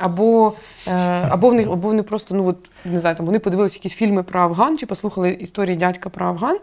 Або, 0.00 0.52
е, 0.86 0.90
або, 1.30 1.48
в 1.48 1.54
них, 1.54 1.66
або 1.66 1.88
вони 1.88 2.02
просто, 2.02 2.34
ну 2.34 2.46
от 2.46 2.70
не 2.84 3.00
знаю, 3.00 3.16
там 3.16 3.26
вони 3.26 3.38
подивилися 3.38 3.76
якісь 3.76 3.92
фільми 3.92 4.22
про 4.22 4.40
Афган 4.40 4.78
чи 4.78 4.86
послухали 4.86 5.30
історії 5.30 5.76
дядька 5.76 6.10
про 6.10 6.26
Афган, 6.26 6.58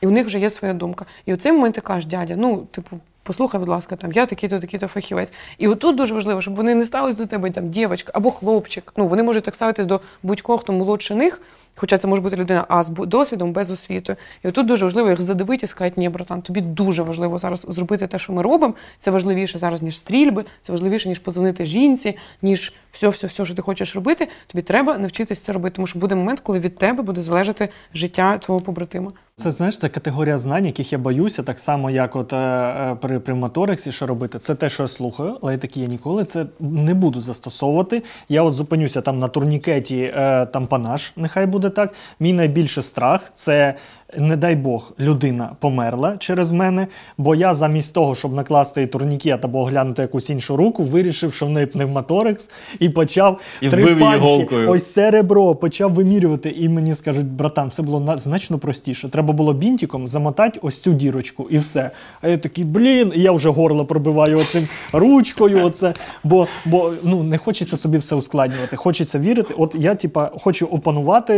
і 0.00 0.06
у 0.06 0.10
них 0.10 0.26
вже 0.26 0.38
є 0.38 0.50
своя 0.50 0.74
думка. 0.74 1.04
І 1.26 1.34
у 1.34 1.36
цей 1.36 1.52
момент 1.52 1.74
ти 1.74 1.80
кажеш, 1.80 2.06
дядя, 2.06 2.34
ну, 2.36 2.66
типу, 2.70 3.00
послухай, 3.22 3.60
будь 3.60 3.68
ласка, 3.68 3.96
там 3.96 4.12
я 4.12 4.26
такий-то, 4.26 4.60
такий-то 4.60 4.86
фахівець. 4.86 5.32
І 5.58 5.68
отут 5.68 5.96
дуже 5.96 6.14
важливо, 6.14 6.42
щоб 6.42 6.56
вони 6.56 6.74
не 6.74 6.86
ставились 6.86 7.16
до 7.16 7.26
тебе 7.26 7.50
там 7.50 7.68
дівчинка 7.68 8.12
або 8.14 8.30
хлопчик. 8.30 8.92
Ну, 8.96 9.06
вони 9.06 9.22
можуть 9.22 9.44
так 9.44 9.54
ставитись 9.54 9.86
до 9.86 10.00
будь-кого, 10.22 10.58
хто 10.58 10.72
молодше 10.72 11.14
них. 11.14 11.40
Хоча 11.78 11.98
це 11.98 12.08
може 12.08 12.22
бути 12.22 12.36
людина, 12.36 12.66
а 12.68 12.82
з 12.82 12.88
досвідом 12.88 13.52
без 13.52 13.70
освіти. 13.70 14.16
І 14.44 14.48
отут 14.48 14.66
дуже 14.66 14.84
важливо 14.84 15.10
їх 15.10 15.22
задивити 15.22 15.66
і 15.66 15.68
сказати, 15.68 15.94
ні, 16.00 16.08
братан, 16.08 16.42
тобі 16.42 16.60
дуже 16.60 17.02
важливо 17.02 17.38
зараз 17.38 17.66
зробити 17.68 18.06
те, 18.06 18.18
що 18.18 18.32
ми 18.32 18.42
робимо. 18.42 18.74
Це 18.98 19.10
важливіше 19.10 19.58
зараз, 19.58 19.82
ніж 19.82 19.98
стрільби, 19.98 20.44
це 20.62 20.72
важливіше, 20.72 21.08
ніж 21.08 21.18
позвонити 21.18 21.66
жінці, 21.66 22.16
ніж 22.42 22.72
все, 22.92 23.08
все, 23.08 23.26
все, 23.26 23.44
що 23.44 23.54
ти 23.54 23.62
хочеш 23.62 23.94
робити. 23.94 24.28
Тобі 24.46 24.62
треба 24.62 24.98
навчитися 24.98 25.44
це 25.44 25.52
робити, 25.52 25.76
тому 25.76 25.86
що 25.86 25.98
буде 25.98 26.14
момент, 26.14 26.40
коли 26.40 26.58
від 26.58 26.78
тебе 26.78 27.02
буде 27.02 27.20
залежати 27.20 27.68
життя 27.94 28.38
твого 28.38 28.60
побратима. 28.60 29.12
Це 29.38 29.52
знаєш, 29.52 29.78
це 29.78 29.88
категорія 29.88 30.38
знань, 30.38 30.66
яких 30.66 30.92
я 30.92 30.98
боюся, 30.98 31.42
так 31.42 31.58
само, 31.58 31.90
як 31.90 32.16
от 32.16 32.32
е, 32.32 32.36
е, 32.36 32.96
при, 33.00 33.18
при 33.18 33.34
моториксі, 33.34 33.92
що 33.92 34.06
робити. 34.06 34.38
Це 34.38 34.54
те, 34.54 34.68
що 34.68 34.82
я 34.82 34.88
слухаю, 34.88 35.38
але 35.42 35.52
я 35.52 35.58
такі 35.58 35.80
я 35.80 35.86
ніколи 35.86 36.24
це 36.24 36.46
не 36.60 36.94
буду 36.94 37.20
застосовувати. 37.20 38.02
Я 38.28 38.42
от 38.42 38.54
зупинюся 38.54 39.00
там 39.00 39.18
на 39.18 39.28
турнікеті 39.28 40.12
е, 40.16 40.46
там 40.46 40.66
панаш, 40.66 41.12
нехай 41.16 41.46
буде 41.46 41.70
так. 41.70 41.94
Мій 42.20 42.32
найбільший 42.32 42.82
страх 42.82 43.20
це. 43.34 43.74
Не 44.18 44.36
дай 44.36 44.56
Бог, 44.56 44.92
людина 45.00 45.50
померла 45.60 46.16
через 46.18 46.52
мене, 46.52 46.86
бо 47.18 47.34
я 47.34 47.54
замість 47.54 47.94
того, 47.94 48.14
щоб 48.14 48.34
накласти 48.34 48.86
турнікет 48.86 49.44
або 49.44 49.60
оглянути 49.60 50.02
якусь 50.02 50.30
іншу 50.30 50.56
руку, 50.56 50.82
вирішив, 50.82 51.34
що 51.34 51.46
в 51.46 51.50
неї 51.50 51.66
пневмоторикс, 51.66 52.50
і 52.78 52.88
почав 52.88 53.40
І 53.60 53.68
три 53.68 53.82
вбив 53.82 54.00
її 54.00 54.16
голкою. 54.16 54.70
Ось 54.70 54.92
це 54.92 55.10
ребро 55.10 55.54
почав 55.54 55.92
вимірювати, 55.92 56.50
і 56.50 56.68
мені 56.68 56.94
скажуть, 56.94 57.26
братан, 57.26 57.68
все 57.68 57.82
було 57.82 58.14
значно 58.16 58.58
простіше. 58.58 59.08
Треба 59.08 59.34
було 59.34 59.52
бінтиком 59.52 60.08
замотати 60.08 60.60
ось 60.62 60.80
цю 60.80 60.92
дірочку, 60.92 61.46
і 61.50 61.58
все. 61.58 61.90
А 62.22 62.28
я 62.28 62.38
такий, 62.38 62.64
блін, 62.64 63.12
і 63.16 63.20
я 63.20 63.32
вже 63.32 63.50
горло 63.50 63.84
пробиваю 63.84 64.38
оцим 64.38 64.68
ручкою. 64.92 65.64
Оце, 65.64 65.94
бо 66.24 66.46
бо 66.64 66.92
ну, 67.02 67.22
не 67.22 67.38
хочеться 67.38 67.76
собі 67.76 67.98
все 67.98 68.14
ускладнювати. 68.14 68.76
Хочеться 68.76 69.18
вірити. 69.18 69.54
От 69.58 69.74
я, 69.78 69.94
типа, 69.94 70.30
хочу 70.40 70.66
опанувати 70.66 71.34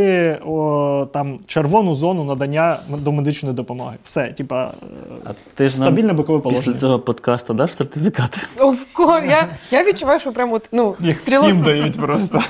о, 0.47 1.07
там 1.13 1.39
червону 1.47 1.95
зону 1.95 2.25
надання 2.25 2.58
до 2.89 3.13
медичної 3.13 3.55
допомоги. 3.55 3.97
Все, 4.05 4.27
типа, 4.27 4.65
е, 4.67 4.87
А 5.25 5.31
ти 5.55 5.69
ж 5.69 5.77
стабільне 5.77 6.13
бокове 6.13 6.39
після 6.39 6.51
положення. 6.51 6.77
цього 6.77 6.99
подкасту 6.99 7.55
даш 7.55 7.75
сертифікати? 7.75 8.41
Я, 9.31 9.49
я 9.71 9.85
відчуваю, 9.85 10.21
що 10.21 10.33
прямо 10.33 10.55
от, 10.55 10.69
ну, 10.73 10.95
Їх 11.01 11.21
стрілок. 11.21 11.45
всім 11.45 11.63
дають 11.63 11.97
просто. 12.01 12.43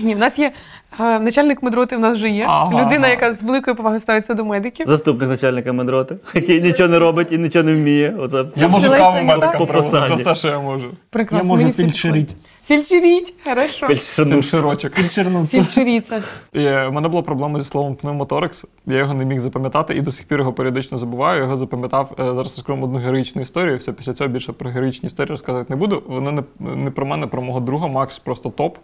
Ні, 0.00 0.14
в 0.14 0.18
нас 0.18 0.38
є 0.38 0.52
е, 1.00 1.18
начальник 1.20 1.62
медроти, 1.62 1.96
в 1.96 2.00
нас 2.00 2.16
вже 2.16 2.28
є. 2.28 2.44
Ага. 2.48 2.84
Людина, 2.84 3.08
яка 3.08 3.32
з 3.32 3.42
великою 3.42 3.76
повагою 3.76 4.00
ставиться 4.00 4.34
до 4.34 4.44
медиків. 4.44 4.86
Заступник 4.86 5.30
начальника 5.30 5.72
медроти, 5.72 6.16
який 6.34 6.62
нічого 6.62 6.88
не 6.88 6.98
робить 6.98 7.32
і 7.32 7.38
нічого 7.38 7.64
не 7.64 7.74
вміє. 7.74 8.14
Оце 8.18 8.44
Я 8.56 8.68
можу 8.68 8.90
каву 8.90 9.22
медикам? 9.22 9.66
Це 10.08 10.14
все, 10.14 10.34
що 10.34 10.48
я 10.48 10.58
можу. 10.58 10.90
Я 11.30 11.42
можу 11.42 11.62
мені 11.62 12.26
всі 12.68 12.74
фельдшерить. 12.74 13.34
хорошо. 13.44 13.86
фельдшернувся. 13.86 14.50
Фельдшерочок. 14.50 14.92
Фельдшернувся. 14.92 15.56
Фельдшеріться. 15.56 16.22
Е, 16.56 16.86
У 16.86 16.92
мене 16.92 17.08
була 17.08 17.22
проблема 17.22 17.58
зі 17.60 17.64
словом 17.64 17.94
пневмоторекс. 17.94 18.66
Я 18.86 18.96
його 18.96 19.14
не 19.14 19.24
міг 19.24 19.38
запам'ятати 19.38 19.94
і 19.94 20.00
до 20.00 20.12
сих 20.12 20.26
пір 20.28 20.38
його 20.38 20.52
періодично 20.52 20.98
забуваю. 20.98 21.42
Його 21.42 21.56
запам'ятав. 21.56 22.12
е, 22.12 22.22
Зараз 22.24 22.36
розкажу 22.36 22.82
одну 22.82 22.98
героїчну 22.98 23.42
історію. 23.42 23.76
Все 23.76 23.92
після 23.92 24.12
цього 24.12 24.30
більше 24.30 24.52
про 24.52 24.70
героїчні 24.70 25.06
історії 25.06 25.30
розказувати 25.30 25.66
не 25.70 25.76
буду. 25.76 26.02
Вони 26.06 26.32
не, 26.32 26.42
не 26.76 26.90
про 26.90 27.06
мене, 27.06 27.26
про 27.26 27.42
мого 27.42 27.60
друга. 27.60 27.86
Макс 27.86 28.18
просто 28.18 28.50
топ. 28.50 28.78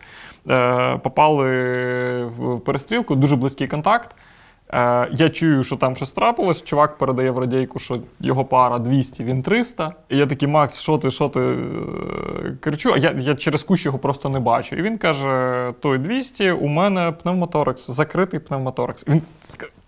Е, 0.50 0.96
попали 0.98 1.46
в 2.24 2.60
перестрілку, 2.60 3.14
дуже 3.14 3.36
близький 3.36 3.66
контакт. 3.68 4.16
Е, 4.72 5.08
я 5.12 5.30
чую, 5.30 5.64
що 5.64 5.76
там 5.76 5.96
щось 5.96 6.10
трапилось. 6.10 6.62
Чувак 6.62 6.98
передає 6.98 7.30
в 7.30 7.38
радійку, 7.38 7.78
що 7.78 8.00
його 8.20 8.44
пара 8.44 8.78
200, 8.78 9.24
він 9.24 9.42
300. 9.42 9.92
І 10.08 10.18
я 10.18 10.26
такий, 10.26 10.48
Макс, 10.48 10.78
що 10.78 10.98
ти, 10.98 11.10
що 11.10 11.28
ти 11.28 11.40
е, 11.40 11.56
кричу? 12.60 12.92
А 12.92 12.96
я, 12.96 13.14
я 13.18 13.34
через 13.34 13.62
кущ 13.62 13.86
його 13.86 13.98
просто 13.98 14.28
не 14.28 14.40
бачу. 14.40 14.76
І 14.76 14.82
він 14.82 14.98
каже: 14.98 15.72
той 15.80 15.98
200, 15.98 16.50
у 16.50 16.66
мене 16.66 17.12
пневмоторекс, 17.12 17.90
закритий 17.90 18.40
пневмоторекс. 18.40 19.08
Він 19.08 19.22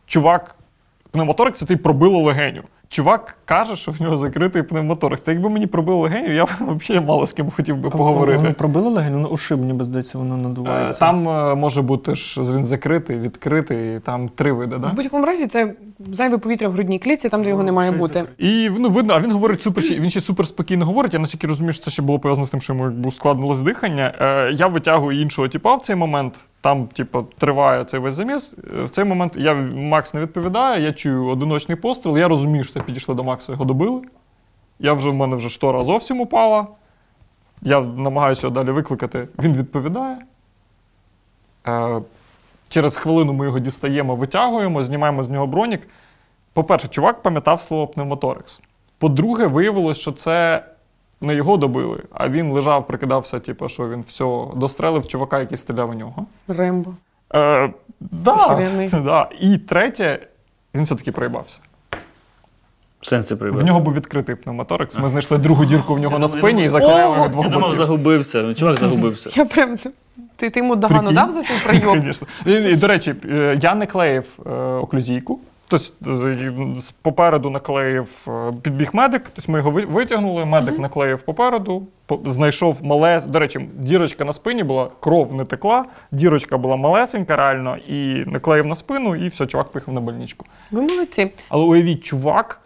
чувак, 0.07 0.55
пневмоторекс 1.11 1.59
це 1.59 1.67
ти 1.67 1.77
пробило 1.77 2.23
легеню. 2.23 2.63
Чувак 2.89 3.37
каже, 3.45 3.77
що 3.77 3.93
в 3.93 4.03
нього 4.03 4.17
закритий 4.17 4.63
пневмоторекс. 4.63 5.23
Та 5.23 5.33
якби 5.33 5.51
мені 5.51 5.67
пробили 5.67 5.99
легеню, 5.99 6.33
я 6.33 6.45
б 6.45 6.49
взагалі 6.61 7.07
мало 7.07 7.27
з 7.27 7.33
ким 7.33 7.51
хотів 7.51 7.77
би 7.77 7.91
поговорити. 7.91 8.39
Вони 8.39 8.53
пробили 8.53 8.89
легеню, 8.91 9.19
ну, 9.19 9.29
ушиб, 9.29 9.61
ніби 9.61 9.85
здається, 9.85 10.19
воно 10.19 10.35
Е, 10.35 10.39
надувається. 10.39 11.01
Там 11.01 11.29
е, 11.29 11.55
може 11.55 11.83
бути 11.83 12.15
ж 12.15 12.41
він 12.41 12.65
закритий, 12.65 13.19
відкритий, 13.19 14.01
там 14.01 14.29
три 14.29 14.53
види, 14.53 14.79
да? 14.79 14.87
В 14.87 14.95
будь-якому 14.95 15.27
разі 15.27 15.47
це 15.47 15.75
зайве 16.13 16.39
повітря 16.39 16.69
в 16.69 16.73
грудній 16.73 16.99
клітці, 16.99 17.29
там, 17.29 17.43
де 17.43 17.49
його 17.49 17.63
не 17.63 17.73
має 17.73 17.91
щось 17.91 18.01
бути. 18.01 18.15
закрите. 18.15 18.45
І 18.47 18.71
ну, 18.79 18.91
видно, 18.91 19.15
а 19.15 19.21
він 19.21 19.33
говорить 19.33 19.63
супер, 19.63 19.85
ще- 19.85 19.95
він 20.01 20.11
ще 20.11 20.21
супер 20.21 20.47
спокійно 20.47 20.85
говорить. 20.87 21.15
Я 21.15 21.21
наскільки 21.21 21.47
розумію, 21.47 21.73
що 21.73 21.85
це 21.85 21.91
ще 21.91 22.03
було 22.03 22.19
пов'язано 22.19 22.47
з 22.47 22.51
тим, 22.51 22.61
що 22.61 22.73
йому 22.73 22.85
якби 22.85 23.09
ускладнилось 23.09 23.63
дихання. 23.63 24.15
Е, 24.21 24.53
я 24.53 24.67
витягую 24.67 25.21
іншого 25.21 25.49
типа 25.49 25.75
в 25.75 25.81
цей 25.81 25.97
момент. 25.97 26.39
Там, 26.61 26.87
типу, 26.87 27.23
триває 27.39 27.85
цей 27.85 28.01
весь 28.01 28.15
заміс. 28.15 28.55
Е, 28.79 28.83
В 28.83 28.91
цей 28.91 29.05
момент 29.05 29.33
я 29.37 29.55
Макс 29.75 30.15
не 30.15 30.21
відповідає, 30.21 30.83
я 30.85 30.93
чую 30.93 31.27
одиночний 31.27 31.77
постріл. 31.77 32.19
Я 32.19 32.29
розумію, 32.29 32.65
що 32.65 32.73
це 32.75 32.81
підійшли 32.81 33.15
до 33.15 33.25
Макса, 33.25 33.53
його 33.53 33.65
добили. 33.65 34.03
Я 34.79 34.93
вже 34.93 35.11
в 35.11 35.15
мене 35.15 35.37
вже 35.37 35.51
штора 35.51 35.85
зовсім 35.85 36.21
упала. 36.21 36.67
Я 37.63 37.81
намагаюся 37.81 38.47
його 38.47 38.55
далі 38.55 38.71
викликати. 38.71 39.29
Він 39.43 39.53
відповідає. 39.53 40.19
Е, 41.69 42.01
через 42.69 42.97
хвилину 42.97 43.33
ми 43.33 43.45
його 43.45 43.59
дістаємо, 43.59 44.17
витягуємо, 44.17 44.83
знімаємо 44.83 45.23
з 45.25 45.29
нього 45.29 45.47
бронік. 45.47 45.89
По-перше, 46.53 46.89
чувак 46.89 47.23
пам'ятав 47.23 47.61
слово 47.61 47.87
пневмоторекс. 47.87 48.61
По-друге, 48.99 49.47
виявилось, 49.47 49.99
що 49.99 50.13
це 50.13 50.65
не 51.21 51.35
його 51.35 51.57
добили, 51.57 52.03
а 52.13 52.29
він 52.29 52.53
лежав, 52.53 52.87
прикидався, 52.87 53.41
типу, 53.41 53.69
що 53.69 53.89
він 53.89 54.01
все 54.01 54.45
дострелив 54.57 55.07
чувака, 55.07 55.41
який 55.41 55.59
стріляв 55.59 55.91
у 55.91 55.95
нього. 55.95 56.27
Рембо. 56.49 56.95
Е, 57.35 57.73
да, 58.01 58.69
да. 59.05 59.29
І 59.41 59.59
третє, 59.59 60.27
він 60.75 60.83
все-таки 60.83 61.13
проїбався. 61.13 61.59
В 63.01 63.07
сенсі 63.07 63.35
В 63.35 63.65
нього 63.65 63.81
був 63.81 63.95
відкритий 63.95 64.35
пневмоторекс. 64.35 64.99
Ми 64.99 65.09
знайшли 65.09 65.39
другу 65.39 65.65
дірку 65.65 65.95
в 65.95 65.99
нього 65.99 66.15
Я 66.15 66.19
на 66.19 66.29
спині 66.29 66.65
і 66.65 66.69
заклеїли 66.69 67.15
його 67.15 67.29
двох 67.29 67.45
Я 67.45 67.51
думав, 67.51 67.69
боків. 67.69 67.87
загубився. 67.87 68.43
Ну, 68.43 68.55
Чувак 68.55 68.77
загубився. 68.81 69.31
Я 69.35 69.45
прям. 69.45 69.79
Ти, 70.37 70.51
ти 70.51 70.61
йому 70.61 70.77
догану 70.77 71.13
дав 71.13 71.31
за 71.31 71.43
цей 71.43 71.57
прийом? 71.65 72.03
Звісно. 72.05 72.27
І, 72.47 72.77
до 72.77 72.87
речі, 72.87 73.15
е, 73.25 73.59
я 73.63 73.75
не 73.75 73.87
клеїв 73.87 74.39
е, 74.47 74.51
оклюзійку. 74.55 75.41
Тобто 75.69 76.11
е, 76.11 76.53
попереду 77.03 77.51
наклеїв 77.51 78.27
підбіг 78.63 78.91
медик, 78.93 79.23
тобто 79.35 79.53
ми 79.53 79.59
його 79.59 79.71
витягнули, 79.71 80.45
медик 80.45 80.79
наклеїв 80.79 81.23
попереду, 81.23 81.87
знайшов 82.25 82.85
мале. 82.85 83.23
До 83.27 83.39
речі, 83.39 83.69
дірочка 83.75 84.25
на 84.25 84.33
спині 84.33 84.63
була, 84.63 84.89
кров 85.01 85.35
не 85.35 85.45
текла, 85.45 85.85
дірочка 86.13 86.59
була 86.59 86.77
малесенька, 86.77 87.37
реально, 87.37 87.77
і 87.77 88.25
наклеїв 88.27 88.67
на 88.67 88.77
спину, 88.77 89.17
і 89.17 89.29
все, 89.29 89.47
чувак 89.47 89.69
поїхав 89.69 89.95
на 89.95 90.01
больничку. 90.01 90.47
Ви 90.71 90.81
молодці. 90.81 91.31
Але 91.49 91.65
уявіть, 91.65 92.05
чувак 92.05 92.61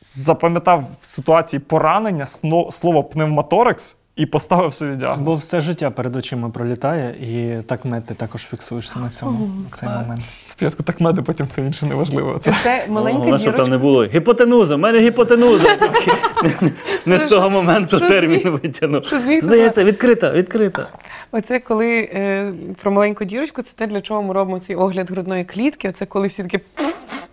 запам'ятав 0.00 0.84
в 1.00 1.06
ситуації 1.06 1.60
поранення 1.60 2.26
слово 2.70 3.04
пневмоторекс 3.04 3.96
і 4.16 4.26
поставив 4.26 4.74
собі 4.74 4.96
діагноз. 4.96 5.26
Бо 5.26 5.32
все 5.32 5.60
життя 5.60 5.90
перед 5.90 6.16
очима 6.16 6.48
пролітає, 6.50 7.14
і 7.20 7.62
так 7.62 7.84
мед 7.84 8.06
ти 8.06 8.14
також 8.14 8.42
фіксуєшся 8.42 8.98
на 8.98 9.08
цьому 9.08 9.50
в 9.70 9.76
цей 9.76 9.88
момент. 9.88 10.20
Спочатку 10.48 10.82
так 10.82 11.00
меди, 11.00 11.22
потім 11.22 11.46
все 11.46 11.60
інше 11.60 11.86
неважливо. 11.86 12.38
Це 12.38 12.54
Це 12.62 12.86
маленька 12.88 13.18
Головне, 13.18 13.38
щоб 13.38 13.56
там 13.56 13.70
не 13.70 13.78
було 13.78 14.04
гіпотенуза, 14.04 14.76
в 14.76 14.78
мене 14.78 14.98
гіпотенуза. 14.98 15.76
Не 17.06 17.18
з 17.18 17.24
того 17.24 17.50
моменту 17.50 17.96
Що 17.98 18.08
термін 18.08 18.40
зміг? 18.40 18.52
витягнув. 18.52 19.02
Здається, 19.42 19.84
відкрита, 19.84 20.32
відкрита. 20.32 20.86
Оце 21.32 21.60
коли 21.60 21.98
е, 21.98 22.52
про 22.82 22.90
маленьку 22.90 23.24
дірочку, 23.24 23.62
це 23.62 23.70
те, 23.74 23.86
для 23.86 24.00
чого 24.00 24.22
ми 24.22 24.34
робимо 24.34 24.58
цей 24.58 24.76
огляд 24.76 25.10
грудної 25.10 25.44
клітки. 25.44 25.92
Це 25.92 26.06
коли 26.06 26.26
всі 26.28 26.42
такі. 26.42 26.60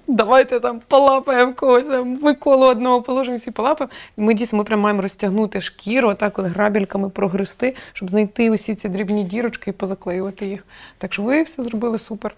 Давайте 0.08 0.60
там 0.60 0.82
полапаємо 0.88 1.54
когось, 1.54 1.88
там, 1.88 2.20
Миколу 2.22 2.66
одного 2.66 3.02
положимо, 3.02 3.38
всі 3.38 3.52
полапаємо. 3.52 3.92
І 4.18 4.22
ми 4.22 4.34
дійсно 4.34 4.58
ми 4.58 4.64
прямо 4.64 4.84
маємо 4.84 5.02
розтягнути 5.02 5.62
шкіру, 5.62 6.14
так 6.14 6.40
от 6.40 6.46
грабельками 6.46 7.10
прогрести, 7.10 7.76
щоб 7.94 8.10
знайти 8.10 8.50
усі 8.52 8.76
ці 8.76 8.90
дрібні 8.90 9.24
дірочки 9.24 9.70
і 9.70 9.74
позаклеювати 9.74 10.46
їх. 10.46 10.66
Так 10.98 11.14
що 11.14 11.24
ви 11.24 11.44
все 11.44 11.64
зробили 11.64 12.00
супер. 12.00 12.36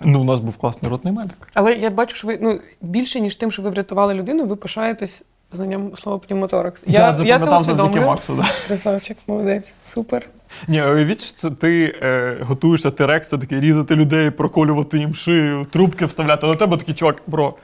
ну, 0.00 0.20
у 0.20 0.24
нас 0.24 0.40
був 0.40 0.56
класний 0.56 0.90
ротний 0.90 1.12
медик. 1.14 1.48
Але 1.54 1.74
я 1.74 1.90
бачу, 1.90 2.16
що 2.16 2.26
ви 2.26 2.38
ну 2.40 2.60
більше 2.80 3.20
ніж 3.20 3.36
тим, 3.36 3.52
що 3.52 3.62
ви 3.62 3.70
врятували 3.70 4.14
людину, 4.14 4.46
ви 4.46 4.56
пишаєтесь 4.56 5.22
знанням 5.52 5.96
слова 5.96 6.18
пневмоторакс. 6.18 6.84
Я, 6.86 7.00
я, 7.00 7.12
це 7.12 7.16
запам'ятав 7.16 7.62
завдяки. 7.62 8.00
Максу. 8.00 8.34
Да. 8.34 8.44
Красавчик, 8.66 9.16
молодець, 9.26 9.72
супер. 9.84 10.26
Ні, 10.68 10.82
уявіть, 10.82 11.22
що 11.22 11.36
це 11.36 11.50
ти 11.50 11.94
е, 12.02 12.38
готуєшся 12.40 12.90
Терекс, 12.90 13.28
це 13.28 13.38
такий 13.38 13.60
різати 13.60 13.96
людей, 13.96 14.30
проколювати 14.30 14.98
їм 14.98 15.14
шию, 15.14 15.66
трубки 15.70 16.06
вставляти. 16.06 16.46
А 16.46 16.50
на 16.50 16.56
тебе 16.56 16.76
такий 16.76 16.94
чувак, 16.94 17.22
бро. 17.26 17.54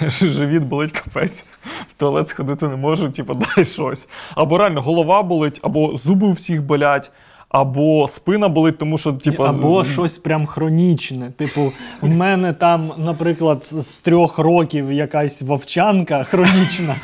Живіт 0.20 0.62
болить 0.62 0.92
капець. 0.92 1.44
В 1.90 1.94
туалет 1.96 2.28
сходити 2.28 2.68
не 2.68 2.76
можу, 2.76 3.10
типу, 3.10 3.34
дай 3.34 3.64
щось. 3.64 4.08
Або 4.34 4.58
реально 4.58 4.82
голова 4.82 5.22
болить, 5.22 5.60
або 5.62 5.96
зуби 5.96 6.26
у 6.26 6.32
всіх 6.32 6.62
болять, 6.62 7.10
або 7.54 8.08
спина 8.08 8.48
болить, 8.48 8.78
тому 8.78 8.98
що, 8.98 9.12
типу. 9.12 9.42
Або 9.44 9.84
щось 9.84 10.18
прям 10.18 10.46
хронічне. 10.46 11.30
Типу, 11.36 11.72
в 12.00 12.08
мене 12.08 12.52
там, 12.52 12.92
наприклад, 12.98 13.64
з 13.64 13.96
трьох 14.00 14.38
років 14.38 14.92
якась 14.92 15.42
вовчанка 15.42 16.22
хронічна, 16.24 16.94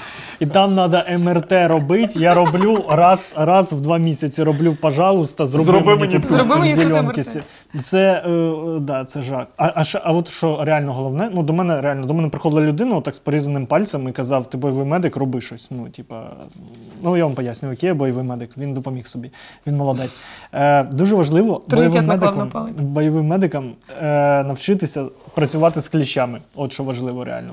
і 0.40 0.46
там 0.46 0.74
треба 0.74 1.04
МРТ 1.18 1.52
робити. 1.52 2.18
Я 2.20 2.34
роблю 2.34 2.84
раз, 2.88 3.34
раз 3.36 3.72
в 3.72 3.80
два 3.80 3.98
місяці 3.98 4.42
роблю, 4.42 4.76
пожалуйста, 4.80 5.46
зроби, 5.46 5.64
Зроби 5.64 5.86
мені, 5.86 6.00
мені 6.00 6.12
тут 6.12 6.22
тут. 6.22 6.32
Зроби 6.36 6.56
мені 6.56 6.74
зеленки 6.74 7.20
МРТ. 7.20 7.26
сі- 7.26 7.40
Це, 7.82 8.22
е, 8.26 8.30
е, 8.30 8.80
да, 8.80 9.04
це 9.04 9.22
жах. 9.22 9.46
А, 9.56 9.72
а, 9.74 9.84
ще- 9.84 10.00
а 10.04 10.12
от 10.12 10.28
що 10.28 10.64
реально 10.64 10.92
головне, 10.92 11.30
ну 11.34 11.42
до 11.42 11.52
мене 11.52 11.80
реально 11.80 12.06
до 12.06 12.14
мене 12.14 12.28
приходила 12.28 12.62
людина 12.62 12.96
отак 12.96 13.14
з 13.14 13.18
порізаним 13.18 13.66
пальцем 13.66 14.08
і 14.08 14.12
казав: 14.12 14.50
ти 14.50 14.56
бойовий 14.58 14.86
медик, 14.86 15.16
роби 15.16 15.40
щось. 15.40 15.70
Ну, 15.70 15.88
типа, 15.88 16.22
ну 17.02 17.16
я 17.16 17.24
вам 17.24 17.34
поясню, 17.34 17.74
я 17.80 17.94
бойовий 17.94 18.24
медик. 18.24 18.50
Він 18.58 18.74
допоміг 18.74 19.06
собі. 19.06 19.30
Він 19.66 19.76
молодець. 19.76 20.18
Е, 20.52 20.82
дуже 20.82 21.16
важливо 21.16 21.62
бойовим 21.76 22.06
медикам, 22.06 22.48
бойовим 22.78 23.26
медикам 23.26 23.72
е, 24.02 24.04
навчитися 24.44 25.04
працювати 25.34 25.80
з 25.82 25.88
кліщами. 25.88 26.38
От 26.54 26.72
що 26.72 26.84
важливо 26.84 27.24
реально. 27.24 27.52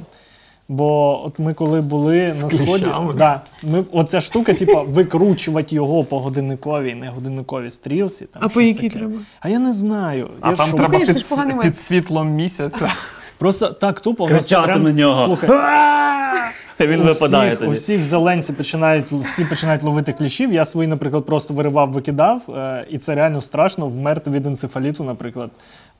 Бо 0.69 1.25
от 1.25 1.39
ми 1.39 1.53
коли 1.53 1.81
були 1.81 2.31
З 2.31 2.43
на 2.43 2.49
сході, 2.49 2.85
да, 3.17 3.41
ми, 3.63 3.83
оця 3.91 4.21
штука, 4.21 4.53
типа, 4.53 4.81
викручувати 4.81 5.75
його 5.75 6.03
по 6.03 6.19
годинниковій, 6.19 6.95
не 6.95 7.09
годинниковій 7.09 7.71
стрілці. 7.71 8.25
Там, 8.25 8.41
А 8.45 8.49
по 8.49 8.61
якій 8.61 8.89
таке. 8.89 8.99
треба? 8.99 9.13
А 9.39 9.49
я 9.49 9.59
не 9.59 9.73
знаю. 9.73 10.29
А 10.41 10.49
я 10.49 10.55
там 10.55 10.67
що? 10.67 10.77
треба 10.77 10.99
під, 10.99 11.61
під 11.61 11.79
світлом 11.79 12.29
місяця. 12.29 12.89
Просто 13.37 13.67
так 13.69 13.99
тупо. 13.99 14.25
в 14.25 14.27
Кричати 14.27 14.67
прям- 14.71 14.83
на 14.83 14.91
нього. 14.91 15.25
Слухай, 15.25 15.49
Він 16.79 17.01
випадає 17.01 17.49
всіх, 17.49 17.61
у 17.61 17.65
тоді. 17.65 17.77
всіх 17.77 18.03
зеленці 18.03 18.53
починають, 18.53 19.11
всі 19.11 19.45
починають 19.45 19.83
ловити 19.83 20.13
кліщів. 20.13 20.53
Я 20.53 20.65
свої, 20.65 20.87
наприклад, 20.87 21.25
просто 21.25 21.53
виривав, 21.53 21.91
викидав, 21.91 22.41
е, 22.49 22.85
і 22.89 22.97
це 22.97 23.15
реально 23.15 23.41
страшно 23.41 23.87
вмерти 23.87 24.31
від 24.31 24.45
енцефаліту, 24.45 25.03
наприклад, 25.03 25.49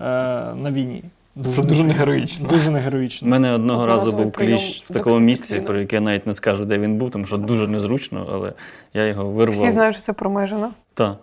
е, 0.02 0.04
на 0.56 0.72
війні. 0.72 1.04
Це 1.44 1.64
дуже 1.64 1.84
не 1.84 1.94
героїчно. 1.94 2.50
Дуже 2.50 2.72
не 2.72 3.08
У 3.24 3.28
мене 3.28 3.52
одного 3.52 3.86
разу 3.86 4.12
був 4.12 4.32
кліщ 4.32 4.84
в 4.90 4.94
такому 4.94 5.20
місці, 5.20 5.60
про 5.60 5.80
яке 5.80 5.96
я 5.96 6.02
навіть 6.02 6.28
не 6.28 6.34
скажу, 6.34 6.66
де 6.66 6.78
він 6.80 6.96
був, 6.98 7.12
тому 7.12 7.26
що 7.26 7.38
дуже 7.38 7.68
незручно, 7.68 8.28
але 8.34 8.54
я 8.94 9.06
його 9.06 9.30
вирвав. 9.30 9.60
Всі 9.60 9.72
знають, 9.72 9.96
що 9.96 10.06
це 10.06 10.14
промежено. 10.14 10.70
Так. 10.94 11.18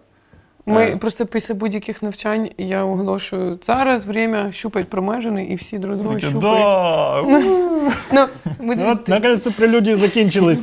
Ми 0.67 0.83
Е. 0.83 0.97
просто 0.97 1.27
після 1.27 1.55
будь-яких 1.55 2.03
навчань 2.03 2.49
я 2.59 2.85
оголошую 2.85 3.59
зараз 3.67 4.05
время 4.05 4.53
щупать 4.53 4.89
промежини 4.89 5.45
і 5.45 5.55
всі 5.55 5.79
друг 5.79 5.97
друга 5.97 6.19
щупають. 6.21 6.41
Да! 6.43 7.23
Ну, 8.13 8.29
ми, 8.61 8.77
Ну, 8.77 8.89
От, 8.91 9.09
наконець-то 9.09 9.53
прелюдії 9.53 9.97
закінчились. 9.97 10.63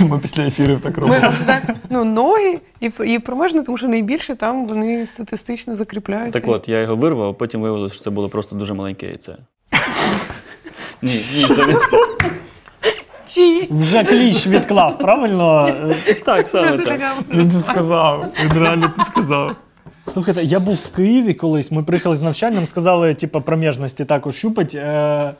Ми 0.00 0.18
після 0.18 0.42
ефірів 0.42 0.80
так 0.80 0.96
ми 0.96 1.02
робимо. 1.02 1.32
так, 1.46 1.62
ну, 1.90 2.04
ноги 2.04 2.58
і, 2.80 2.90
і 3.06 3.18
промежини, 3.18 3.62
тому 3.62 3.78
що 3.78 3.88
найбільше 3.88 4.34
там 4.34 4.66
вони 4.66 5.06
статистично 5.06 5.76
закріпляються. 5.76 6.40
Так 6.40 6.50
от, 6.50 6.68
я 6.68 6.80
його 6.80 6.96
вирвав, 6.96 7.28
а 7.28 7.32
потім 7.32 7.60
виявилося, 7.60 7.94
що 7.94 8.04
це 8.04 8.10
було 8.10 8.28
просто 8.28 8.56
дуже 8.56 8.74
маленьке 8.74 9.06
яйце. 9.06 9.36
Ні, 11.02 11.12
ні, 11.12 11.44
це 11.56 11.76
Чи? 13.34 13.68
Вже 13.70 14.04
кліщ 14.04 14.46
відклав, 14.46 14.98
правильно? 14.98 15.70
Так, 16.24 16.48
саме 16.48 16.78
так. 16.78 17.00
Він 17.34 17.50
це 17.50 17.72
сказав. 17.72 18.26
Він 18.44 18.62
реально 18.62 18.92
це 18.96 19.04
сказав. 19.04 19.56
Слухайте, 20.06 20.42
я 20.44 20.60
був 20.60 20.74
в 20.74 20.88
Києві 20.96 21.34
колись. 21.34 21.70
Ми 21.70 21.82
приїхали 21.82 22.16
з 22.16 22.22
навчання, 22.22 22.56
нам 22.56 22.66
сказали, 22.66 23.14
типу, 23.14 23.40
проміжності 23.40 24.04
також 24.04 24.34
щупать. 24.36 24.74
Е, 24.74 25.30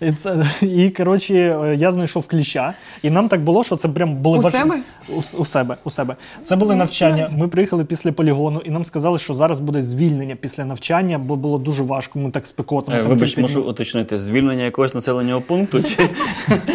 і, 0.00 0.12
це, 0.12 0.46
і 0.62 0.90
коротше, 0.90 1.34
е, 1.34 1.76
я 1.78 1.92
знайшов 1.92 2.26
кліща. 2.26 2.74
І 3.02 3.10
нам 3.10 3.28
так 3.28 3.40
було, 3.40 3.64
що 3.64 3.76
це 3.76 3.88
прям 3.88 4.14
були 4.16 4.38
У 4.38 4.42
важ- 4.42 4.50
себе? 4.50 4.78
У, 5.08 5.40
у 5.42 5.44
себе, 5.44 5.76
у 5.84 5.90
себе. 5.90 6.16
Це 6.44 6.56
були 6.56 6.76
навчання. 6.76 7.28
Ми 7.36 7.48
приїхали 7.48 7.84
після 7.84 8.12
полігону, 8.12 8.60
і 8.64 8.70
нам 8.70 8.84
сказали, 8.84 9.18
що 9.18 9.34
зараз 9.34 9.60
буде 9.60 9.82
звільнення 9.82 10.36
після 10.40 10.64
навчання, 10.64 11.18
бо 11.18 11.36
було 11.36 11.58
дуже 11.58 11.82
важко. 11.82 12.18
Ми 12.18 12.30
так 12.30 12.46
спекотно. 12.46 12.94
Е, 12.94 12.98
там 12.98 13.08
Вибач, 13.08 13.28
кілька 13.28 13.40
можу 13.40 13.54
днів. 13.60 13.68
уточнити, 13.70 14.18
звільнення 14.18 14.64
якогось 14.64 14.94
населеного 14.94 15.40
пункту? 15.40 15.82
Чи... 15.82 16.08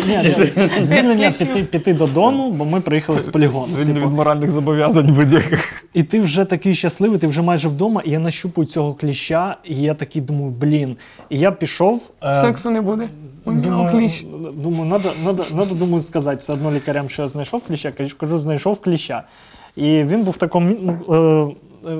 Ні, 0.08 0.20
Чи 0.22 0.28
ні, 0.28 0.86
звільнення 0.86 1.28
Кліщів. 1.32 1.48
піти, 1.48 1.64
піти 1.64 1.94
додому, 1.94 2.52
бо 2.52 2.66
ми 2.66 2.82
приїхали 2.82 3.20
з 3.20 3.28
полігону. 3.28 3.68
Звільнений 3.74 3.96
Типу, 3.96 4.08
від 4.10 4.16
моральних 4.18 4.52
зобов'язань 4.52 5.14
будь-яких. 5.14 5.84
І 5.94 6.04
ти 6.04 6.20
вже 6.20 6.46
такий 6.46 6.76
щасливий, 6.76 7.20
ти 7.20 7.28
вже 7.32 7.42
майже 7.42 7.70
вдома, 7.70 8.02
і 8.06 8.10
я 8.12 8.20
нащупую 8.20 8.68
цього 8.68 8.94
кліща, 8.94 9.58
і 9.64 9.76
я 9.76 9.94
такий 9.94 10.22
думаю, 10.22 10.52
блін. 10.52 10.98
І 11.30 11.40
я 11.40 11.52
пішов. 11.52 12.10
е, 12.24 12.34
Сексу 12.34 12.70
не 12.70 12.82
буде. 12.82 13.10
У 13.46 13.52
нього 13.52 13.62
Думаю, 13.64 13.92
кліщ. 13.92 14.24
думаю, 14.54 14.86
надо, 14.86 15.12
надо, 15.26 15.46
надо, 15.56 15.76
думаю, 15.76 16.02
сказати 16.02 16.38
все 16.38 16.54
одно 16.54 16.72
лікарям, 16.72 17.10
що 17.10 17.22
я 17.22 17.28
знайшов 17.28 17.64
кліща. 17.68 17.92
Кажу, 17.92 18.18
кажу, 18.18 18.40
знайшов 18.40 18.82
кліща. 18.82 19.24
І 19.76 20.04
він 20.04 20.24
був 20.24 20.34
в 20.34 20.38
такому 20.38 20.76
ну, 20.82 21.56
е, 21.86 21.92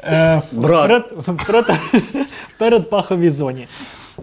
е, 0.00 0.12
е, 0.12 0.42
Брат. 0.52 0.88
перед, 0.88 1.36
перед, 1.46 1.66
перед 2.58 2.90
паховій 2.90 3.30
зоні. 3.30 3.66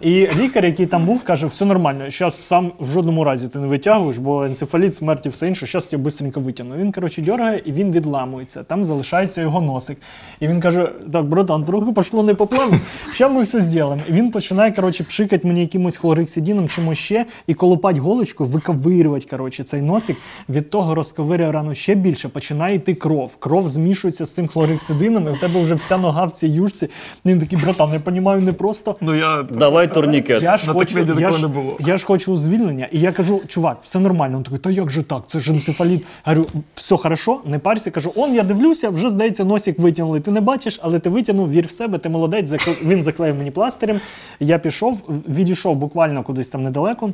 І 0.02 0.28
лікар, 0.40 0.66
який 0.66 0.86
там 0.86 1.06
був, 1.06 1.24
каже, 1.24 1.48
все 1.48 1.66
нормально, 1.66 2.04
зараз 2.10 2.48
сам 2.48 2.72
в 2.80 2.92
жодному 2.92 3.24
разі 3.24 3.48
ти 3.48 3.60
не 3.60 3.68
витягуєш, 3.68 4.18
бо 4.18 4.44
енцефаліт, 4.44 4.96
смерть 4.96 5.26
і 5.26 5.30
все 5.30 5.48
інше, 5.48 5.66
зараз 5.66 5.90
я 5.92 6.12
швидко 6.12 6.40
витягну. 6.40 6.76
Він, 6.76 6.92
коротше, 6.92 7.22
дергає 7.22 7.62
і 7.66 7.72
він 7.72 7.92
відламується. 7.92 8.64
Там 8.64 8.86
залишається 8.86 9.42
його 9.42 9.62
носик. 9.62 9.98
І 10.40 10.48
він 10.48 10.62
каже: 10.62 10.90
так, 11.14 11.26
братан, 11.26 11.66
трохи 11.66 11.92
пішло 11.92 12.24
не 12.24 12.34
по 12.34 12.48
плану, 12.48 12.80
зараз 13.18 13.36
ми 13.36 13.44
все 13.44 13.62
зробимо. 13.62 14.02
І 14.10 14.12
він 14.12 14.32
починає, 14.32 14.72
коротше, 14.72 15.04
пшикати 15.04 15.48
мені 15.48 15.62
якимось 15.62 15.98
хлорексидіном, 15.98 16.70
чимось 16.70 16.98
ще, 16.98 17.26
і 17.48 17.54
колупать 17.54 17.98
голочку, 17.98 18.46
виковирювати, 18.46 19.26
коротше, 19.30 19.64
цей 19.64 19.82
носик. 19.82 20.18
Від 20.50 20.70
того 20.70 20.96
розковирює 20.96 21.52
рану 21.52 21.76
ще 21.76 21.96
більше, 21.96 22.30
починає 22.30 22.76
йти 22.76 22.94
кров. 22.94 23.36
Кров 23.36 23.70
змішується 23.70 24.26
з 24.26 24.32
цим 24.32 24.48
хлорексидином, 24.48 25.28
і 25.28 25.38
в 25.38 25.40
тебе 25.40 25.62
вже 25.62 25.76
вся 25.76 25.98
нога 25.98 26.26
в 26.26 26.32
цій 26.32 26.48
юшці. 26.48 26.90
Він 27.26 27.40
такий, 27.40 27.60
братан, 27.60 27.94
я 27.94 28.02
розумію, 28.06 28.42
не 28.42 28.54
просто. 28.54 28.96
Ну 29.02 29.16
я 29.16 29.44
Давай 29.44 29.93
турнікет. 29.94 30.44
Я 30.44 30.58
ж, 30.58 30.68
На 30.68 30.74
хочу, 30.74 30.96
такмеді 30.96 31.10
я, 31.12 31.16
такого 31.28 31.38
ж, 31.38 31.42
не 31.42 31.48
було. 31.48 31.78
я 31.80 31.98
ж 31.98 32.06
хочу 32.06 32.38
звільнення, 32.38 32.88
і 32.92 33.00
я 33.00 33.12
кажу, 33.12 33.42
чувак, 33.48 33.78
все 33.82 34.00
нормально. 34.00 34.38
Він 34.38 34.44
такий, 34.44 34.60
та 34.60 34.70
як 34.70 34.90
же 34.90 35.04
так? 35.04 35.24
Це 35.28 35.40
ж 35.40 35.52
енцефаліт. 35.52 36.06
Говорю, 36.26 36.46
все 36.76 36.98
хорошо, 36.98 37.40
не 37.46 37.60
парся. 37.60 37.92
Кажу, 37.92 38.12
он 38.16 38.34
я 38.36 38.44
дивлюся, 38.44 38.90
вже 38.90 39.10
здається, 39.10 39.44
носик 39.44 39.80
витягнули. 39.80 40.20
Ти 40.20 40.32
не 40.32 40.42
бачиш, 40.42 40.80
але 40.84 41.00
ти 41.00 41.10
витягнув, 41.10 41.52
вір 41.52 41.68
в 41.68 41.72
себе, 41.72 41.98
ти 41.98 42.10
молодець. 42.10 42.50
Закл- 42.50 42.88
Він 42.88 43.04
заклеїв 43.04 43.36
мені 43.36 43.52
пластирем. 43.52 44.00
Я 44.40 44.60
пішов, 44.60 45.02
відійшов 45.30 45.76
буквально 45.76 46.24
кудись 46.24 46.50
там 46.50 46.64
недалеко. 46.64 47.14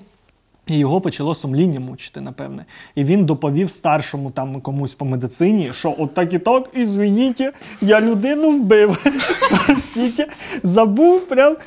І 0.69 0.77
його 0.77 1.01
почало 1.01 1.35
сумління 1.35 1.79
мучити, 1.79 2.21
напевне. 2.21 2.65
І 2.95 3.03
він 3.03 3.25
доповів 3.25 3.71
старшому 3.71 4.31
там 4.31 4.61
комусь 4.61 4.93
по 4.93 5.05
медицині, 5.05 5.69
що 5.73 5.95
от 5.97 6.13
так 6.13 6.33
і 6.33 6.39
так, 6.39 6.69
ізвиніть, 6.73 7.43
я 7.81 8.01
людину 8.01 8.51
вбив. 8.51 9.05
Простіть, 9.65 10.27
забув 10.63 11.27
прям. 11.27 11.57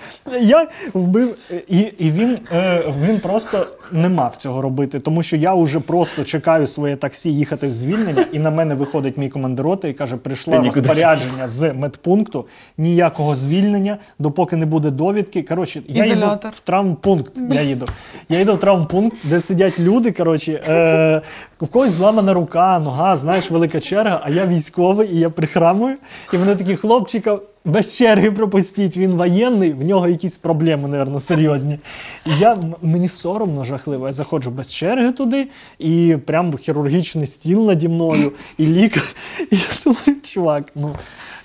Я 0.41 0.69
вбив. 0.95 1.39
І, 1.69 1.79
і 1.79 2.11
він, 2.11 2.39
е, 2.53 2.95
він 3.07 3.21
просто 3.21 3.67
не 3.93 4.09
мав 4.09 4.37
цього 4.37 4.63
робити, 4.63 5.01
тому 5.01 5.23
що 5.23 5.37
я 5.37 5.55
вже 5.55 5.81
просто 5.81 6.25
чекаю 6.25 6.67
своє 6.67 6.97
таксі 6.97 7.35
їхати 7.35 7.67
в 7.67 7.73
звільнення, 7.73 8.27
і 8.33 8.39
на 8.39 8.51
мене 8.51 8.75
виходить 8.75 9.17
мій 9.17 9.29
командир 9.29 9.65
роти 9.65 9.89
і 9.89 9.93
каже: 9.93 10.17
прийшло 10.17 10.59
розпорядження 10.59 11.49
з 11.49 11.73
медпункту, 11.73 12.47
ніякого 12.79 13.37
звільнення, 13.37 13.99
допоки 14.19 14.57
не 14.57 14.67
буде 14.67 14.91
довідки. 14.91 15.43
Коротше, 15.43 15.83
я 15.89 16.07
їду 16.07 16.39
в 16.53 16.61
травмпункт. 16.61 17.33
Я 17.51 17.63
їду. 17.63 17.87
Я 18.29 18.39
їду 18.39 18.55
в 18.55 18.61
травмпункт, 18.61 19.17
де 19.25 19.41
сидять 19.41 19.81
люди. 19.81 20.13
Коротше, 20.13 20.53
е, 20.69 21.23
у 21.61 21.67
когось 21.67 21.93
зламана 21.93 22.33
рука, 22.33 22.79
нога, 22.79 23.17
знаєш, 23.17 23.51
велика 23.51 23.81
черга, 23.81 24.21
а 24.25 24.31
я 24.31 24.47
військовий, 24.47 25.09
і 25.15 25.19
я 25.19 25.31
прихрамую. 25.31 25.97
І 26.33 26.37
вони 26.37 26.57
такі, 26.57 26.77
хлопчика, 26.77 27.39
без 27.65 27.97
черги 27.97 28.31
пропустіть, 28.31 28.97
він 28.97 29.11
воєнний, 29.11 29.73
в 29.73 29.85
нього 29.85 30.09
якісь 30.09 30.39
проблеми, 30.39 30.89
напевно, 30.89 31.21
серйозні. 31.21 31.79
І 32.27 32.31
я, 32.39 32.59
мені 32.83 33.09
соромно 33.09 33.65
жахливо. 33.65 34.07
Я 34.07 34.13
заходжу 34.13 34.51
без 34.51 34.75
черги 34.75 35.13
туди, 35.13 35.49
і 35.79 36.17
прям 36.27 36.57
хірургічний 36.57 37.27
стіл 37.27 37.67
наді 37.67 37.89
мною, 37.89 38.33
і 38.59 38.67
лікар. 38.67 39.03
І 39.51 39.57
я 39.57 39.69
думаю, 39.85 40.21
чувак, 40.23 40.65
ну. 40.75 40.97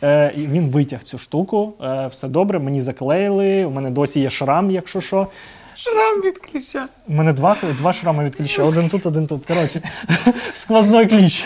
Е, 0.04 0.34
і 0.38 0.48
він 0.48 0.70
витяг 0.70 1.04
цю 1.04 1.18
штуку, 1.18 1.74
е, 1.82 2.08
все 2.08 2.28
добре, 2.28 2.60
мені 2.60 2.82
заклеїли, 2.82 3.66
у 3.66 3.70
мене 3.70 3.90
досі 3.90 4.20
є 4.20 4.30
шрам, 4.30 4.72
якщо 4.72 5.02
що. 5.02 5.28
Шрам 5.76 6.22
від 6.22 6.38
кліща. 6.38 6.88
У 7.08 7.14
мене 7.14 7.34
два, 7.34 7.58
два 7.78 7.94
шрами 7.94 8.26
від 8.26 8.36
кліща, 8.36 8.64
один 8.64 8.90
тут, 8.90 9.06
один 9.06 9.28
тут. 9.28 9.46
Коротше, 9.46 9.82
сквозной 10.54 11.08
кліщ. 11.08 11.46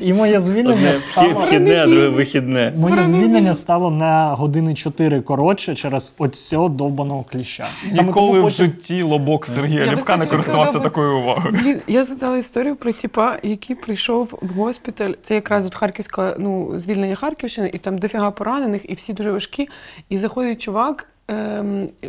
І 0.00 0.12
моє 0.12 0.40
звільнення 0.40 0.72
Одне 0.74 0.94
стало. 0.94 1.28
вхідне, 1.40 1.82
а 1.82 1.86
друге 1.86 2.08
вихідне. 2.08 2.72
Моє 2.76 3.02
звільнення 3.02 3.54
стало 3.54 3.90
на 3.90 4.34
години 4.34 4.74
4 4.74 5.20
коротше 5.20 5.74
через 5.74 6.14
оцього 6.18 6.68
довбаного 6.68 7.24
кліща. 7.32 7.66
Саме 7.88 8.08
Ніколи 8.08 8.28
тому 8.28 8.40
в 8.40 8.42
потім- 8.42 8.66
житті 8.66 9.02
лобок 9.02 9.46
Сергія 9.46 9.84
Я 9.84 9.92
Ліпка 9.92 10.16
не 10.16 10.26
користувався 10.26 10.78
би- 10.78 10.84
такою 10.84 11.18
увагою. 11.18 11.54
Блін, 11.62 11.80
я 11.86 12.04
згадала 12.04 12.36
історію 12.38 12.76
про 12.76 12.92
тіпа, 12.92 13.38
який 13.42 13.76
прийшов 13.76 14.38
в 14.42 14.48
госпіталь. 14.58 15.12
Це 15.24 15.34
якраз 15.34 15.66
от 15.66 15.74
Харківська, 15.74 16.36
ну, 16.38 16.78
звільнення 16.78 17.14
Харківщини, 17.14 17.70
і 17.74 17.78
там 17.78 17.98
дофіга 17.98 18.30
поранених, 18.30 18.90
і 18.90 18.94
всі 18.94 19.12
дуже 19.12 19.32
важкі. 19.32 19.68
І 20.08 20.18
заходить 20.18 20.62
чувак, 20.62 21.06
ем, 21.28 21.88
е, 22.04 22.08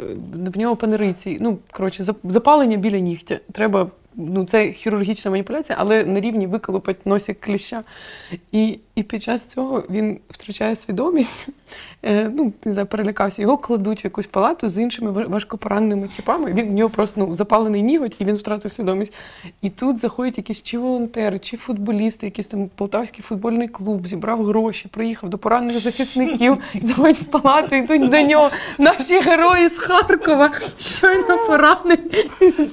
в 0.54 0.58
нього 0.58 0.76
панериції. 0.76 1.38
Ну, 1.42 1.58
коротше, 1.72 2.04
зап- 2.04 2.16
запалення 2.32 2.78
біля 2.78 3.00
нігтя. 3.00 3.40
Треба. 3.52 3.88
Ну, 4.18 4.46
це 4.46 4.72
хірургічна 4.72 5.32
маніпуляція, 5.32 5.78
але 5.82 6.06
на 6.06 6.20
рівні 6.20 6.48
виколопать 6.48 7.06
носик 7.06 7.40
кліща. 7.40 7.84
І, 8.52 8.80
і 8.96 9.04
під 9.04 9.24
час 9.24 9.48
цього 9.48 9.84
він 9.90 10.20
втрачає 10.30 10.76
свідомість, 10.76 11.48
е, 12.04 12.32
ну, 12.34 12.54
не 12.66 12.74
знаю, 12.74 12.88
перелякався. 12.88 13.42
Його 13.42 13.58
кладуть 13.58 14.04
в 14.04 14.06
якусь 14.06 14.26
палату 14.26 14.70
з 14.70 14.78
іншими 14.78 15.12
важкопораненими 15.12 16.08
типами. 16.16 16.54
Він 16.54 16.68
в 16.68 16.72
нього 16.72 16.90
просто 16.90 17.14
ну, 17.20 17.36
запалений 17.36 17.82
ніготь, 17.82 18.16
і 18.20 18.26
він 18.26 18.36
втратив 18.36 18.72
свідомість. 18.72 19.14
І 19.62 19.70
тут 19.70 20.00
заходять 20.00 20.38
якісь 20.38 20.64
чи 20.64 20.78
волонтери, 20.78 21.40
чи 21.40 21.58
футболісти, 21.58 22.26
якийсь 22.26 22.48
там 22.48 22.70
полтавський 22.76 23.24
футбольний 23.28 23.68
клуб, 23.68 24.08
зібрав 24.08 24.46
гроші, 24.46 24.88
приїхав 24.88 25.30
до 25.30 25.38
поранених 25.38 25.80
захисників, 25.80 26.58
заходять 26.82 27.22
в 27.22 27.26
палату, 27.26 27.76
йдуть 27.76 28.10
до 28.10 28.22
нього. 28.22 28.50
Наші 28.78 29.20
герої 29.20 29.68
з 29.68 29.78
Харкова, 29.78 30.52
щойно 30.80 31.38
поранені. 31.48 32.30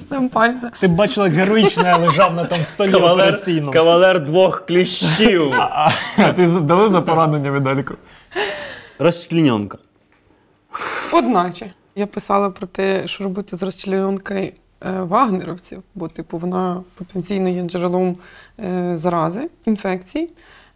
Ти 0.79 0.87
бачила, 0.87 1.29
героїчно 1.33 1.83
я 1.87 1.97
лежав 1.97 2.35
на 2.35 2.45
тому 2.45 2.63
столі 2.63 2.91
Кавалер, 2.91 3.13
операційному. 3.27 3.71
кавалер 3.71 4.25
двох 4.25 4.65
кліщів. 4.65 5.53
А, 5.53 5.91
а 6.17 6.33
ти 6.33 6.47
дали 6.47 6.89
за 6.89 7.01
поранення 7.01 7.51
медальку? 7.51 7.93
Розчлененка. 8.99 9.77
Одначе. 11.13 11.71
Я 11.95 12.07
писала 12.07 12.49
про 12.49 12.67
те, 12.67 13.07
що 13.07 13.23
робити 13.23 13.57
з 13.57 13.63
розчлененкою 13.63 14.39
е, 14.41 14.51
вагнеровців, 15.01 15.83
бо, 15.95 16.07
типу, 16.07 16.37
вона 16.37 16.83
потенційно 16.95 17.49
є 17.49 17.63
джерелом 17.63 18.17
е, 18.59 18.91
зарази, 18.97 19.49
інфекцій, 19.65 20.29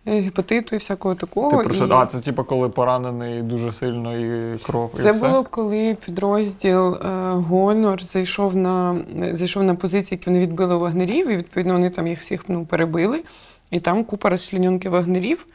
гепатиту 0.08 0.76
і 0.76 0.80
всякого 0.80 1.16
такого. 1.16 1.58
Ти 1.58 1.64
про 1.64 1.74
що? 1.74 1.86
І 1.86 1.92
А, 1.92 2.06
це 2.06 2.20
типу, 2.20 2.44
коли 2.44 2.70
поранений 2.70 3.42
дуже 3.42 3.72
сильно 3.72 4.18
і 4.18 4.58
кров, 4.58 4.96
і 4.96 5.02
Це 5.02 5.12
все? 5.12 5.28
було, 5.28 5.44
коли 5.44 5.98
підрозділ 6.06 6.94
е, 6.94 7.32
Гонор 7.32 8.04
зайшов 8.04 8.56
на, 8.56 9.00
е, 9.22 9.36
зайшов 9.36 9.64
на 9.64 9.76
позиції, 9.76 10.18
які 10.18 10.30
вони 10.30 10.40
відбили 10.40 10.76
у 10.76 10.80
вагнерів, 10.80 11.30
і 11.30 11.38
відповідно 11.38 11.74
вони 11.74 11.90
там 11.90 12.08
їх 12.08 12.22
всіх 12.22 12.44
ну, 12.48 12.66
перебили. 12.66 13.24
І 13.72 13.80
там 13.80 14.04
купа 14.04 14.30
розчленюнки 14.30 14.90
вагнерів. 14.90 15.46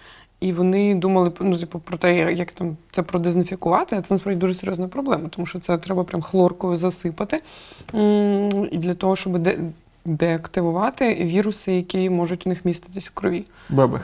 І 0.41 0.53
вони 0.53 0.95
думали 0.95 1.33
ну, 1.41 1.59
типу, 1.59 1.79
про 1.79 1.97
те, 1.97 2.33
як 2.33 2.53
там 2.53 2.77
це 2.91 3.03
продезінфікувати. 3.03 3.97
А 3.97 4.03
це 4.03 4.15
насправді 4.15 4.41
дуже 4.41 4.55
серйозна 4.55 4.89
проблема, 4.89 5.29
тому 5.29 5.47
що 5.47 5.61
це 5.61 5.79
треба 5.79 6.05
прям 6.05 6.23
хлоркою 6.23 6.77
засипати. 6.77 7.41
І 8.71 8.79
для 8.79 8.95
того, 8.95 9.17
щоб 9.17 9.39
де- 9.39 9.59
деактивувати 10.05 11.15
віруси, 11.15 11.73
які 11.73 12.11
можуть 12.11 12.47
у 12.47 12.49
них 12.49 12.65
міститись 12.65 13.09
в 13.09 13.15
крові. 13.15 13.45
Бебе. 13.71 14.01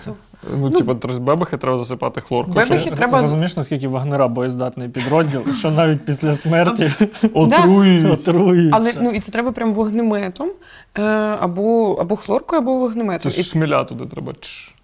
Все. 0.47 0.57
Ну, 0.57 0.69
типу, 0.69 0.91
тр- 0.91 1.19
бебехи 1.19 1.57
треба 1.57 1.77
засипати 1.77 2.21
хлоркою. 2.21 2.53
Бебехи 2.55 2.79
щоб 2.79 2.95
треба- 2.95 3.21
Розумієш, 3.21 3.57
наскільки 3.57 3.87
вагнера 3.87 4.27
боєздатний 4.27 4.89
підрозділ, 4.89 5.53
що 5.53 5.71
навіть 5.71 6.05
після 6.05 6.33
смерті 6.33 6.91
Отруюють. 7.33 8.11
отруються. 8.19 8.77
Але 8.77 8.93
ну 9.01 9.09
і 9.11 9.19
це 9.19 9.31
треба 9.31 9.51
прям 9.51 9.73
вогнеметом 9.73 10.49
е, 10.97 11.01
або, 11.39 11.93
або 11.93 12.15
хлоркою, 12.15 12.61
або 12.61 12.71
Це 12.73 12.79
вогнеметом. 12.79 13.31
ж 13.31 13.39
І, 13.39 13.43
шміля 13.43 13.83
туди 13.83 14.05
треба. 14.05 14.33
Чш. 14.39 14.75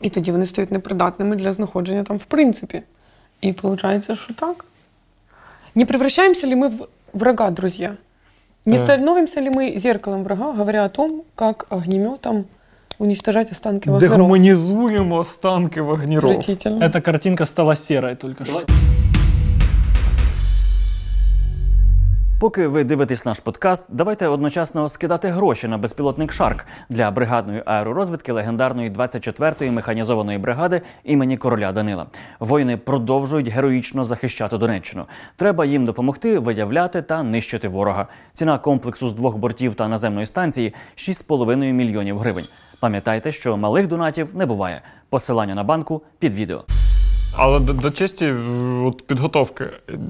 і 0.00 0.10
тоді 0.10 0.32
вони 0.32 0.46
стають 0.46 0.70
непридатними 0.70 1.36
для 1.36 1.52
знаходження 1.52 2.02
там 2.02 2.16
в 2.16 2.24
принципі. 2.24 2.82
І 3.40 3.52
виходить, 3.52 4.04
що 4.18 4.34
так. 4.34 4.64
Не 5.74 5.86
превращаемся 5.86 6.46
ли 6.48 6.54
мы 6.54 6.68
в 6.68 6.88
врага, 7.12 7.50
друзья? 7.50 7.96
Не 8.66 8.76
Э. 8.76 8.78
становимся 8.78 9.40
ли 9.42 9.50
мы 9.50 9.78
зеркалом 9.78 10.24
врага, 10.24 10.52
говоря 10.52 10.84
о 10.84 10.88
том, 10.88 11.22
как 11.34 11.66
огнеметом 11.70 12.44
уничтожать 12.99 13.51
останки 13.51 13.89
вагнеров? 13.89 14.17
Дегуманизуем 14.17 15.13
останки 15.13 15.79
вагнеров. 15.79 16.47
Эта 16.47 17.01
картинка 17.01 17.45
стала 17.45 17.75
серой 17.75 18.15
только 18.15 18.45
Давай. 18.45 18.61
что. 18.63 18.73
Поки 22.39 22.67
ви 22.67 22.83
дивитесь 22.83 23.25
наш 23.25 23.39
подкаст, 23.39 23.85
давайте 23.89 24.27
одночасно 24.27 24.89
скидати 24.89 25.27
гроші 25.27 25.67
на 25.67 25.77
безпілотник 25.77 26.31
Шарк 26.31 26.65
для 26.89 27.11
бригадної 27.11 27.63
аеророзвідки 27.65 28.31
легендарної 28.31 28.91
24-ї 28.91 29.71
механізованої 29.71 30.37
бригади 30.37 30.81
імені 31.03 31.37
короля 31.37 31.71
Данила. 31.71 32.05
Воїни 32.39 32.77
продовжують 32.77 33.47
героїчно 33.47 34.03
захищати 34.03 34.57
Донеччину. 34.57 35.05
Треба 35.35 35.65
їм 35.65 35.85
допомогти 35.85 36.39
виявляти 36.39 37.01
та 37.01 37.23
нищити 37.23 37.67
ворога. 37.67 38.07
Ціна 38.33 38.57
комплексу 38.57 39.09
з 39.09 39.13
двох 39.13 39.37
бортів 39.37 39.75
та 39.75 39.87
наземної 39.87 40.25
станції 40.25 40.73
6,5 40.95 41.71
мільйонів 41.71 42.19
гривень. 42.19 42.45
Пам'ятайте, 42.79 43.31
що 43.31 43.57
малих 43.57 43.87
донатів 43.87 44.35
не 44.35 44.45
буває. 44.45 44.81
Посилання 45.09 45.55
на 45.55 45.63
банку 45.63 46.01
під 46.19 46.33
відео. 46.33 46.63
Але 47.35 47.59
до, 47.59 47.73
до 47.73 47.91
честі 47.91 48.33
от 48.83 49.07
підготовки 49.07 49.65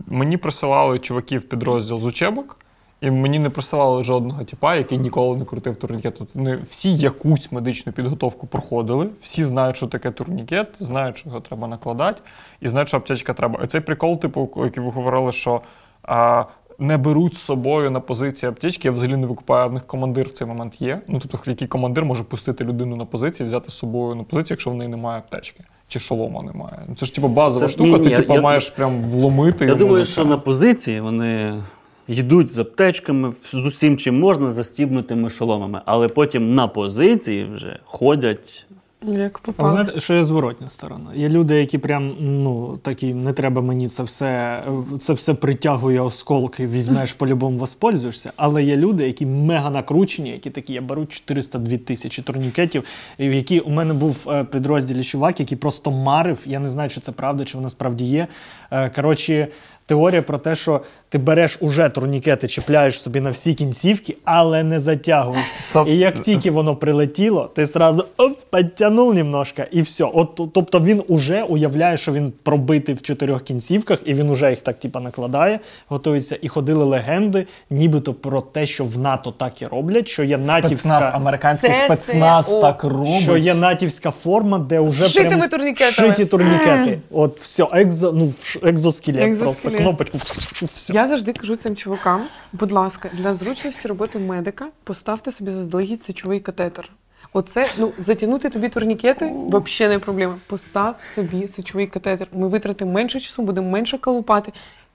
мені 0.08 0.38
присилали 0.38 1.00
чуваків 1.00 1.50
підрозділ 1.50 2.00
з 2.02 2.06
учебок, 2.06 2.58
і 3.02 3.12
мені 3.12 3.40
не 3.40 3.50
присилали 3.50 4.04
жодного 4.04 4.44
типа, 4.44 4.76
який 4.76 4.98
ніколи 4.98 5.38
не 5.38 5.46
крутив 5.46 5.76
турнікет. 5.76 6.22
От 6.22 6.36
Вони 6.36 6.60
всі 6.70 6.96
якусь 6.96 7.52
медичну 7.52 7.94
підготовку 7.94 8.48
проходили, 8.48 9.10
всі 9.22 9.44
знають, 9.44 9.78
що 9.78 9.88
таке 9.88 10.12
турнікет, 10.12 10.68
знають, 10.80 11.18
що 11.18 11.30
його 11.30 11.42
треба 11.42 11.68
накладати, 11.68 12.22
і 12.62 12.68
знають, 12.68 12.88
що 12.88 12.98
аптечка 12.98 13.34
треба. 13.34 13.60
І 13.64 13.68
цей 13.68 13.82
прикол, 13.82 14.20
типу, 14.20 14.50
який 14.64 14.84
ви 14.84 14.92
говорили, 14.92 15.32
що 15.32 15.62
а, 16.04 16.46
не 16.80 16.98
беруть 16.98 17.36
з 17.36 17.42
собою 17.42 17.92
на 17.92 18.00
позиції 18.00 18.50
аптечки, 18.50 18.88
я 18.88 18.92
взагалі 18.92 19.18
не 19.18 19.28
викупаю, 19.28 19.70
в 19.70 19.74
них 19.74 19.86
командир 19.86 20.28
в 20.28 20.32
цей 20.32 20.48
момент 20.48 20.82
є. 20.82 21.02
Ну, 21.08 21.20
тобто, 21.20 21.50
який 21.52 21.68
командир 21.68 22.06
може 22.06 22.24
пустити 22.24 22.64
людину 22.64 22.96
на 22.96 23.06
позиції, 23.06 23.48
взяти 23.48 23.70
з 23.70 23.74
собою 23.74 24.16
на 24.16 24.24
позицію, 24.24 24.56
якщо 24.56 24.70
в 24.72 24.76
неї 24.76 24.90
немає 24.90 25.20
аптечки. 25.20 25.64
Чи 25.90 26.00
шолома 26.00 26.44
немає. 26.44 26.80
Це 26.98 27.06
ж 27.06 27.16
типу 27.16 27.28
базова 27.28 27.66
Це- 27.66 27.72
штука, 27.74 27.90
ні, 27.90 28.04
ти 28.04 28.10
ні, 28.10 28.16
типу, 28.16 28.34
я- 28.34 28.42
маєш 28.42 28.70
прям 28.70 29.02
вломити. 29.02 29.66
Я 29.66 29.72
йому 29.72 29.80
думаю, 29.80 30.06
що 30.06 30.26
на 30.26 30.38
позиції 30.38 31.02
вони 31.02 31.64
йдуть 32.08 32.52
з 32.52 32.58
аптечками, 32.58 33.34
з 33.52 33.66
усім 33.66 33.98
чим 33.98 34.20
можна, 34.20 34.52
застібнутими 34.52 35.30
шоломами, 35.30 35.82
але 35.86 36.08
потім 36.08 36.56
на 36.56 36.68
позиції 36.68 37.46
вже 37.56 37.80
ходять. 37.86 38.66
Як 39.08 39.40
А 39.44 39.46
попало. 39.46 39.72
знаєте, 39.72 40.00
що 40.00 40.14
є 40.14 40.24
зворотня 40.24 40.70
сторона? 40.70 41.10
Є 41.16 41.30
люди, 41.30 41.56
які 41.56 41.78
прям 41.78 42.16
ну 42.20 42.78
такі, 42.82 43.14
не 43.14 43.34
треба 43.34 43.62
мені 43.62 43.88
це 43.88 44.04
все, 44.04 44.64
це 45.00 45.14
все 45.14 45.34
притягує 45.34 46.02
осколки, 46.02 46.68
візьмеш 46.68 47.14
по-любому 47.14 47.58
воспользуєшся. 47.58 48.32
Але 48.36 48.64
є 48.64 48.76
люди, 48.78 49.06
які 49.08 49.26
мега 49.26 49.70
накручені, 49.70 50.30
які 50.30 50.50
такі, 50.50 50.74
я 50.74 50.82
беру 50.82 51.06
402 51.06 51.78
тисячі 51.78 52.24
турнікетів. 52.24 52.84
І 53.18 53.30
в 53.30 53.34
які 53.34 53.60
у 53.60 53.70
мене 53.70 53.94
був 53.94 54.26
е, 54.30 54.44
підрозділі 54.44 55.04
чувак, 55.04 55.40
який 55.40 55.58
просто 55.58 55.92
марив. 55.92 56.44
Я 56.46 56.60
не 56.60 56.70
знаю, 56.70 56.90
чи 56.90 57.00
це 57.00 57.12
правда, 57.12 57.46
чи 57.46 57.58
воно 57.58 57.70
справді 57.70 58.06
є. 58.06 58.28
Е, 58.72 58.90
Коротше, 58.90 59.48
теорія 59.86 60.22
про 60.22 60.38
те, 60.38 60.56
що 60.56 60.82
ти 61.10 61.18
береш 61.18 61.58
уже 61.62 61.90
турнікети, 61.90 62.48
чіпляєш 62.48 63.02
собі 63.02 63.22
на 63.22 63.30
всі 63.30 63.54
кінцівки, 63.54 64.18
але 64.24 64.64
не 64.64 64.80
затягуєш. 64.80 65.46
Стоп. 65.60 65.88
І 65.88 65.98
як 65.98 66.20
тільки 66.20 66.52
воно 66.52 66.76
прилетіло, 66.76 67.52
ти 67.56 67.68
сразу 67.68 68.06
оп, 68.18 68.40
підтягнув 68.52 69.14
немножко, 69.14 69.62
і 69.72 69.82
все. 69.82 70.04
От, 70.04 70.42
тобто 70.54 70.80
він 70.80 71.04
уже 71.08 71.44
уявляє, 71.44 71.98
що 71.98 72.12
він 72.12 72.34
пробитий 72.44 72.96
в 72.96 73.02
чотирьох 73.02 73.42
кінцівках, 73.44 74.00
і 74.06 74.14
він 74.14 74.30
уже 74.30 74.50
їх 74.50 74.62
так 74.62 74.80
типа 74.80 75.00
накладає, 75.00 75.60
готується. 75.88 76.38
І 76.42 76.48
ходили 76.48 76.86
легенди, 76.86 77.48
нібито 77.70 78.14
про 78.14 78.42
те, 78.42 78.66
що 78.66 78.86
в 78.86 78.98
НАТО 78.98 79.32
так 79.38 79.62
і 79.62 79.68
роблять, 79.68 80.08
що 80.08 80.24
є 80.24 80.38
натівська. 80.38 81.12
американський 81.14 81.70
Це 81.70 81.86
спецназ 81.86 82.46
це, 82.46 82.62
так 82.62 82.84
робить. 82.84 83.22
Що 83.22 83.38
є 83.38 83.54
натівська 83.54 84.12
форма, 84.12 84.60
де 84.60 84.80
вже 84.80 85.00
прям 85.30 85.50
вшиті 85.90 86.26
турнікети. 86.26 87.00
От 87.12 87.40
все, 87.40 87.68
екзо, 87.74 88.12
ну, 88.12 88.26
вш- 88.26 88.68
екзоскелет, 88.70 89.40
просто 89.40 89.72
кнопочку. 89.72 90.18
Все. 90.18 90.94
Я 90.94 91.08
завжди 91.08 91.34
кажу 91.34 91.56
цим 91.56 91.76
чувакам, 91.76 92.22
будь 92.54 92.72
ласка, 92.72 93.10
для 93.14 93.34
зручності 93.34 93.88
роботи 93.88 94.20
медика 94.20 94.68
поставте 94.84 95.32
собі 95.32 95.52
заздалегідь 95.52 96.04
сечовий 96.04 96.40
катетер. 96.40 96.90
Оце, 97.34 97.70
ну, 97.78 97.92
затягнути 97.98 98.50
тобі 98.50 98.70
турнікети 98.70 99.34
взагалі 99.48 99.94
не 99.94 100.00
проблема. 100.00 100.38
Постав 100.48 100.96
собі 101.04 101.48
сечовий 101.48 101.88
катетер. 101.88 102.28
Ми 102.32 102.48
витратимо 102.48 102.92
менше 102.92 103.20
часу, 103.20 103.42
будемо 103.42 103.70
менше 103.70 103.98
колупати. 103.98 104.52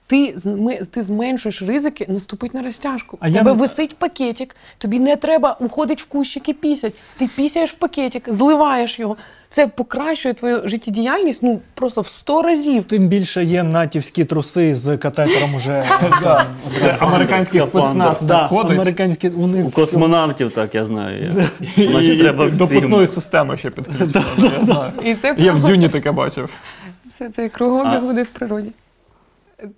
Ти, 0.07 0.35
ми, 0.45 0.75
ти 0.77 1.01
зменшуєш 1.01 1.61
ризики 1.61 2.05
наступити 2.09 2.57
на 2.57 2.63
розтяжку. 2.63 3.17
А 3.21 3.27
У 3.27 3.29
я 3.29 3.37
тебе 3.37 3.51
висить 3.51 3.97
пакетик, 3.97 4.55
тобі 4.77 4.99
не 4.99 5.15
треба 5.15 5.57
уходити 5.59 6.01
в 6.01 6.05
кущики 6.05 6.53
пісять. 6.53 6.93
Ти 7.17 7.29
пісяєш 7.35 7.71
в 7.71 7.75
пакетик, 7.75 8.33
зливаєш 8.33 8.99
його. 8.99 9.17
Це 9.49 9.67
покращує 9.67 10.33
твою 10.33 10.67
життєдіяльність 10.67 11.43
ну, 11.43 11.61
просто 11.73 12.01
в 12.01 12.07
100 12.07 12.41
разів. 12.41 12.83
Тим 12.83 13.07
більше 13.07 13.43
є 13.43 13.63
натівські 13.63 14.25
труси 14.25 14.75
з 14.75 14.97
катетером 14.97 15.55
уже. 15.55 15.85
Американський 16.99 17.61
спецназ 17.61 18.21
Да, 18.21 18.39
так 18.39 18.49
ходить. 18.49 18.71
американські 18.71 19.29
у 19.29 19.47
них 19.47 19.65
У 19.65 19.71
космонавтів, 19.71 20.51
так 20.51 20.75
я 20.75 20.85
знаю. 20.85 21.33
Треба 22.19 22.49
до 22.49 22.67
питної 22.67 23.07
системи 23.07 23.57
ще 23.57 23.69
підключити. 23.69 24.23
Я. 24.67 24.93
І 25.03 25.15
це, 25.15 25.35
Я 25.37 25.53
в 25.53 25.63
дюні 25.63 25.89
таке 25.89 26.11
бачив. 26.11 26.49
це, 27.17 27.29
це 27.29 27.49
кругообіг 27.49 27.99
буде 27.99 28.23
в 28.23 28.29
природі. 28.29 28.71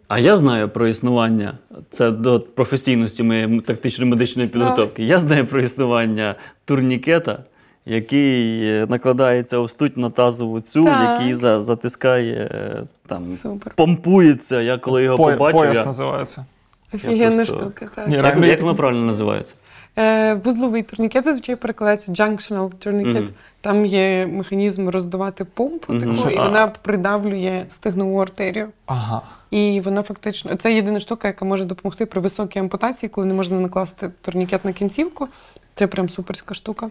А 0.07 0.19
я 0.19 0.38
знаю 0.38 0.69
про 0.69 0.88
існування. 0.88 1.53
Це 1.91 2.11
до 2.11 2.39
професійності 2.39 3.23
моєї 3.23 3.59
тактичної 3.61 4.11
медичної 4.11 4.47
підготовки. 4.47 5.03
Я 5.03 5.19
знаю 5.19 5.45
про 5.45 5.61
існування 5.61 6.36
турнікета, 6.65 7.39
який 7.86 8.65
е, 8.69 8.86
накладається 8.89 9.59
ось 9.59 9.73
тут 9.73 9.97
на 9.97 10.09
тазову 10.09 10.61
цю, 10.61 10.86
Так. 10.86 11.19
який 11.19 11.34
за, 11.34 11.61
затискає 11.61 12.49
е, 12.51 12.84
там. 13.07 13.32
Супер. 13.32 13.73
Помпується, 13.75 14.61
я 14.61 14.78
коли 14.78 15.03
його 15.03 15.17
По- 15.17 15.23
побачив. 15.23 15.59
Пояс 15.59 15.78
я... 15.78 15.86
називається. 15.86 16.45
Офігенна 16.93 17.36
просто- 17.36 17.57
штука, 17.57 17.89
так. 17.95 18.07
Ні, 18.07 18.15
Як, 18.15 18.23
реально, 18.23 18.45
як 18.45 18.61
воно 18.61 18.75
правильно 18.75 19.05
називається? 19.05 19.53
Е, 19.97 20.34
вузловий 20.34 20.84
турнікет 20.84 21.23
зазвичай 21.23 21.55
перекладається 21.55 22.11
junctional 22.11 22.86
tourniquet. 22.86 23.21
Мгм. 23.21 23.30
Там 23.61 23.86
є 23.86 24.28
механізм 24.28 24.89
роздувати 24.89 25.45
помпу 25.45 25.99
таку, 25.99 26.30
і 26.30 26.36
вона 26.36 26.67
придавлює 26.82 27.65
стегнову 27.69 28.17
артерію. 28.21 28.67
Ага. 28.86 29.21
І 29.51 29.81
вона 29.81 30.03
фактично 30.03 30.55
це 30.55 30.73
єдина 30.73 30.99
штука, 30.99 31.27
яка 31.27 31.45
може 31.45 31.65
допомогти 31.65 32.05
при 32.05 32.21
високій 32.21 32.59
ампутації, 32.59 33.09
коли 33.09 33.27
не 33.27 33.33
можна 33.33 33.59
накласти 33.59 34.11
турнікет 34.21 34.65
на 34.65 34.73
кінцівку. 34.73 35.27
Це 35.75 35.87
прям 35.87 36.09
суперська 36.09 36.53
штука. 36.53 36.89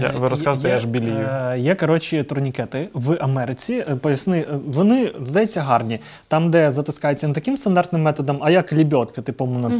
Я- 0.00 0.10
ви 0.10 0.28
розказуєте, 0.28 0.68
я 0.68 0.80
ж 0.80 0.86
білію. 0.86 1.16
е, 1.16 1.56
Є, 1.58 1.74
коротше, 1.74 2.24
турнікети 2.24 2.88
в 2.94 3.16
Америці. 3.20 3.84
Е, 3.90 3.96
Поясни, 3.96 4.38
е, 4.40 4.46
вони, 4.66 5.12
здається, 5.24 5.60
гарні. 5.60 6.00
Там, 6.28 6.50
де 6.50 6.70
затискається 6.70 7.28
не 7.28 7.34
таким 7.34 7.56
стандартним 7.56 8.02
методом, 8.02 8.38
а 8.42 8.50
як 8.50 8.72
лібьотка, 8.72 9.22
типу, 9.22 9.46
воно 9.46 9.78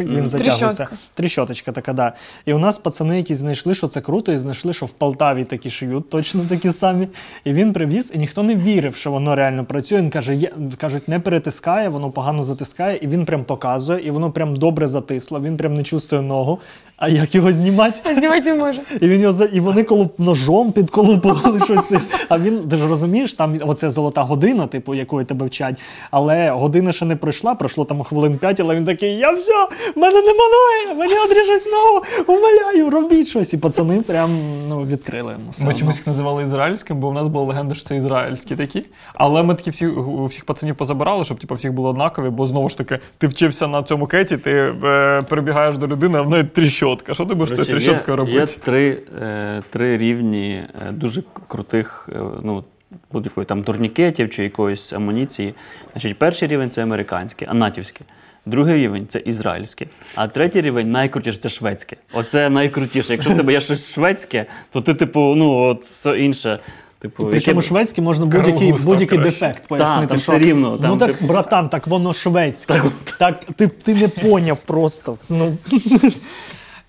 він 0.00 0.28
затягується. 0.28 0.88
Тріщоточка 1.14 1.72
така, 1.72 1.92
да. 1.92 2.12
І 2.46 2.54
у 2.54 2.58
нас 2.58 2.78
пацани, 2.78 3.16
які 3.16 3.34
знайшли, 3.34 3.74
що 3.74 3.88
це 3.88 4.00
круто, 4.00 4.32
і 4.32 4.36
знайшли, 4.36 4.72
що 4.72 4.86
в 4.86 4.92
Полтаві 4.92 5.44
такі 5.44 5.70
шиють, 5.70 6.10
точно 6.10 6.44
такі 6.48 6.72
самі. 6.72 7.08
І 7.44 7.52
він 7.52 7.72
привіз, 7.72 8.12
і 8.14 8.18
ніхто 8.18 8.42
не 8.42 8.56
вірив, 8.56 8.96
що 8.96 9.10
воно 9.10 9.34
реально 9.34 9.64
працює. 9.64 9.98
Він 9.98 10.10
каже, 10.10 10.34
є, 10.34 10.52
кажуть, 10.76 11.08
не 11.08 11.20
перетискає, 11.20 11.88
воно 11.88 12.10
погано 12.10 12.44
затискає, 12.44 12.98
і 13.02 13.06
він 13.06 13.24
прям 13.24 13.44
показує, 13.44 14.06
і 14.06 14.10
воно 14.10 14.30
прям 14.30 14.56
добре 14.56 14.86
затисло. 14.86 15.40
Він 15.40 15.56
прям 15.56 15.74
не 15.74 15.82
чувствує 15.82 16.22
ногу. 16.22 16.60
А 16.96 17.08
як 17.08 17.34
його 17.34 17.52
знімати? 17.52 18.14
Знімати 18.14 18.42
не 18.42 18.54
може. 18.54 18.80
І 19.00 19.08
він 19.08 19.20
його 19.20 19.44
і 19.44 19.60
вони 19.60 19.84
коло 19.84 20.10
ножом 20.18 20.72
підколупували 20.72 21.60
щось. 21.60 21.92
А 22.28 22.38
він 22.38 22.68
ти 22.68 22.76
ж 22.76 22.88
розумієш, 22.88 23.34
там 23.34 23.58
оце 23.66 23.90
золота 23.90 24.22
година, 24.22 24.66
типу, 24.66 24.94
якої 24.94 25.26
тебе 25.26 25.46
вчать. 25.46 25.76
Але 26.10 26.50
година 26.50 26.92
ще 26.92 27.04
не 27.04 27.16
пройшла, 27.16 27.54
пройшло 27.54 27.84
там 27.84 28.02
хвилин 28.02 28.38
п'ять, 28.38 28.60
але 28.60 28.74
він 28.74 28.84
такий: 28.84 29.16
я 29.16 29.30
все, 29.30 29.68
в 29.94 29.98
мене 29.98 30.20
нема 30.20 30.44
ноги, 30.54 30.98
мені 30.98 31.18
одріжуть 31.18 31.66
ногу, 31.72 32.02
умоляю, 32.26 32.90
робіть 32.90 33.28
щось. 33.28 33.54
І 33.54 33.58
пацани 33.58 34.00
прям 34.00 34.38
ну, 34.68 34.84
відкрили 34.86 35.36
все 35.50 35.66
Ми 35.66 35.74
чомусь 35.74 35.96
їх 35.96 36.06
називали 36.06 36.42
ізраїльським, 36.42 36.96
бо 36.96 37.10
в 37.10 37.14
нас 37.14 37.28
була 37.28 37.44
легенда, 37.44 37.74
що 37.74 37.88
це 37.88 37.96
ізраїльські 37.96 38.56
такі. 38.56 38.84
Але 39.14 39.42
ми 39.42 39.54
такі 39.54 39.70
всі, 39.70 39.88
всіх 40.28 40.44
пацанів 40.44 40.76
позабирали, 40.76 41.24
щоб 41.24 41.40
типу, 41.40 41.54
всіх 41.54 41.72
було 41.72 41.88
однакові, 41.88 42.28
бо 42.30 42.46
знову 42.46 42.68
ж 42.68 42.78
таки, 42.78 42.98
ти 43.18 43.26
вчився 43.26 43.66
на 43.66 43.82
цьому 43.82 44.06
кеті, 44.06 44.36
ти 44.36 44.50
е, 44.84 45.22
перебігаєш 45.28 45.76
до 45.76 45.86
людини, 45.86 46.18
а 46.18 46.22
в 46.22 46.30
неї 46.30 46.44
тріщотка. 46.44 47.14
Що 47.14 47.24
ти 47.24 47.34
будеш 47.34 47.56
тою 47.56 47.66
трещоткою 47.66 48.26
є, 48.26 48.32
є 48.32 48.40
робити? 48.40 48.60
три, 48.64 49.02
е, 49.22 49.62
три 49.70 49.98
рівні 49.98 50.62
е, 50.88 50.92
дуже 50.92 51.22
крутих 51.48 52.08
е, 52.12 52.18
ну, 52.42 52.64
будь-якої 53.12 53.44
там 53.44 53.64
турнікетів 53.64 54.30
чи 54.30 54.42
якоїсь 54.42 54.92
амуніції. 54.92 55.54
Значить, 55.92 56.18
перший 56.18 56.48
рівень 56.48 56.70
це 56.70 56.82
американське, 56.82 57.46
а 57.50 57.54
натівське. 57.54 58.04
Другий 58.46 58.76
рівень 58.76 59.06
це 59.08 59.18
ізраїльське. 59.18 59.86
А 60.14 60.28
третій 60.28 60.60
рівень 60.60 60.90
найкрутіше 60.90 61.38
це 61.38 61.48
шведське. 61.48 61.96
Оце 62.14 62.50
найкрутіше. 62.50 63.12
Якщо 63.12 63.30
в 63.30 63.36
тебе 63.36 63.52
є 63.52 63.60
щось 63.60 63.92
шведське, 63.92 64.46
то 64.72 64.80
ти, 64.80 64.94
типу, 64.94 65.34
ну 65.36 65.52
от 65.52 65.84
все 65.84 66.18
інше. 66.18 66.58
Типу, 66.98 67.26
Причому 67.30 67.56
яке- 67.60 67.68
шведське 67.68 68.02
можна 68.02 68.26
будь-який, 68.26 68.72
будь-який 68.72 69.18
дефект 69.18 69.66
пояснити. 69.68 70.06
там 70.06 70.18
що, 70.18 70.32
все 70.32 70.38
рівно, 70.46 70.78
там, 70.78 70.90
ну 70.90 70.96
так, 70.96 71.12
типу- 71.12 71.26
братан, 71.26 71.68
так 71.68 71.86
воно 71.86 72.12
шведське. 72.12 72.82
Так, 73.18 73.44
ти, 73.44 73.68
ти 73.68 73.94
не 73.94 74.08
поняв 74.08 74.58
просто. 74.58 75.18
Ну, 75.28 75.56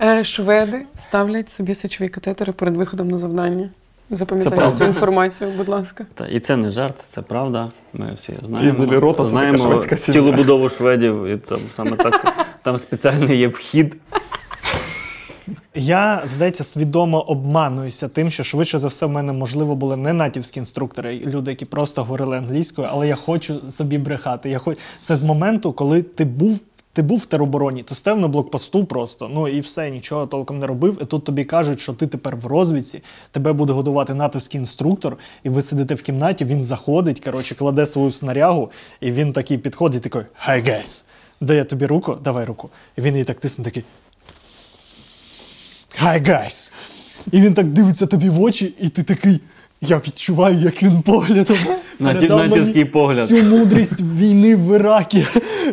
Е, 0.01 0.23
Шведи 0.23 0.81
ставлять 0.99 1.49
собі 1.49 1.75
сечові 1.75 2.09
катетери 2.09 2.53
перед 2.53 2.75
виходом 2.75 3.07
на 3.07 3.17
завдання. 3.17 3.69
Запам'ятайте 4.09 4.77
цю 4.77 4.85
інформацію, 4.85 5.49
будь 5.57 5.67
ласка. 5.67 6.05
Та, 6.13 6.27
і 6.27 6.39
це 6.39 6.57
не 6.57 6.71
жарт, 6.71 6.99
це 7.09 7.21
правда. 7.21 7.67
Ми 7.93 8.13
всі 8.15 8.33
знаємо. 8.45 8.83
Ізелі 8.83 8.97
рота, 8.97 9.25
знаємо 9.25 9.57
шведська 9.57 9.97
сім'я. 9.97 10.21
цілу 10.21 10.31
будову 10.31 10.69
шведів, 10.69 11.25
і 11.25 11.37
там 11.37 11.59
саме 11.75 11.97
так 11.97 12.35
там 12.63 12.77
спеціальний 12.77 13.37
є 13.37 13.47
вхід. 13.47 13.97
Я, 15.75 16.23
здається, 16.25 16.63
свідомо 16.63 17.21
обмануюся 17.21 18.07
тим, 18.07 18.29
що 18.29 18.43
швидше 18.43 18.79
за 18.79 18.87
все 18.87 19.05
в 19.05 19.09
мене 19.09 19.33
можливо 19.33 19.75
були 19.75 19.97
не 19.97 20.13
натівські 20.13 20.59
інструктори, 20.59 21.21
люди, 21.25 21.51
які 21.51 21.65
просто 21.65 22.01
говорили 22.01 22.37
англійською, 22.37 22.87
але 22.91 23.07
я 23.07 23.15
хочу 23.15 23.71
собі 23.71 23.97
брехати. 23.97 24.49
Я 24.49 24.59
хоч... 24.59 24.77
Це 25.03 25.15
з 25.15 25.23
моменту, 25.23 25.73
коли 25.73 26.01
ти 26.01 26.25
був. 26.25 26.59
Ти 26.95 27.01
був 27.01 27.17
в 27.17 27.25
теробороні, 27.25 27.83
то 27.83 27.95
став 27.95 28.19
на 28.19 28.27
блокпосту 28.27 28.85
просто, 28.85 29.29
ну 29.33 29.47
і 29.47 29.59
все, 29.59 29.89
нічого 29.89 30.27
толком 30.27 30.59
не 30.59 30.67
робив. 30.67 30.97
І 31.01 31.05
тут 31.05 31.23
тобі 31.23 31.43
кажуть, 31.43 31.81
що 31.81 31.93
ти 31.93 32.07
тепер 32.07 32.35
в 32.35 32.45
розвідці, 32.45 33.03
тебе 33.31 33.53
буде 33.53 33.73
годувати 33.73 34.13
натовський 34.13 34.59
інструктор, 34.59 35.17
і 35.43 35.49
ви 35.49 35.61
сидите 35.61 35.95
в 35.95 36.01
кімнаті, 36.01 36.45
він 36.45 36.63
заходить, 36.63 37.19
коротше, 37.19 37.55
кладе 37.55 37.85
свою 37.85 38.11
снарягу, 38.11 38.71
і 39.01 39.11
він 39.11 39.33
такий 39.33 39.57
підходить, 39.57 40.01
такий 40.01 40.21
«Hi, 40.47 40.67
guys!» 40.67 41.03
Дає 41.41 41.63
тобі 41.63 41.85
руку, 41.85 42.17
давай 42.23 42.45
руку. 42.45 42.69
І 42.97 43.01
він 43.01 43.13
її 43.13 43.25
так 43.25 43.39
тисне, 43.39 43.65
такий 43.65 43.83
Hi, 46.03 46.27
guys! 46.29 46.71
І 47.31 47.41
він 47.41 47.53
так 47.53 47.67
дивиться 47.67 48.05
тобі 48.05 48.29
в 48.29 48.41
очі, 48.41 48.73
і 48.79 48.89
ти 48.89 49.03
такий. 49.03 49.39
Я 49.81 49.97
відчуваю, 49.97 50.59
як 50.59 50.83
він 50.83 51.01
поглядом 51.01 51.57
натівський 51.99 52.85
погляд. 52.85 53.29
всю 53.29 53.43
мудрість 53.43 54.01
війни 54.01 54.55
в 54.55 54.75
Іракі. 54.75 55.25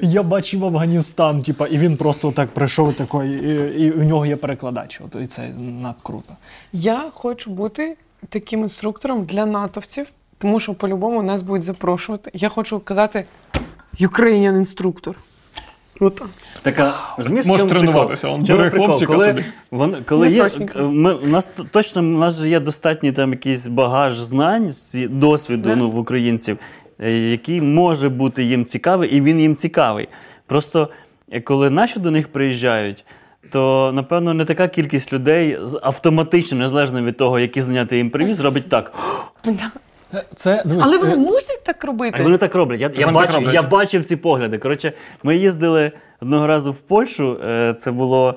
Я 0.02 0.22
бачив 0.22 0.64
Афганістан, 0.64 1.42
типа, 1.42 1.66
і 1.66 1.78
він 1.78 1.96
просто 1.96 2.32
так 2.32 2.48
прийшов 2.48 2.94
такий, 2.94 3.30
і, 3.30 3.84
і 3.84 3.90
у 3.90 4.02
нього 4.02 4.26
є 4.26 4.36
перекладач. 4.36 5.00
От, 5.04 5.22
і 5.22 5.26
це 5.26 5.42
надкруто. 5.82 6.34
Я 6.72 7.02
хочу 7.12 7.50
бути 7.50 7.96
таким 8.28 8.62
інструктором 8.62 9.24
для 9.24 9.46
натовців, 9.46 10.06
тому 10.38 10.60
що 10.60 10.74
по-любому 10.74 11.22
нас 11.22 11.42
будуть 11.42 11.62
запрошувати. 11.62 12.30
Я 12.34 12.48
хочу 12.48 12.80
казати 12.80 13.24
Ukrainian 14.00 14.56
інструктор. 14.56 15.16
От. 16.00 16.22
Така, 16.62 16.94
розумієш, 17.18 17.46
Можеш 17.46 17.68
тренуватися, 17.68 18.28
он 18.28 18.44
прикол? 18.44 18.86
хлопчика 18.86 19.12
коли, 19.12 19.26
собі. 19.26 19.44
Вон, 19.70 19.96
коли 20.08 20.28
є, 20.30 20.50
ми, 20.76 21.14
у 21.14 21.26
нас 21.26 21.52
точно 21.70 22.02
у 22.02 22.04
нас 22.04 22.38
же 22.38 22.48
є 22.48 22.60
достатній 22.60 23.12
там 23.12 23.30
якийсь 23.32 23.66
багаж 23.66 24.18
знань, 24.18 24.72
досвіду 25.10 25.68
Да. 25.68 25.76
ну, 25.76 25.90
в 25.90 25.98
українців, 25.98 26.58
е, 27.00 27.12
який 27.12 27.60
може 27.60 28.08
бути 28.08 28.44
їм 28.44 28.64
цікавий, 28.64 29.10
і 29.16 29.20
він 29.20 29.40
їм 29.40 29.56
цікавий. 29.56 30.08
Просто 30.46 30.88
е, 31.32 31.40
коли 31.40 31.70
наші 31.70 31.98
до 31.98 32.10
них 32.10 32.28
приїжджають, 32.28 33.04
то 33.50 33.90
напевно 33.94 34.34
не 34.34 34.44
така 34.44 34.68
кількість 34.68 35.12
людей 35.12 35.58
автоматично, 35.82 36.58
незалежно 36.58 37.02
від 37.02 37.16
того, 37.16 37.38
які 37.38 37.62
знання 37.62 37.86
ти 37.86 37.96
їм 37.96 38.10
привіз, 38.10 38.40
робить 38.40 38.68
так. 38.68 38.92
Це, 40.34 40.62
дивись, 40.66 40.84
Але 40.86 40.96
е, 40.96 40.98
вони 40.98 41.16
мусять 41.16 41.64
так 41.64 41.84
робити. 41.84 42.16
А 42.20 42.22
вони 42.22 42.36
так 42.36 42.54
роблять. 42.54 42.80
Я, 42.80 42.90
я, 42.94 43.06
Вони 43.06 43.06
так 43.06 43.14
бачив, 43.14 43.34
роблять. 43.34 43.54
я 43.54 43.62
бачив 43.62 44.04
ці 44.04 44.16
погляди. 44.16 44.58
Коротше, 44.58 44.92
ми 45.22 45.36
їздили 45.36 45.92
одного 46.22 46.46
разу 46.46 46.72
в 46.72 46.76
Польщу. 46.78 47.38
е, 47.48 47.74
Це 47.78 47.90
було 47.90 48.34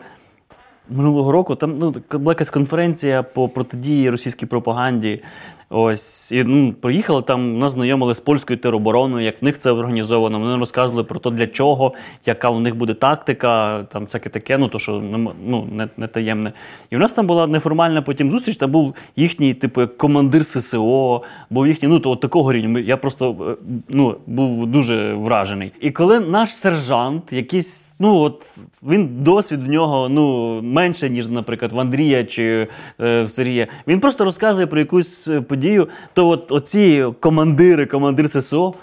минулого 0.90 1.32
року. 1.32 1.56
Там 1.56 1.78
ну, 1.80 1.96
була 2.12 2.32
якась 2.32 2.50
конференція 2.50 3.24
по 3.24 3.50
протидії 3.50 4.10
російській 4.10 4.46
пропаганді. 4.46 5.24
Ось 5.70 6.32
і 6.32 6.44
ну, 6.44 6.74
приїхали 6.74 7.22
там, 7.22 7.60
нас 7.60 7.72
знайомили 7.72 8.16
з 8.16 8.20
польською 8.20 8.60
теробороною, 8.60 9.26
як 9.26 9.42
в 9.42 9.46
них 9.46 9.60
це 9.60 9.72
організовано. 9.72 10.40
Вони 10.40 10.58
розказували 10.58 11.04
про 11.04 11.20
те, 11.20 11.30
для 11.30 11.48
чого, 11.48 11.94
яка 12.26 12.50
у 12.50 12.60
них 12.60 12.76
буде 12.76 12.94
тактика, 12.94 13.84
там 13.84 14.04
всяке 14.04 14.30
таке, 14.30 14.58
ну 14.58 14.68
то 14.68 14.80
що 14.80 14.92
не 14.92 15.18
ну, 15.46 15.68
не, 15.72 15.88
не 15.98 16.08
таємне. 16.08 16.54
І 16.90 16.96
у 16.96 17.00
нас 17.00 17.14
там 17.14 17.28
була 17.28 17.48
неформальна 17.48 18.02
потім 18.02 18.32
зустріч. 18.32 18.58
Там 18.58 18.72
був 18.72 18.96
їхній, 19.16 19.54
типу, 19.54 19.82
як 19.82 19.98
командир 19.98 20.46
ССО, 20.46 21.22
був 21.50 21.68
їхній, 21.68 21.90
ну 21.90 22.00
то 22.00 22.12
от 22.12 22.22
такого 22.22 22.54
рівня. 22.54 22.80
Я 22.80 22.98
просто 22.98 23.58
е, 23.62 23.66
ну, 23.90 24.16
був 24.28 24.68
дуже 24.68 25.14
вражений. 25.14 25.72
І 25.82 25.92
коли 25.92 26.20
наш 26.20 26.56
сержант, 26.56 27.34
якийсь, 27.34 27.94
ну 28.00 28.18
от 28.18 28.58
він 28.84 29.10
досвід 29.24 29.64
в 29.64 29.70
нього 29.70 30.10
ну 30.10 30.62
менше, 30.62 31.10
ніж, 31.10 31.28
наприклад, 31.28 31.72
в 31.72 31.80
Андрія 31.80 32.24
чи 32.24 32.68
е, 33.02 33.24
в 33.24 33.30
Сергія. 33.30 33.68
Він 33.88 34.00
просто 34.00 34.26
розказує 34.26 34.68
про 34.68 34.80
якусь 34.80 35.28
е, 35.28 35.42
подію. 35.56 35.88
То 36.14 36.28
от 36.28 36.52
оці 36.52 37.06
командири, 37.20 37.86
командир 37.86 38.30
ССО, 38.30 38.74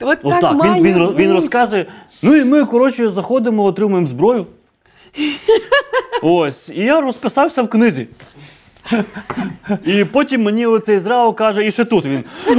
От 0.00 0.18
отак, 0.22 0.40
так 0.40 0.52
він, 0.52 0.58
має 0.58 0.82
він, 0.82 1.14
він 1.16 1.32
розказує. 1.32 1.86
Ну 2.22 2.36
і 2.36 2.44
ми, 2.44 2.64
коротше, 2.64 3.08
заходимо, 3.08 3.64
отримуємо 3.64 4.06
зброю. 4.06 4.46
Ось, 6.22 6.68
і 6.68 6.80
я 6.80 7.00
розписався 7.00 7.62
в 7.62 7.68
книзі. 7.68 8.06
І 9.84 10.04
потім 10.04 10.42
мені 10.42 10.66
оцей 10.66 10.98
зрау 10.98 11.32
каже, 11.32 11.66
і 11.66 11.70
ще 11.70 11.84
тут 11.84 12.06
він. 12.06 12.24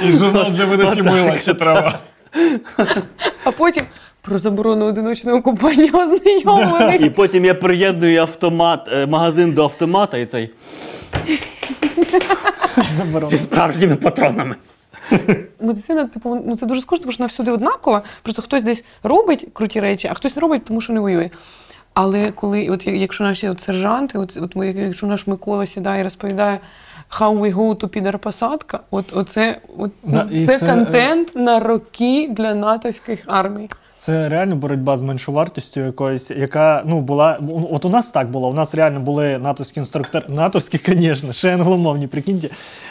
І 0.00 0.12
журнал 0.12 0.50
для 0.50 0.64
видачі 0.64 1.02
мила 1.02 1.38
ще 1.38 1.54
треба. 1.54 1.98
А 3.44 3.50
потім 3.50 3.84
про 4.22 4.38
заборону 4.38 4.84
одиночного 4.86 5.42
купання 5.42 5.90
ознайомлених. 6.02 7.00
І 7.00 7.10
потім 7.10 7.44
я 7.44 7.54
приєдную 7.54 8.20
автомат, 8.20 8.88
е, 8.92 9.06
магазин 9.06 9.52
до 9.52 9.62
автомата 9.64 10.18
і 10.18 10.26
цей 10.26 10.50
заборонено. 12.92 13.26
зі 13.26 13.38
справжніми 13.38 13.96
патронами. 13.96 14.54
Медицина, 15.60 16.04
типу, 16.04 16.42
ну 16.46 16.56
це 16.56 16.66
дуже 16.66 16.80
скучно, 16.80 17.02
тому 17.02 17.12
що 17.12 17.18
вона 17.22 17.26
всюди 17.28 17.50
однакова. 17.50 18.02
Просто 18.22 18.42
хтось 18.42 18.62
десь 18.62 18.84
робить 19.02 19.46
круті 19.52 19.80
речі, 19.80 20.08
а 20.10 20.14
хтось 20.14 20.36
не 20.36 20.40
робить, 20.40 20.64
тому 20.64 20.80
що 20.80 20.92
не 20.92 21.00
воює. 21.00 21.30
Але 21.94 22.30
коли, 22.30 22.68
от 22.68 22.86
я- 22.86 22.94
якщо 22.94 23.24
наші 23.24 23.48
от 23.48 23.60
сержанти, 23.60 24.18
от, 24.18 24.36
от 24.42 24.56
ми, 24.56 24.66
якщо 24.68 25.06
наш 25.06 25.26
Микола 25.26 25.66
сідає 25.66 26.00
і 26.00 26.04
розповідає 26.04 26.58
How 27.20 27.38
we 27.40 27.54
go 27.54 27.76
to 27.76 27.88
підар 27.88 28.18
посадка, 28.18 28.80
от 28.90 29.04
оце, 29.12 29.60
от, 29.78 29.90
Да, 30.02 30.28
і 30.32 30.46
це, 30.46 30.58
це, 30.58 30.66
контент 30.66 31.36
на 31.36 31.60
роки 31.60 32.28
для 32.30 32.54
натовських 32.54 33.20
армій. 33.26 33.68
Це 34.04 34.28
реально 34.28 34.56
боротьба 34.56 34.96
з 34.96 35.02
меншовартістю 35.02 35.80
якоюсь, 35.80 36.30
яка 36.30 36.82
ну 36.86 37.00
була. 37.00 37.40
От 37.70 37.84
у 37.84 37.88
нас 37.88 38.10
так 38.10 38.30
було. 38.30 38.48
У 38.48 38.54
нас 38.54 38.74
реально 38.74 39.00
були 39.00 39.38
натовські 39.38 39.80
інструктори, 39.80 40.26
натовські, 40.28 40.80
звісно, 40.86 41.32
ще 41.32 41.54
англомовні, 41.54 42.06
прикиньте. 42.06 42.48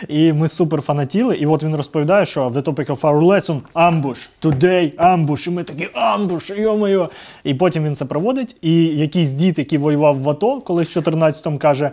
І 0.08 0.34
ми 0.34 0.48
супер 0.48 0.82
фанатіли. 0.82 1.36
І 1.36 1.46
от 1.46 1.64
він 1.64 1.76
розповідає, 1.76 2.26
що 2.26 2.50
в 2.50 2.58
the 2.58 2.64
topic 2.64 2.86
of 2.86 3.00
our 3.00 3.22
lesson 3.22 3.60
ambush, 3.74 4.30
today 4.42 4.96
ambush. 4.96 5.48
І 5.48 5.52
ми 5.52 5.64
такі 5.64 5.88
ambush, 5.88 6.62
йо-моє. 6.62 7.08
І 7.44 7.54
потім 7.54 7.84
він 7.86 7.96
це 7.96 8.06
проводить. 8.06 8.56
І 8.62 8.86
якийсь 8.86 9.32
дід, 9.32 9.60
який 9.60 9.78
воював 9.78 10.20
в 10.20 10.30
АТО, 10.30 10.62
колись 10.62 10.96
в 10.96 11.00
14-му 11.00 11.58
каже: 11.58 11.92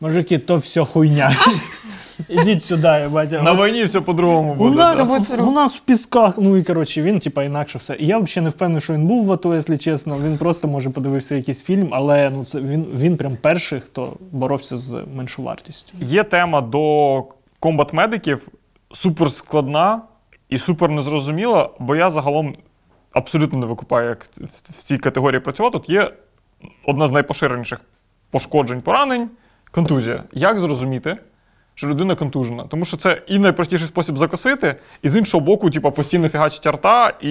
мужики, 0.00 0.38
то 0.38 0.56
все 0.56 0.84
хуйня. 0.84 1.36
Ідіть 2.28 2.62
сюди, 2.62 2.88
я 2.88 3.08
батя. 3.08 3.42
На 3.42 3.52
війні 3.66 3.84
все 3.84 4.00
по-другому 4.00 4.52
У 4.52 4.54
буде. 4.56 4.76
нас, 4.76 4.98
да. 4.98 5.04
Роботи 5.04 5.36
у 5.42 5.50
нас 5.50 5.76
в 5.76 5.80
пісках, 5.80 6.34
ну 6.38 6.56
і 6.56 6.62
коротше, 6.64 7.02
він, 7.02 7.18
типа, 7.20 7.42
інакше 7.44 7.78
все. 7.78 7.96
І 7.98 8.06
я 8.06 8.18
взагалі 8.18 8.44
не 8.44 8.50
впевнений, 8.50 8.80
що 8.80 8.92
він 8.92 9.06
був 9.06 9.26
в 9.26 9.32
АТО, 9.32 9.54
якщо 9.54 9.76
чесно. 9.76 10.18
Він 10.24 10.38
просто 10.38 10.68
може 10.68 10.90
подивився 10.90 11.34
якийсь 11.34 11.62
фільм, 11.62 11.88
але 11.92 12.30
ну 12.30 12.44
це 12.44 12.60
він, 12.60 12.86
він 12.96 13.16
прям 13.16 13.36
перший, 13.40 13.80
хто 13.80 14.12
боровся 14.32 14.76
з 14.76 15.02
меншовартістю. 15.16 15.94
Є 16.00 16.24
тема 16.24 16.60
до 16.60 17.24
комбат-медиків 17.60 18.38
супер 18.92 19.32
складна 19.32 20.00
і 20.48 20.58
супер 20.58 20.90
незрозуміла, 20.90 21.70
бо 21.78 21.96
я 21.96 22.10
загалом 22.10 22.54
абсолютно 23.12 23.58
не 23.58 23.66
викупаю, 23.66 24.08
як 24.08 24.24
в- 24.24 24.72
в 24.78 24.82
цій 24.82 24.98
категорії 24.98 25.40
працювати. 25.40 25.78
Тут 25.78 25.90
є 25.90 26.10
одна 26.86 27.08
з 27.08 27.10
найпоширеніших 27.10 27.80
пошкоджень, 28.30 28.80
поранень 28.80 29.30
контузія. 29.70 30.22
Як 30.32 30.58
зрозуміти, 30.58 31.16
що 31.74 31.88
людина 31.88 32.14
контужена? 32.14 32.64
Тому 32.68 32.84
що 32.84 32.96
це 32.96 33.22
і 33.26 33.38
найпростіший 33.38 33.88
спосіб 33.88 34.18
закосити, 34.18 34.76
і 35.02 35.08
з 35.08 35.16
іншого 35.16 35.44
боку, 35.44 35.70
типу, 35.70 35.90
постійно 35.90 36.28
фігачить 36.28 36.66
рта, 36.66 37.08
і 37.20 37.28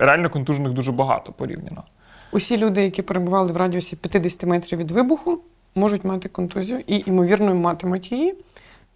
реально 0.00 0.30
контужених 0.30 0.72
дуже 0.72 0.92
багато 0.92 1.32
порівняно. 1.32 1.82
Усі 2.32 2.56
люди, 2.56 2.82
які 2.84 3.02
перебували 3.02 3.52
в 3.52 3.56
радіусі 3.56 3.96
50 3.96 4.44
метрів 4.44 4.78
від 4.78 4.90
вибуху, 4.90 5.40
можуть 5.74 6.04
мати 6.04 6.28
контузію 6.28 6.80
і, 6.86 7.02
ймовірно, 7.06 7.54
матимуть 7.54 8.12
її. 8.12 8.34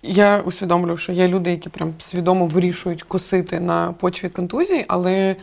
Я 0.02 0.40
усвідомлюю, 0.40 0.96
що 0.96 1.12
є 1.12 1.28
люди, 1.28 1.50
які 1.50 1.68
прям 1.68 1.94
свідомо 1.98 2.46
вирішують 2.46 3.02
косити 3.02 3.60
на 3.60 3.92
почві 3.92 4.28
контузії, 4.28 4.84
але 4.88 5.36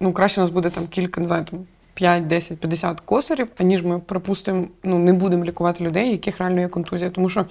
ну, 0.00 0.12
краще 0.12 0.40
у 0.40 0.44
нас 0.44 0.50
буде 0.50 0.70
там 0.70 0.86
кілька, 0.86 1.20
не 1.20 1.26
знаю, 1.26 1.44
там 1.44 1.60
5, 1.94 2.26
10, 2.26 2.58
50 2.58 3.00
косарів, 3.00 3.48
аніж 3.58 3.82
ми 3.82 3.98
пропустимо, 3.98 4.66
ну 4.82 4.98
не 4.98 5.12
будемо 5.12 5.44
лікувати 5.44 5.84
людей, 5.84 6.10
яких 6.10 6.38
реально 6.38 6.60
є 6.60 6.68
контузія. 6.68 7.10
Тому 7.10 7.28
що 7.28 7.46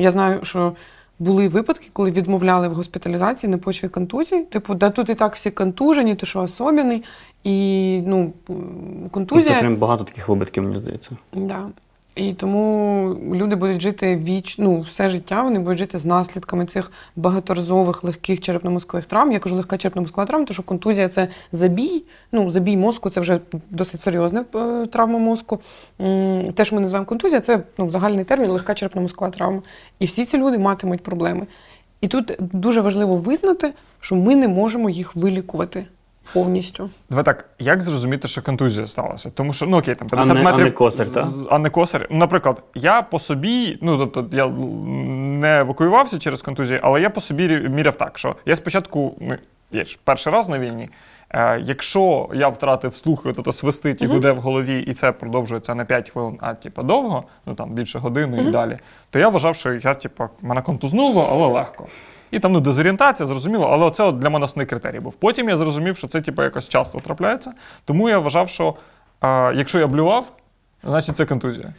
я 0.00 0.10
знаю, 0.10 0.44
що 0.44 0.72
були 1.18 1.48
випадки, 1.48 1.88
коли 1.92 2.10
відмовляли 2.10 2.68
в 2.68 2.74
госпіталізації 2.74 3.50
на 3.50 3.58
почві 3.58 3.88
контузії. 3.88 4.44
Типу, 4.44 4.74
да 4.74 4.90
тут 4.90 5.10
і 5.10 5.14
так 5.14 5.34
всі 5.34 5.50
контужені, 5.50 6.14
ти 6.14 6.26
що 6.26 6.40
особений, 6.40 7.04
і 7.44 8.00
ну 8.06 8.32
контузія. 9.10 9.54
Це 9.54 9.60
прям 9.60 9.76
багато 9.76 10.04
таких 10.04 10.28
випадків, 10.28 10.62
мені 10.62 10.78
здається. 10.78 11.10
Да. 11.32 11.68
І 12.20 12.32
тому 12.32 13.16
люди 13.34 13.56
будуть 13.56 13.80
жити 13.80 14.16
віч, 14.16 14.58
ну, 14.58 14.80
все 14.80 15.08
життя, 15.08 15.42
вони 15.42 15.58
будуть 15.58 15.78
жити 15.78 15.98
з 15.98 16.04
наслідками 16.04 16.66
цих 16.66 16.92
багаторазових 17.16 18.04
легких 18.04 18.40
черепно-мозкових 18.40 19.06
травм. 19.06 19.32
Я 19.32 19.38
кажу 19.38 19.56
легка 19.56 19.76
черепно-мозкова 19.76 20.26
травма, 20.26 20.46
тому 20.46 20.54
що 20.54 20.62
контузія 20.62 21.08
це 21.08 21.28
забій. 21.52 22.04
Ну, 22.32 22.50
забій 22.50 22.76
мозку 22.76 23.10
це 23.10 23.20
вже 23.20 23.40
досить 23.70 24.02
серйозна 24.02 24.44
е, 24.54 24.86
травма 24.86 25.18
мозку. 25.18 25.60
Те, 26.54 26.64
що 26.64 26.74
ми 26.74 26.80
називаємо 26.80 27.06
контузія, 27.06 27.40
це 27.40 27.62
ну, 27.78 27.90
загальний 27.90 28.24
термін, 28.24 28.50
легка 28.50 28.72
черепно-мозкова 28.72 29.30
травма. 29.30 29.62
І 29.98 30.04
всі 30.04 30.24
ці 30.24 30.38
люди 30.38 30.58
матимуть 30.58 31.02
проблеми. 31.02 31.46
І 32.00 32.08
тут 32.08 32.36
дуже 32.38 32.80
важливо 32.80 33.16
визнати, 33.16 33.72
що 34.00 34.16
ми 34.16 34.36
не 34.36 34.48
можемо 34.48 34.90
їх 34.90 35.16
вилікувати 35.16 35.86
повністю. 36.34 36.90
Давай 37.10 37.24
так, 37.24 37.48
як 37.58 37.82
зрозуміти, 37.82 38.28
що 38.28 38.42
контузія 38.42 38.86
сталася? 38.86 39.30
Тому 39.30 39.52
що, 39.52 39.66
ну 39.66 39.78
окей, 39.78 39.94
там 39.94 40.08
А 40.12 40.14
50 40.16 40.34
не- 40.34 40.40
а 40.40 40.44
метрів. 40.44 40.64
не 40.64 40.70
косар, 40.70 41.06
так? 41.06 41.26
А 41.50 41.58
не 41.58 41.70
косар. 41.70 42.06
Наприклад, 42.10 42.62
я 42.74 43.02
по 43.02 43.18
собі, 43.18 43.78
ну 43.82 43.98
тобто 44.06 44.36
я 44.36 44.48
не 44.48 45.60
евакуювався 45.60 46.18
через 46.18 46.42
контузію, 46.42 46.80
але 46.82 47.00
я 47.00 47.10
по 47.10 47.20
собі 47.20 47.48
міряв 47.68 47.96
так, 47.96 48.18
що 48.18 48.36
я 48.46 48.56
спочатку, 48.56 49.14
ну, 49.20 49.36
я 49.70 49.84
ж 49.84 49.98
перший 50.04 50.32
раз 50.32 50.48
на 50.48 50.58
війні. 50.58 50.88
Е, 51.34 51.60
якщо 51.60 52.28
я 52.34 52.48
втратив 52.48 52.94
слух, 52.94 53.26
і 53.38 53.42
то 53.42 53.52
свистить 53.52 54.02
і 54.02 54.04
Мгм. 54.04 54.14
гуде 54.14 54.32
в 54.32 54.36
голові, 54.36 54.80
і 54.80 54.94
це 54.94 55.12
продовжується 55.12 55.74
не 55.74 55.84
5 55.84 56.10
хвилин, 56.10 56.38
а 56.40 56.54
типу 56.54 56.82
довго, 56.82 57.24
ну 57.46 57.54
там 57.54 57.70
більше 57.70 57.98
години 57.98 58.42
і 58.48 58.50
далі, 58.50 58.78
то 59.10 59.18
я 59.18 59.28
вважав, 59.28 59.56
що 59.56 59.72
я, 59.74 59.94
типу, 59.94 60.24
мене 60.42 60.62
контузнуло, 60.62 61.28
але 61.32 61.46
легко. 61.46 61.86
І 62.30 62.38
там 62.38 62.52
ну, 62.52 62.60
дезорієнтація, 62.60 63.26
зрозуміло, 63.26 63.68
але 63.72 63.90
це 63.90 64.04
от 64.04 64.18
для 64.18 64.30
мене 64.30 64.44
основний 64.44 64.66
критерій 64.66 65.00
був. 65.00 65.12
Потім 65.12 65.48
я 65.48 65.56
зрозумів, 65.56 65.96
що 65.96 66.08
це 66.08 66.20
типу, 66.20 66.42
якось 66.42 66.68
часто 66.68 67.00
трапляється. 67.00 67.52
Тому 67.84 68.08
я 68.08 68.18
вважав, 68.18 68.48
що 68.48 68.74
е, 69.22 69.54
якщо 69.54 69.78
я 69.78 69.86
блював, 69.86 70.32
значить 70.84 71.16
це 71.16 71.26
контузія. 71.26 71.74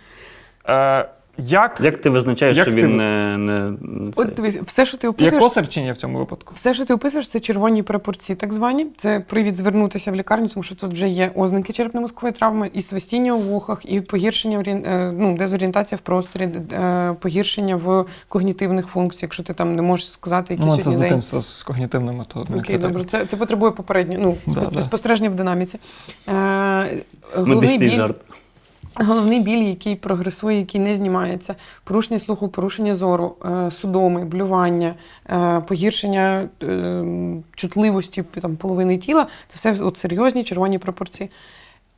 Е, 0.70 1.06
як, 1.46 1.82
Як 1.84 1.98
ти 1.98 2.10
визначаєш, 2.10 2.58
Як 2.58 2.66
що 2.68 2.76
ти- 2.76 2.82
він 2.84 2.98
не, 2.98 3.38
не, 3.38 3.72
не? 3.82 4.12
От 4.16 4.34
дивись, 4.36 4.58
все, 4.66 4.86
що 4.86 4.98
ти 4.98 5.08
Є 5.08 5.12
описуєш, 5.12 5.44
косар 5.44 5.68
чи 5.68 5.82
ні 5.82 5.92
в 5.92 5.98
цьому 5.98 6.18
випадку? 6.20 6.54
Все, 6.56 6.74
що 6.74 6.86
ти 6.86 6.94
описуєш, 6.94 7.30
це 7.30 7.40
червоні 7.40 7.84
прапорці, 7.84 8.36
так 8.36 8.54
звані. 8.54 8.88
Це 8.98 9.20
привід 9.20 9.58
звернутися 9.58 10.12
в 10.12 10.16
лікарню, 10.16 10.48
тому 10.48 10.64
що 10.64 10.76
тут 10.76 10.94
вже 10.94 11.08
є 11.08 11.32
ознаки 11.36 11.74
черепно-мозкової 11.74 12.32
травми, 12.32 12.70
і 12.74 12.82
свистіння 12.82 13.34
у 13.34 13.40
вухах, 13.40 13.82
і 13.86 14.02
погіршення 14.02 14.64
е, 14.68 15.12
ну, 15.18 15.38
дезорієнтація 15.38 15.98
в 15.98 16.02
просторі, 16.02 16.50
е, 16.72 17.16
погіршення 17.20 17.76
в 17.76 18.06
когнітивних 18.28 18.88
функціях, 18.88 19.22
якщо 19.24 19.44
ти 19.44 19.54
там 19.54 19.76
не 19.76 19.82
можеш 19.82 20.12
сказати, 20.12 20.54
які 20.54 20.66
Ну, 20.66 20.76
це 20.76 20.82
з 20.82 20.84
сьогодні 20.84 21.02
день. 21.02 21.10
дитинства 21.10 21.42
з 21.42 21.64
когнітивними 21.64 22.18
методами. 22.18 22.60
Окей, 22.60 22.78
добре, 22.78 23.04
це, 23.06 23.26
це 23.26 23.38
потребує 23.38 23.72
попередньо 23.72 24.16
ну, 24.20 24.38
Да, 24.48 24.62
спос- 24.62 24.72
да. 24.74 24.82
спостереження 24.82 25.30
в 25.30 25.36
динаміці. 25.36 25.80
Е, 26.28 27.04
Медичний 27.38 27.78
біль, 27.78 27.96
жарт. 27.96 28.18
Головний 28.96 29.40
біль, 29.40 29.64
який 29.64 29.96
прогресує, 29.96 30.60
який 30.60 30.82
не 30.82 30.96
знімається, 30.96 31.56
порушення 31.84 32.20
слуху, 32.20 32.48
порушення 32.48 32.96
зору, 32.96 33.36
е, 33.46 33.72
судоми, 33.72 34.26
блювання, 34.26 34.96
е, 35.30 35.62
погіршення 35.68 36.50
е, 36.64 37.04
чутливості 37.56 38.24
там, 38.42 38.56
половини 38.56 38.98
тіла 38.98 39.28
це 39.48 39.58
все 39.58 39.84
от 39.84 39.98
серйозні 39.98 40.44
червоні 40.44 40.78
пропорції. 40.78 41.30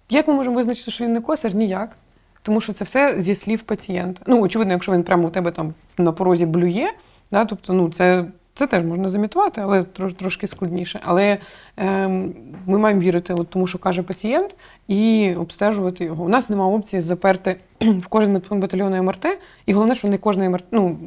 Як 0.10 0.28
ми 0.28 0.34
можемо 0.34 0.56
визначити, 0.56 0.92
що 0.92 1.04
він 1.04 1.14
не 1.14 1.22
косар? 1.22 1.56
Ніяк. 1.56 1.98
Тому 2.42 2.62
що 2.62 2.74
це 2.74 2.86
все 2.86 3.22
зі 3.22 3.36
слів 3.36 3.62
пацієнта. 3.62 4.22
Ну, 4.28 4.42
очевидно, 4.42 4.74
якщо 4.74 4.92
він 4.92 5.04
прямо 5.04 5.28
у 5.28 5.30
тебе 5.30 5.52
там 5.52 5.74
на 5.98 6.12
порозі 6.12 6.46
блює, 6.46 6.90
да, 7.32 7.46
тобто, 7.46 7.74
ну, 7.74 7.90
це, 7.90 8.26
це 8.56 8.68
теж 8.68 8.86
можна 8.86 9.10
замітувати, 9.10 9.62
але 9.62 9.84
трош, 9.84 10.14
трошки 10.14 10.48
складніше. 10.48 11.00
Але 11.04 11.38
ем, 11.78 12.34
ми 12.66 12.78
маємо 12.78 13.02
вірити, 13.02 13.34
от, 13.34 13.50
тому 13.50 13.68
що 13.68 13.78
каже 13.78 14.04
пацієнт, 14.04 14.56
і 14.88 15.34
обстежувати 15.40 16.04
його. 16.04 16.24
У 16.24 16.30
нас 16.30 16.50
немає 16.50 16.76
опції 16.76 17.02
заперти 17.02 17.56
в 17.82 18.08
кожен 18.08 18.34
медпункт 18.34 18.62
батальйону 18.62 19.04
МРТ, 19.04 19.26
і 19.66 19.74
головне, 19.74 19.96
що 19.96 20.08
не 20.08 20.18
кожної 20.18 20.50
МРТ, 20.50 20.66
ну 20.72 20.98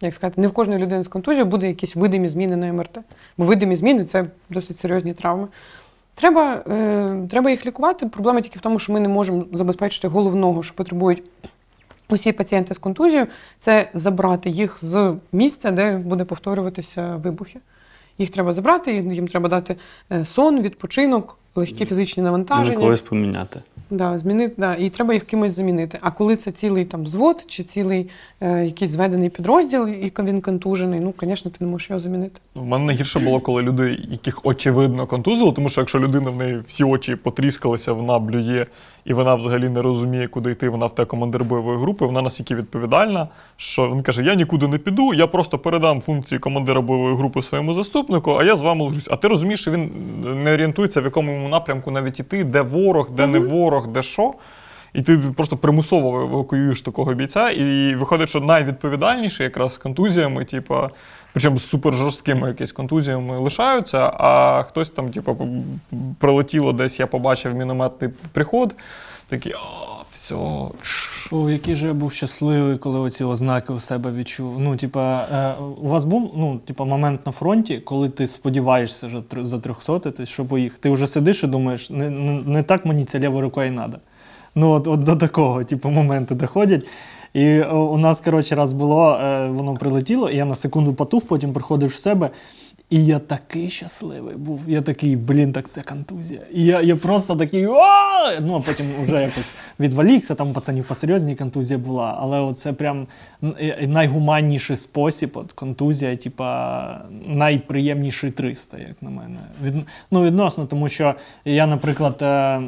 як 0.00 0.14
сказати, 0.14 0.40
не 0.40 0.48
в 0.48 0.52
кожної 0.52 0.82
людини 0.82 1.02
з 1.02 1.08
контузією 1.08 1.46
буде 1.46 1.68
якісь 1.68 1.96
видимі 1.96 2.28
зміни 2.28 2.56
на 2.56 2.72
МРТ. 2.72 2.98
Бо 3.38 3.44
видимі 3.44 3.76
зміни 3.76 4.04
це 4.04 4.26
досить 4.50 4.78
серйозні 4.78 5.14
травми. 5.14 5.48
Треба, 6.14 6.62
е, 6.68 7.26
треба 7.30 7.50
їх 7.50 7.66
лікувати. 7.66 8.06
Проблема 8.06 8.40
тільки 8.40 8.58
в 8.58 8.62
тому, 8.62 8.78
що 8.78 8.92
ми 8.92 9.00
не 9.00 9.08
можемо 9.08 9.44
забезпечити 9.52 10.08
головного, 10.08 10.62
що 10.62 10.74
потребують 10.74 11.22
усі 12.14 12.32
пацієнти 12.32 12.74
з 12.74 12.78
контузією, 12.78 13.26
це 13.60 13.90
забрати 13.94 14.50
їх 14.50 14.78
з 14.82 15.14
місця, 15.32 15.70
де 15.70 15.96
буде 15.98 16.24
повторюватися 16.24 17.16
вибухи. 17.16 17.58
Їх 18.18 18.30
треба 18.30 18.52
забрати, 18.52 18.94
їм 18.94 19.28
треба 19.28 19.48
дати 19.48 19.76
е, 20.12 20.24
сон, 20.24 20.62
відпочинок, 20.62 21.38
легкі 21.54 21.86
фізичні 21.86 22.20
Ну, 22.22 22.24
навантаження. 22.24 22.76
когось 22.76 23.00
поміняти. 23.00 23.60
Да, 23.90 24.18
змінити, 24.18 24.54
да, 24.56 24.74
і 24.74 24.90
треба 24.90 25.14
їх 25.14 25.24
кимось 25.24 25.52
замінити. 25.52 25.98
А 26.00 26.10
коли 26.10 26.36
це 26.36 26.52
цілий 26.52 26.84
там 26.84 27.04
взвод 27.04 27.44
чи 27.46 27.64
цілий 27.64 28.10
е, 28.40 28.64
якийсь 28.64 28.90
зведений 28.90 29.28
підрозділ, 29.30 29.88
і 29.88 30.12
він 30.18 30.40
контужений, 30.40 31.00
ну, 31.00 31.14
звісно, 31.20 31.50
ти 31.50 31.64
не 31.64 31.70
можеш 31.70 31.90
його 31.90 32.00
замінити. 32.00 32.40
У 32.54 32.64
мене 32.64 32.84
найгірше 32.84 33.18
було, 33.18 33.40
коли 33.40 33.62
люди, 33.62 33.98
яких 34.10 34.46
очевидно 34.46 35.06
контузило, 35.06 35.52
тому 35.52 35.68
що 35.68 35.80
якщо 35.80 36.00
людина 36.00 36.30
в 36.30 36.36
неї 36.36 36.62
всі 36.66 36.84
очі 36.84 37.16
потріскалися, 37.16 37.92
вона 37.92 38.18
блює, 38.18 38.66
і 39.04 39.12
вона 39.12 39.34
взагалі 39.34 39.68
не 39.68 39.82
розуміє, 39.82 40.26
куди 40.26 40.50
йти, 40.50 40.68
вона 40.68 40.86
в 40.86 40.94
те 40.94 41.04
командир 41.04 41.44
бойової 41.44 41.78
групи, 41.78 42.06
вона 42.06 42.22
настільки 42.22 42.54
відповідальна, 42.54 43.28
що 43.56 43.88
він 43.88 44.02
каже: 44.02 44.22
Я 44.22 44.34
нікуди 44.34 44.68
не 44.68 44.78
піду, 44.78 45.14
я 45.14 45.26
просто 45.26 45.58
передам 45.58 46.00
функції 46.00 46.38
командира 46.38 46.80
бойової 46.80 47.16
групи 47.16 47.42
своєму 47.42 47.74
заступнику, 47.74 48.32
а 48.32 48.44
я 48.44 48.56
з 48.56 48.60
вами 48.60 48.84
лежусь. 48.84 49.08
А 49.10 49.16
ти 49.16 49.28
розумієш, 49.28 49.60
що 49.60 49.70
він 49.70 49.90
не 50.44 50.54
орієнтується, 50.54 51.00
в 51.00 51.04
якому 51.04 51.32
йому 51.32 51.48
напрямку 51.48 51.90
навіть 51.90 52.20
іти, 52.20 52.44
де 52.44 52.62
ворог, 52.62 53.10
де 53.10 53.26
не 53.26 53.38
ворог, 53.38 53.88
де 53.88 54.02
що. 54.02 54.34
І 54.94 55.02
ти 55.02 55.18
просто 55.36 55.56
примусово 55.56 56.22
евакуюєш 56.22 56.82
такого 56.82 57.14
бійця, 57.14 57.50
і 57.50 57.94
виходить, 57.94 58.28
що 58.28 58.40
найвідповідальніші 58.40 59.42
якраз 59.42 59.74
з 59.74 59.78
контузіями, 59.78 60.44
типа, 60.44 60.90
причому 61.34 61.58
з 61.58 61.68
супер 61.68 61.94
жорсткими 61.94 62.48
якісь 62.48 62.72
контузіями 62.72 63.38
лишаються, 63.38 63.98
а 63.98 64.62
хтось 64.62 64.90
там, 64.90 65.10
типу, 65.10 65.48
прилетіло 66.18 66.72
десь, 66.72 67.00
я 67.00 67.06
побачив 67.06 67.54
мінометний 67.54 68.10
приход, 68.32 68.74
такий, 69.28 69.52
а, 69.52 70.02
все. 70.10 70.34
О, 71.30 71.50
який 71.50 71.74
же 71.76 71.86
я 71.86 71.94
був 71.94 72.12
щасливий, 72.12 72.76
коли 72.76 72.98
оці 72.98 73.24
ознаки 73.24 73.72
у 73.72 73.80
себе 73.80 74.12
відчув. 74.12 74.60
Ну, 74.60 74.76
типа, 74.76 75.26
е, 75.32 75.54
у 75.82 75.88
вас 75.88 76.04
був 76.04 76.32
ну, 76.36 76.58
типа, 76.58 76.84
момент 76.84 77.26
на 77.26 77.32
фронті, 77.32 77.78
коли 77.78 78.08
ти 78.08 78.26
сподіваєшся 78.26 79.06
тр- 79.06 79.44
за 79.44 79.58
300, 79.58 80.26
що 80.26 80.44
поїхав. 80.44 80.78
Ти 80.78 80.90
вже 80.90 81.06
сидиш 81.06 81.44
і 81.44 81.46
думаєш, 81.46 81.90
не, 81.90 82.10
не, 82.10 82.32
не 82.32 82.62
так 82.62 82.84
мені 82.84 83.04
ця 83.04 83.18
ліва 83.18 83.40
рука 83.40 83.64
і 83.64 83.74
треба. 83.74 83.98
Ну, 84.54 84.70
от, 84.70 84.86
от 84.86 85.02
до 85.02 85.16
такого, 85.16 85.64
типу, 85.64 85.90
моменту 85.90 86.34
доходять. 86.34 86.86
І 87.34 87.60
у 87.62 87.98
нас, 87.98 88.20
коротше, 88.20 88.54
раз 88.54 88.72
було, 88.72 89.12
е, 89.12 89.48
воно 89.48 89.74
прилетіло, 89.74 90.30
і 90.30 90.36
я 90.36 90.44
на 90.44 90.54
секунду 90.54 90.94
потух, 90.94 91.24
потім 91.24 91.52
приходив 91.52 91.88
в 91.88 91.94
себе. 91.94 92.30
І 92.94 93.06
я 93.06 93.18
такий 93.18 93.70
щасливий 93.70 94.36
був. 94.36 94.60
Я 94.66 94.82
такий, 94.82 95.16
блін, 95.16 95.52
так 95.52 95.68
це 95.68 95.82
контузія. 95.82 96.40
І 96.52 96.64
я, 96.64 96.80
я 96.80 96.96
просто 96.96 97.36
такий. 97.36 97.66
«А!» 97.66 98.40
Ну, 98.40 98.54
а 98.56 98.60
потім 98.60 98.86
вже 99.04 99.22
якось 99.22 99.52
відволікся, 99.80 100.34
там 100.34 100.52
пацанів 100.52 100.84
посерйозній 100.84 101.34
контузія 101.34 101.78
була. 101.78 102.18
Але 102.20 102.54
це 102.54 102.72
прям 102.72 103.06
е, 103.42 103.86
найгуманніший 103.86 104.76
спосіб. 104.76 105.30
От 105.34 105.52
контузія, 105.52 106.16
типа 106.16 107.00
найприємніший 107.26 108.30
300, 108.30 108.78
як 108.78 109.02
на 109.02 109.10
мене. 109.10 109.38
Від, 109.64 109.74
ну, 110.10 110.24
відносно, 110.24 110.66
тому 110.66 110.88
що 110.88 111.14
я, 111.44 111.66
наприклад, 111.66 112.18
е, 112.22 112.60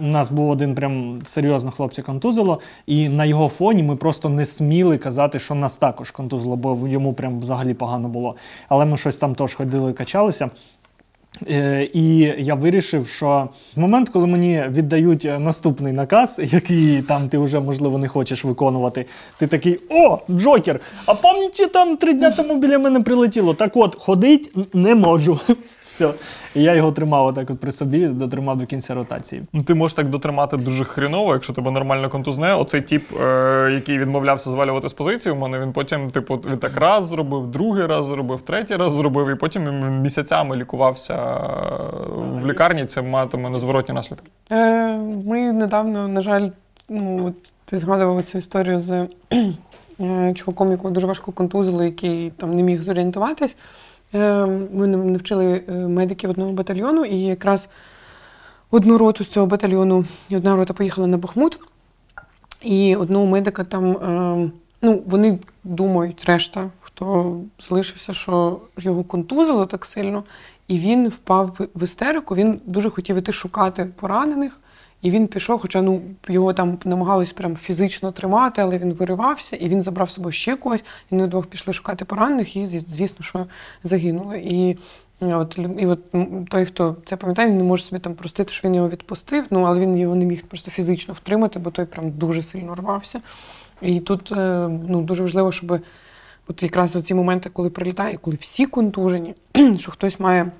у 0.00 0.06
нас 0.06 0.30
був 0.30 0.50
один 0.50 0.74
прям 0.74 1.18
серйозно 1.24 1.70
хлопця 1.70 2.02
контузило, 2.02 2.60
і 2.86 3.08
на 3.08 3.24
його 3.24 3.48
фоні 3.48 3.82
ми 3.82 3.96
просто 3.96 4.28
не 4.28 4.44
сміли 4.44 4.98
казати, 4.98 5.38
що 5.38 5.54
нас 5.54 5.76
також 5.76 6.10
контузило, 6.10 6.56
бо 6.56 6.88
йому 6.88 7.12
прям 7.12 7.40
взагалі 7.40 7.74
погано 7.74 8.08
було. 8.08 8.36
Але 8.68 8.84
ми 8.84 8.96
щось 8.96 9.16
там 9.16 9.34
теж 9.34 9.54
ходили, 9.64 9.92
качалися. 9.92 10.50
Е, 11.50 11.88
І 11.92 12.18
я 12.38 12.54
вирішив, 12.54 13.08
що 13.08 13.48
в 13.76 13.80
момент, 13.80 14.08
коли 14.08 14.26
мені 14.26 14.64
віддають 14.68 15.24
е, 15.24 15.38
наступний 15.38 15.92
наказ, 15.92 16.40
який 16.52 17.02
там 17.02 17.28
ти 17.28 17.38
вже 17.38 17.60
можливо 17.60 17.98
не 17.98 18.08
хочеш 18.08 18.44
виконувати, 18.44 19.06
ти 19.38 19.46
такий: 19.46 19.80
О, 19.90 20.18
Джокер! 20.30 20.80
А 21.06 21.14
пам'ятаєте, 21.14 21.72
там 21.72 21.96
три 21.96 22.14
дня 22.14 22.30
тому 22.30 22.58
біля 22.58 22.78
мене 22.78 23.00
прилетіло. 23.00 23.54
Так 23.54 23.76
от, 23.76 23.96
ходить 23.96 24.74
не 24.74 24.94
можу. 24.94 25.40
Все. 25.86 26.10
І 26.54 26.62
я 26.62 26.74
його 26.74 26.92
тримав 26.92 27.26
отак 27.26 27.50
от 27.50 27.60
при 27.60 27.72
собі, 27.72 28.06
дотримав 28.06 28.56
до 28.56 28.66
кінця 28.66 28.94
ротації. 28.94 29.42
Ну, 29.52 29.62
ти 29.62 29.74
можеш 29.74 29.94
так 29.94 30.08
дотримати 30.08 30.56
дуже 30.56 30.84
хріново, 30.84 31.32
якщо 31.32 31.52
тебе 31.52 31.70
нормально 31.70 32.10
контузне. 32.10 32.54
Оцей 32.54 32.82
тіп, 32.82 33.02
е, 33.20 33.70
який 33.74 33.98
відмовлявся 33.98 34.50
звалювати 34.50 34.88
з 34.88 34.92
позиції, 34.92 35.32
у 35.32 35.36
мене 35.36 35.58
він 35.60 35.72
потім, 35.72 36.10
типу, 36.10 36.36
він 36.36 36.58
так 36.58 36.76
раз 36.76 37.06
зробив, 37.06 37.46
другий 37.46 37.86
раз 37.86 38.06
зробив, 38.06 38.42
третій 38.42 38.76
раз 38.76 38.92
зробив, 38.92 39.28
і 39.28 39.34
потім 39.34 39.64
він 39.64 40.00
місяцями 40.00 40.56
лікувався 40.56 41.14
е, 41.14 41.84
в 42.42 42.46
лікарні. 42.46 42.86
Це 42.86 43.02
матиме 43.02 43.50
незворотні 43.50 43.94
наслідки. 43.94 44.26
Е, 44.50 44.96
ми 45.26 45.52
недавно, 45.52 46.08
на 46.08 46.22
жаль, 46.22 46.50
ну, 46.88 47.26
от 47.26 47.52
ти 47.64 47.78
згадував 47.78 48.22
цю 48.22 48.38
історію 48.38 48.80
з 48.80 49.06
е, 50.00 50.34
чуваком, 50.34 50.70
якого 50.70 50.90
дуже 50.90 51.06
важко 51.06 51.32
контузили, 51.32 51.84
який 51.84 52.30
там 52.30 52.54
не 52.56 52.62
міг 52.62 52.82
зорієнтуватись. 52.82 53.56
Е, 54.14 54.46
ми 54.72 54.86
навчили 54.86 55.64
е, 55.68 55.72
медиків 55.72 56.30
одного 56.30 56.52
батальйону, 56.52 57.04
і 57.04 57.16
якраз 57.20 57.68
одну 58.70 58.98
роту 58.98 59.24
з 59.24 59.28
цього 59.28 59.46
батальйону, 59.46 60.04
і 60.28 60.36
одна 60.36 60.56
рота 60.56 60.74
поїхала 60.74 61.06
на 61.06 61.16
Бахмут, 61.16 61.58
і 62.62 62.96
одного 62.96 63.26
медика 63.26 63.64
там, 63.64 63.90
е, 63.92 64.50
ну, 64.82 65.02
вони 65.06 65.38
думають, 65.64 66.24
решта, 66.24 66.70
хто 66.80 67.40
залишився, 67.68 68.12
що 68.12 68.60
його 68.78 69.04
контузило 69.04 69.66
так 69.66 69.84
сильно, 69.86 70.24
і 70.68 70.78
він 70.78 71.08
впав 71.08 71.56
в- 71.58 71.68
в 71.80 71.82
істерику. 71.82 72.34
Він 72.34 72.60
дуже 72.66 72.90
хотів 72.90 73.16
іти 73.16 73.32
шукати 73.32 73.90
поранених. 74.00 74.60
І 75.04 75.10
він 75.10 75.26
пішов, 75.26 75.60
хоча 75.60 75.82
ну 75.82 76.02
його 76.28 76.52
там 76.52 76.78
намагались 76.84 77.32
прям 77.32 77.56
фізично 77.56 78.12
тримати, 78.12 78.62
але 78.62 78.78
він 78.78 78.92
виривався, 78.92 79.56
і 79.56 79.68
він 79.68 79.82
забрав 79.82 80.10
з 80.10 80.12
собою 80.12 80.32
ще 80.32 80.56
когось. 80.56 80.80
І 80.80 80.84
вони 81.10 81.24
вдвох 81.24 81.46
пішли 81.46 81.72
шукати 81.72 82.04
поранених, 82.04 82.56
і 82.56 82.66
звісно, 82.66 83.24
що 83.24 83.46
загинули. 83.82 84.38
І 84.38 84.78
е, 85.22 85.34
от 85.34 85.58
і 85.78 85.86
от 85.86 86.00
той, 86.48 86.64
хто 86.64 86.96
це 87.04 87.16
пам'ятає, 87.16 87.48
він 87.48 87.58
не 87.58 87.64
може 87.64 87.84
собі 87.84 88.00
там 88.00 88.14
простити, 88.14 88.52
що 88.52 88.68
він 88.68 88.74
його 88.74 88.88
відпустив. 88.88 89.46
Ну 89.50 89.62
але 89.62 89.80
він 89.80 89.98
його 89.98 90.14
не 90.14 90.24
міг 90.24 90.42
просто 90.42 90.70
фізично 90.70 91.14
втримати, 91.14 91.58
бо 91.58 91.70
той 91.70 91.84
прям 91.84 92.10
дуже 92.10 92.42
сильно 92.42 92.74
рвався. 92.74 93.20
І 93.82 94.00
тут 94.00 94.32
е, 94.32 94.68
ну 94.88 95.02
дуже 95.02 95.22
важливо, 95.22 95.52
щоб 95.52 95.80
от 96.48 96.62
якраз 96.62 96.96
ці 97.04 97.14
моменти, 97.14 97.50
коли 97.52 97.70
прилітає, 97.70 98.16
коли 98.16 98.36
всі 98.40 98.66
контужені, 98.66 99.34
що 99.78 99.92
хтось 99.92 100.20
має. 100.20 100.50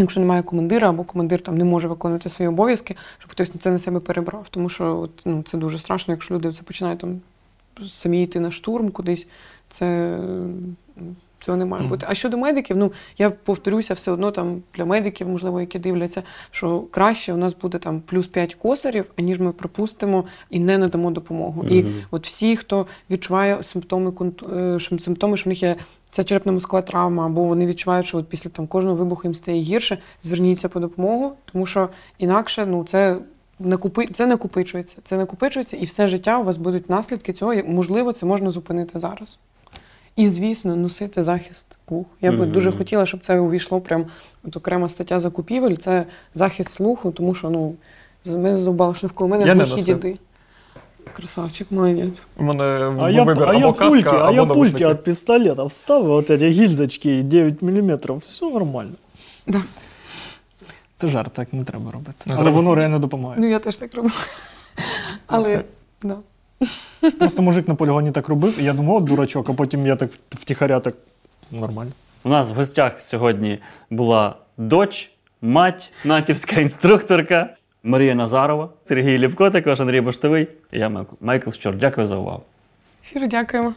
Якщо 0.00 0.20
немає 0.20 0.42
командира, 0.42 0.88
або 0.88 1.04
командир 1.04 1.40
там 1.42 1.58
не 1.58 1.64
може 1.64 1.88
виконувати 1.88 2.28
свої 2.28 2.48
обов'язки, 2.48 2.96
щоб 3.18 3.30
хтось 3.30 3.52
це 3.60 3.70
на 3.70 3.78
себе 3.78 4.00
перебрав. 4.00 4.46
Тому 4.50 4.68
що 4.68 4.98
от, 4.98 5.10
ну, 5.24 5.42
це 5.42 5.58
дуже 5.58 5.78
страшно, 5.78 6.14
якщо 6.14 6.34
люди 6.34 6.52
це 6.52 6.62
починають 6.62 6.98
там 6.98 7.20
самі 7.88 8.22
йти 8.22 8.40
на 8.40 8.50
штурм 8.50 8.90
кудись. 8.90 9.26
Це 9.68 10.18
цього 11.40 11.58
не 11.58 11.64
має 11.64 11.88
бути. 11.88 12.06
А 12.08 12.14
щодо 12.14 12.38
медиків, 12.38 12.76
ну 12.76 12.92
я 13.18 13.30
повторюся, 13.30 13.94
все 13.94 14.10
одно 14.10 14.30
там 14.30 14.62
для 14.74 14.84
медиків, 14.84 15.28
можливо, 15.28 15.60
які 15.60 15.78
дивляться, 15.78 16.22
що 16.50 16.80
краще 16.90 17.32
у 17.32 17.36
нас 17.36 17.56
буде 17.62 17.78
там 17.78 18.00
плюс 18.00 18.26
5 18.26 18.54
косарів, 18.54 19.10
аніж 19.18 19.38
ми 19.38 19.52
пропустимо 19.52 20.24
і 20.50 20.60
не 20.60 20.78
надамо 20.78 21.10
допомогу. 21.10 21.64
І 21.64 21.84
от 22.10 22.26
всі, 22.26 22.56
хто 22.56 22.86
відчуває 23.10 23.62
симптоми 23.62 24.12
е, 24.52 24.78
симптоми, 24.80 25.36
що 25.36 25.44
в 25.44 25.48
них 25.48 25.62
є 25.62 25.76
ця 26.10 26.22
черепно-мозкова 26.22 26.82
травма, 26.82 27.26
або 27.26 27.44
вони 27.44 27.66
відчувають, 27.66 28.06
що 28.06 28.18
от 28.18 28.28
після 28.28 28.50
там 28.50 28.66
кожного 28.66 28.96
вибуху 28.96 29.22
їм 29.24 29.34
стає 29.34 29.60
гірше, 29.60 29.98
зверніться 30.22 30.68
по 30.68 30.80
допомогу, 30.80 31.32
тому 31.52 31.66
що 31.66 31.88
інакше 32.18 32.66
ну 32.66 32.84
це 32.84 33.18
накупи... 33.58 34.06
це 34.06 34.26
накопичується. 34.26 34.96
Це 35.04 35.16
накопичується, 35.16 35.76
і 35.76 35.84
все 35.84 36.08
життя 36.08 36.38
у 36.38 36.42
вас 36.44 36.56
будуть 36.56 36.90
наслідки 36.90 37.32
цього. 37.32 37.54
і, 37.54 37.62
Можливо, 37.62 38.12
це 38.12 38.26
можна 38.26 38.50
зупинити 38.50 38.98
зараз. 38.98 39.38
І, 40.16 40.28
звісно, 40.28 40.76
носити 40.76 41.22
захист 41.22 41.66
вух. 41.88 42.06
Я 42.20 42.30
би 42.30 42.36
Мгм. 42.36 42.52
дуже 42.52 42.72
хотіла, 42.72 43.06
щоб 43.06 43.20
це 43.20 43.40
увійшло 43.40 43.80
прям 43.80 44.06
от 44.44 44.56
окрема 44.56 44.88
стаття 44.88 45.20
закупівель. 45.20 45.76
Це 45.76 46.06
захист 46.34 46.70
слуху, 46.70 47.10
тому 47.10 47.34
що 47.34 47.50
ну 47.50 47.74
мене 48.26 48.56
здобало, 48.56 48.94
що 48.94 49.06
навколо 49.06 49.28
мене 49.28 49.44
глухі 49.54 49.82
діди. 49.82 50.18
Красавчик, 51.12 51.70
молодець. 51.70 52.26
У 52.36 52.42
мене 52.42 52.62
А 53.00 53.10
я, 53.10 53.22
вибір 53.22 53.48
а 53.48 53.54
я 53.54 53.58
або 53.58 53.72
пульки, 53.72 54.02
каска, 54.02 54.18
а 54.18 54.28
або 54.28 54.36
я 54.36 54.46
пульки 54.46 54.84
от 54.84 55.04
пистолета 55.04 55.64
вставив, 55.64 56.06
вот 56.06 56.30
эти 56.30 56.48
гільзочки 56.48 57.22
9 57.22 57.62
мм, 57.62 58.16
все 58.18 58.50
нормально. 58.50 58.92
Да. 59.46 59.62
Це 60.96 61.08
жарт, 61.08 61.32
так 61.32 61.52
не 61.52 61.64
треба 61.64 61.90
робити. 61.92 62.16
Не 62.26 62.34
Але 62.34 62.42
треба. 62.42 62.56
воно 62.56 62.74
реально 62.74 62.98
допомагає. 62.98 63.40
Ну 63.40 63.46
я 63.48 63.58
теж 63.58 63.76
так 63.76 63.94
роблю. 63.94 64.10
Але 65.26 65.64
да. 66.02 66.16
Просто 67.18 67.42
мужик 67.42 67.68
на 67.68 67.74
полігоні 67.74 68.10
так 68.10 68.28
робив, 68.28 68.58
і 68.60 68.64
я 68.64 68.72
думав, 68.72 68.96
от 68.96 69.04
дурачок, 69.04 69.50
а 69.50 69.52
потім 69.52 69.86
я 69.86 69.96
так 69.96 70.10
втіхаря 70.30 70.80
так 70.80 70.96
нормально. 71.50 71.90
У 72.24 72.28
нас 72.28 72.50
в 72.50 72.52
гостях 72.52 73.00
сьогодні 73.00 73.58
була 73.90 74.36
доч, 74.58 75.10
мать, 75.42 75.92
натівська 76.04 76.60
інструкторка 76.60 77.54
Марія 77.82 78.14
Назарова, 78.14 78.68
Сергій 78.84 79.18
Ліпко, 79.18 79.50
також 79.50 79.80
Андрій 79.80 80.00
Баштовий 80.00 80.48
і 80.72 80.78
я 80.78 80.88
Майкл- 80.88 81.52
Щор. 81.52 81.76
Дякую 81.76 82.06
за 82.06 82.16
увагу. 82.16 82.42
Щиро 83.02 83.26
дякуємо. 83.26 83.74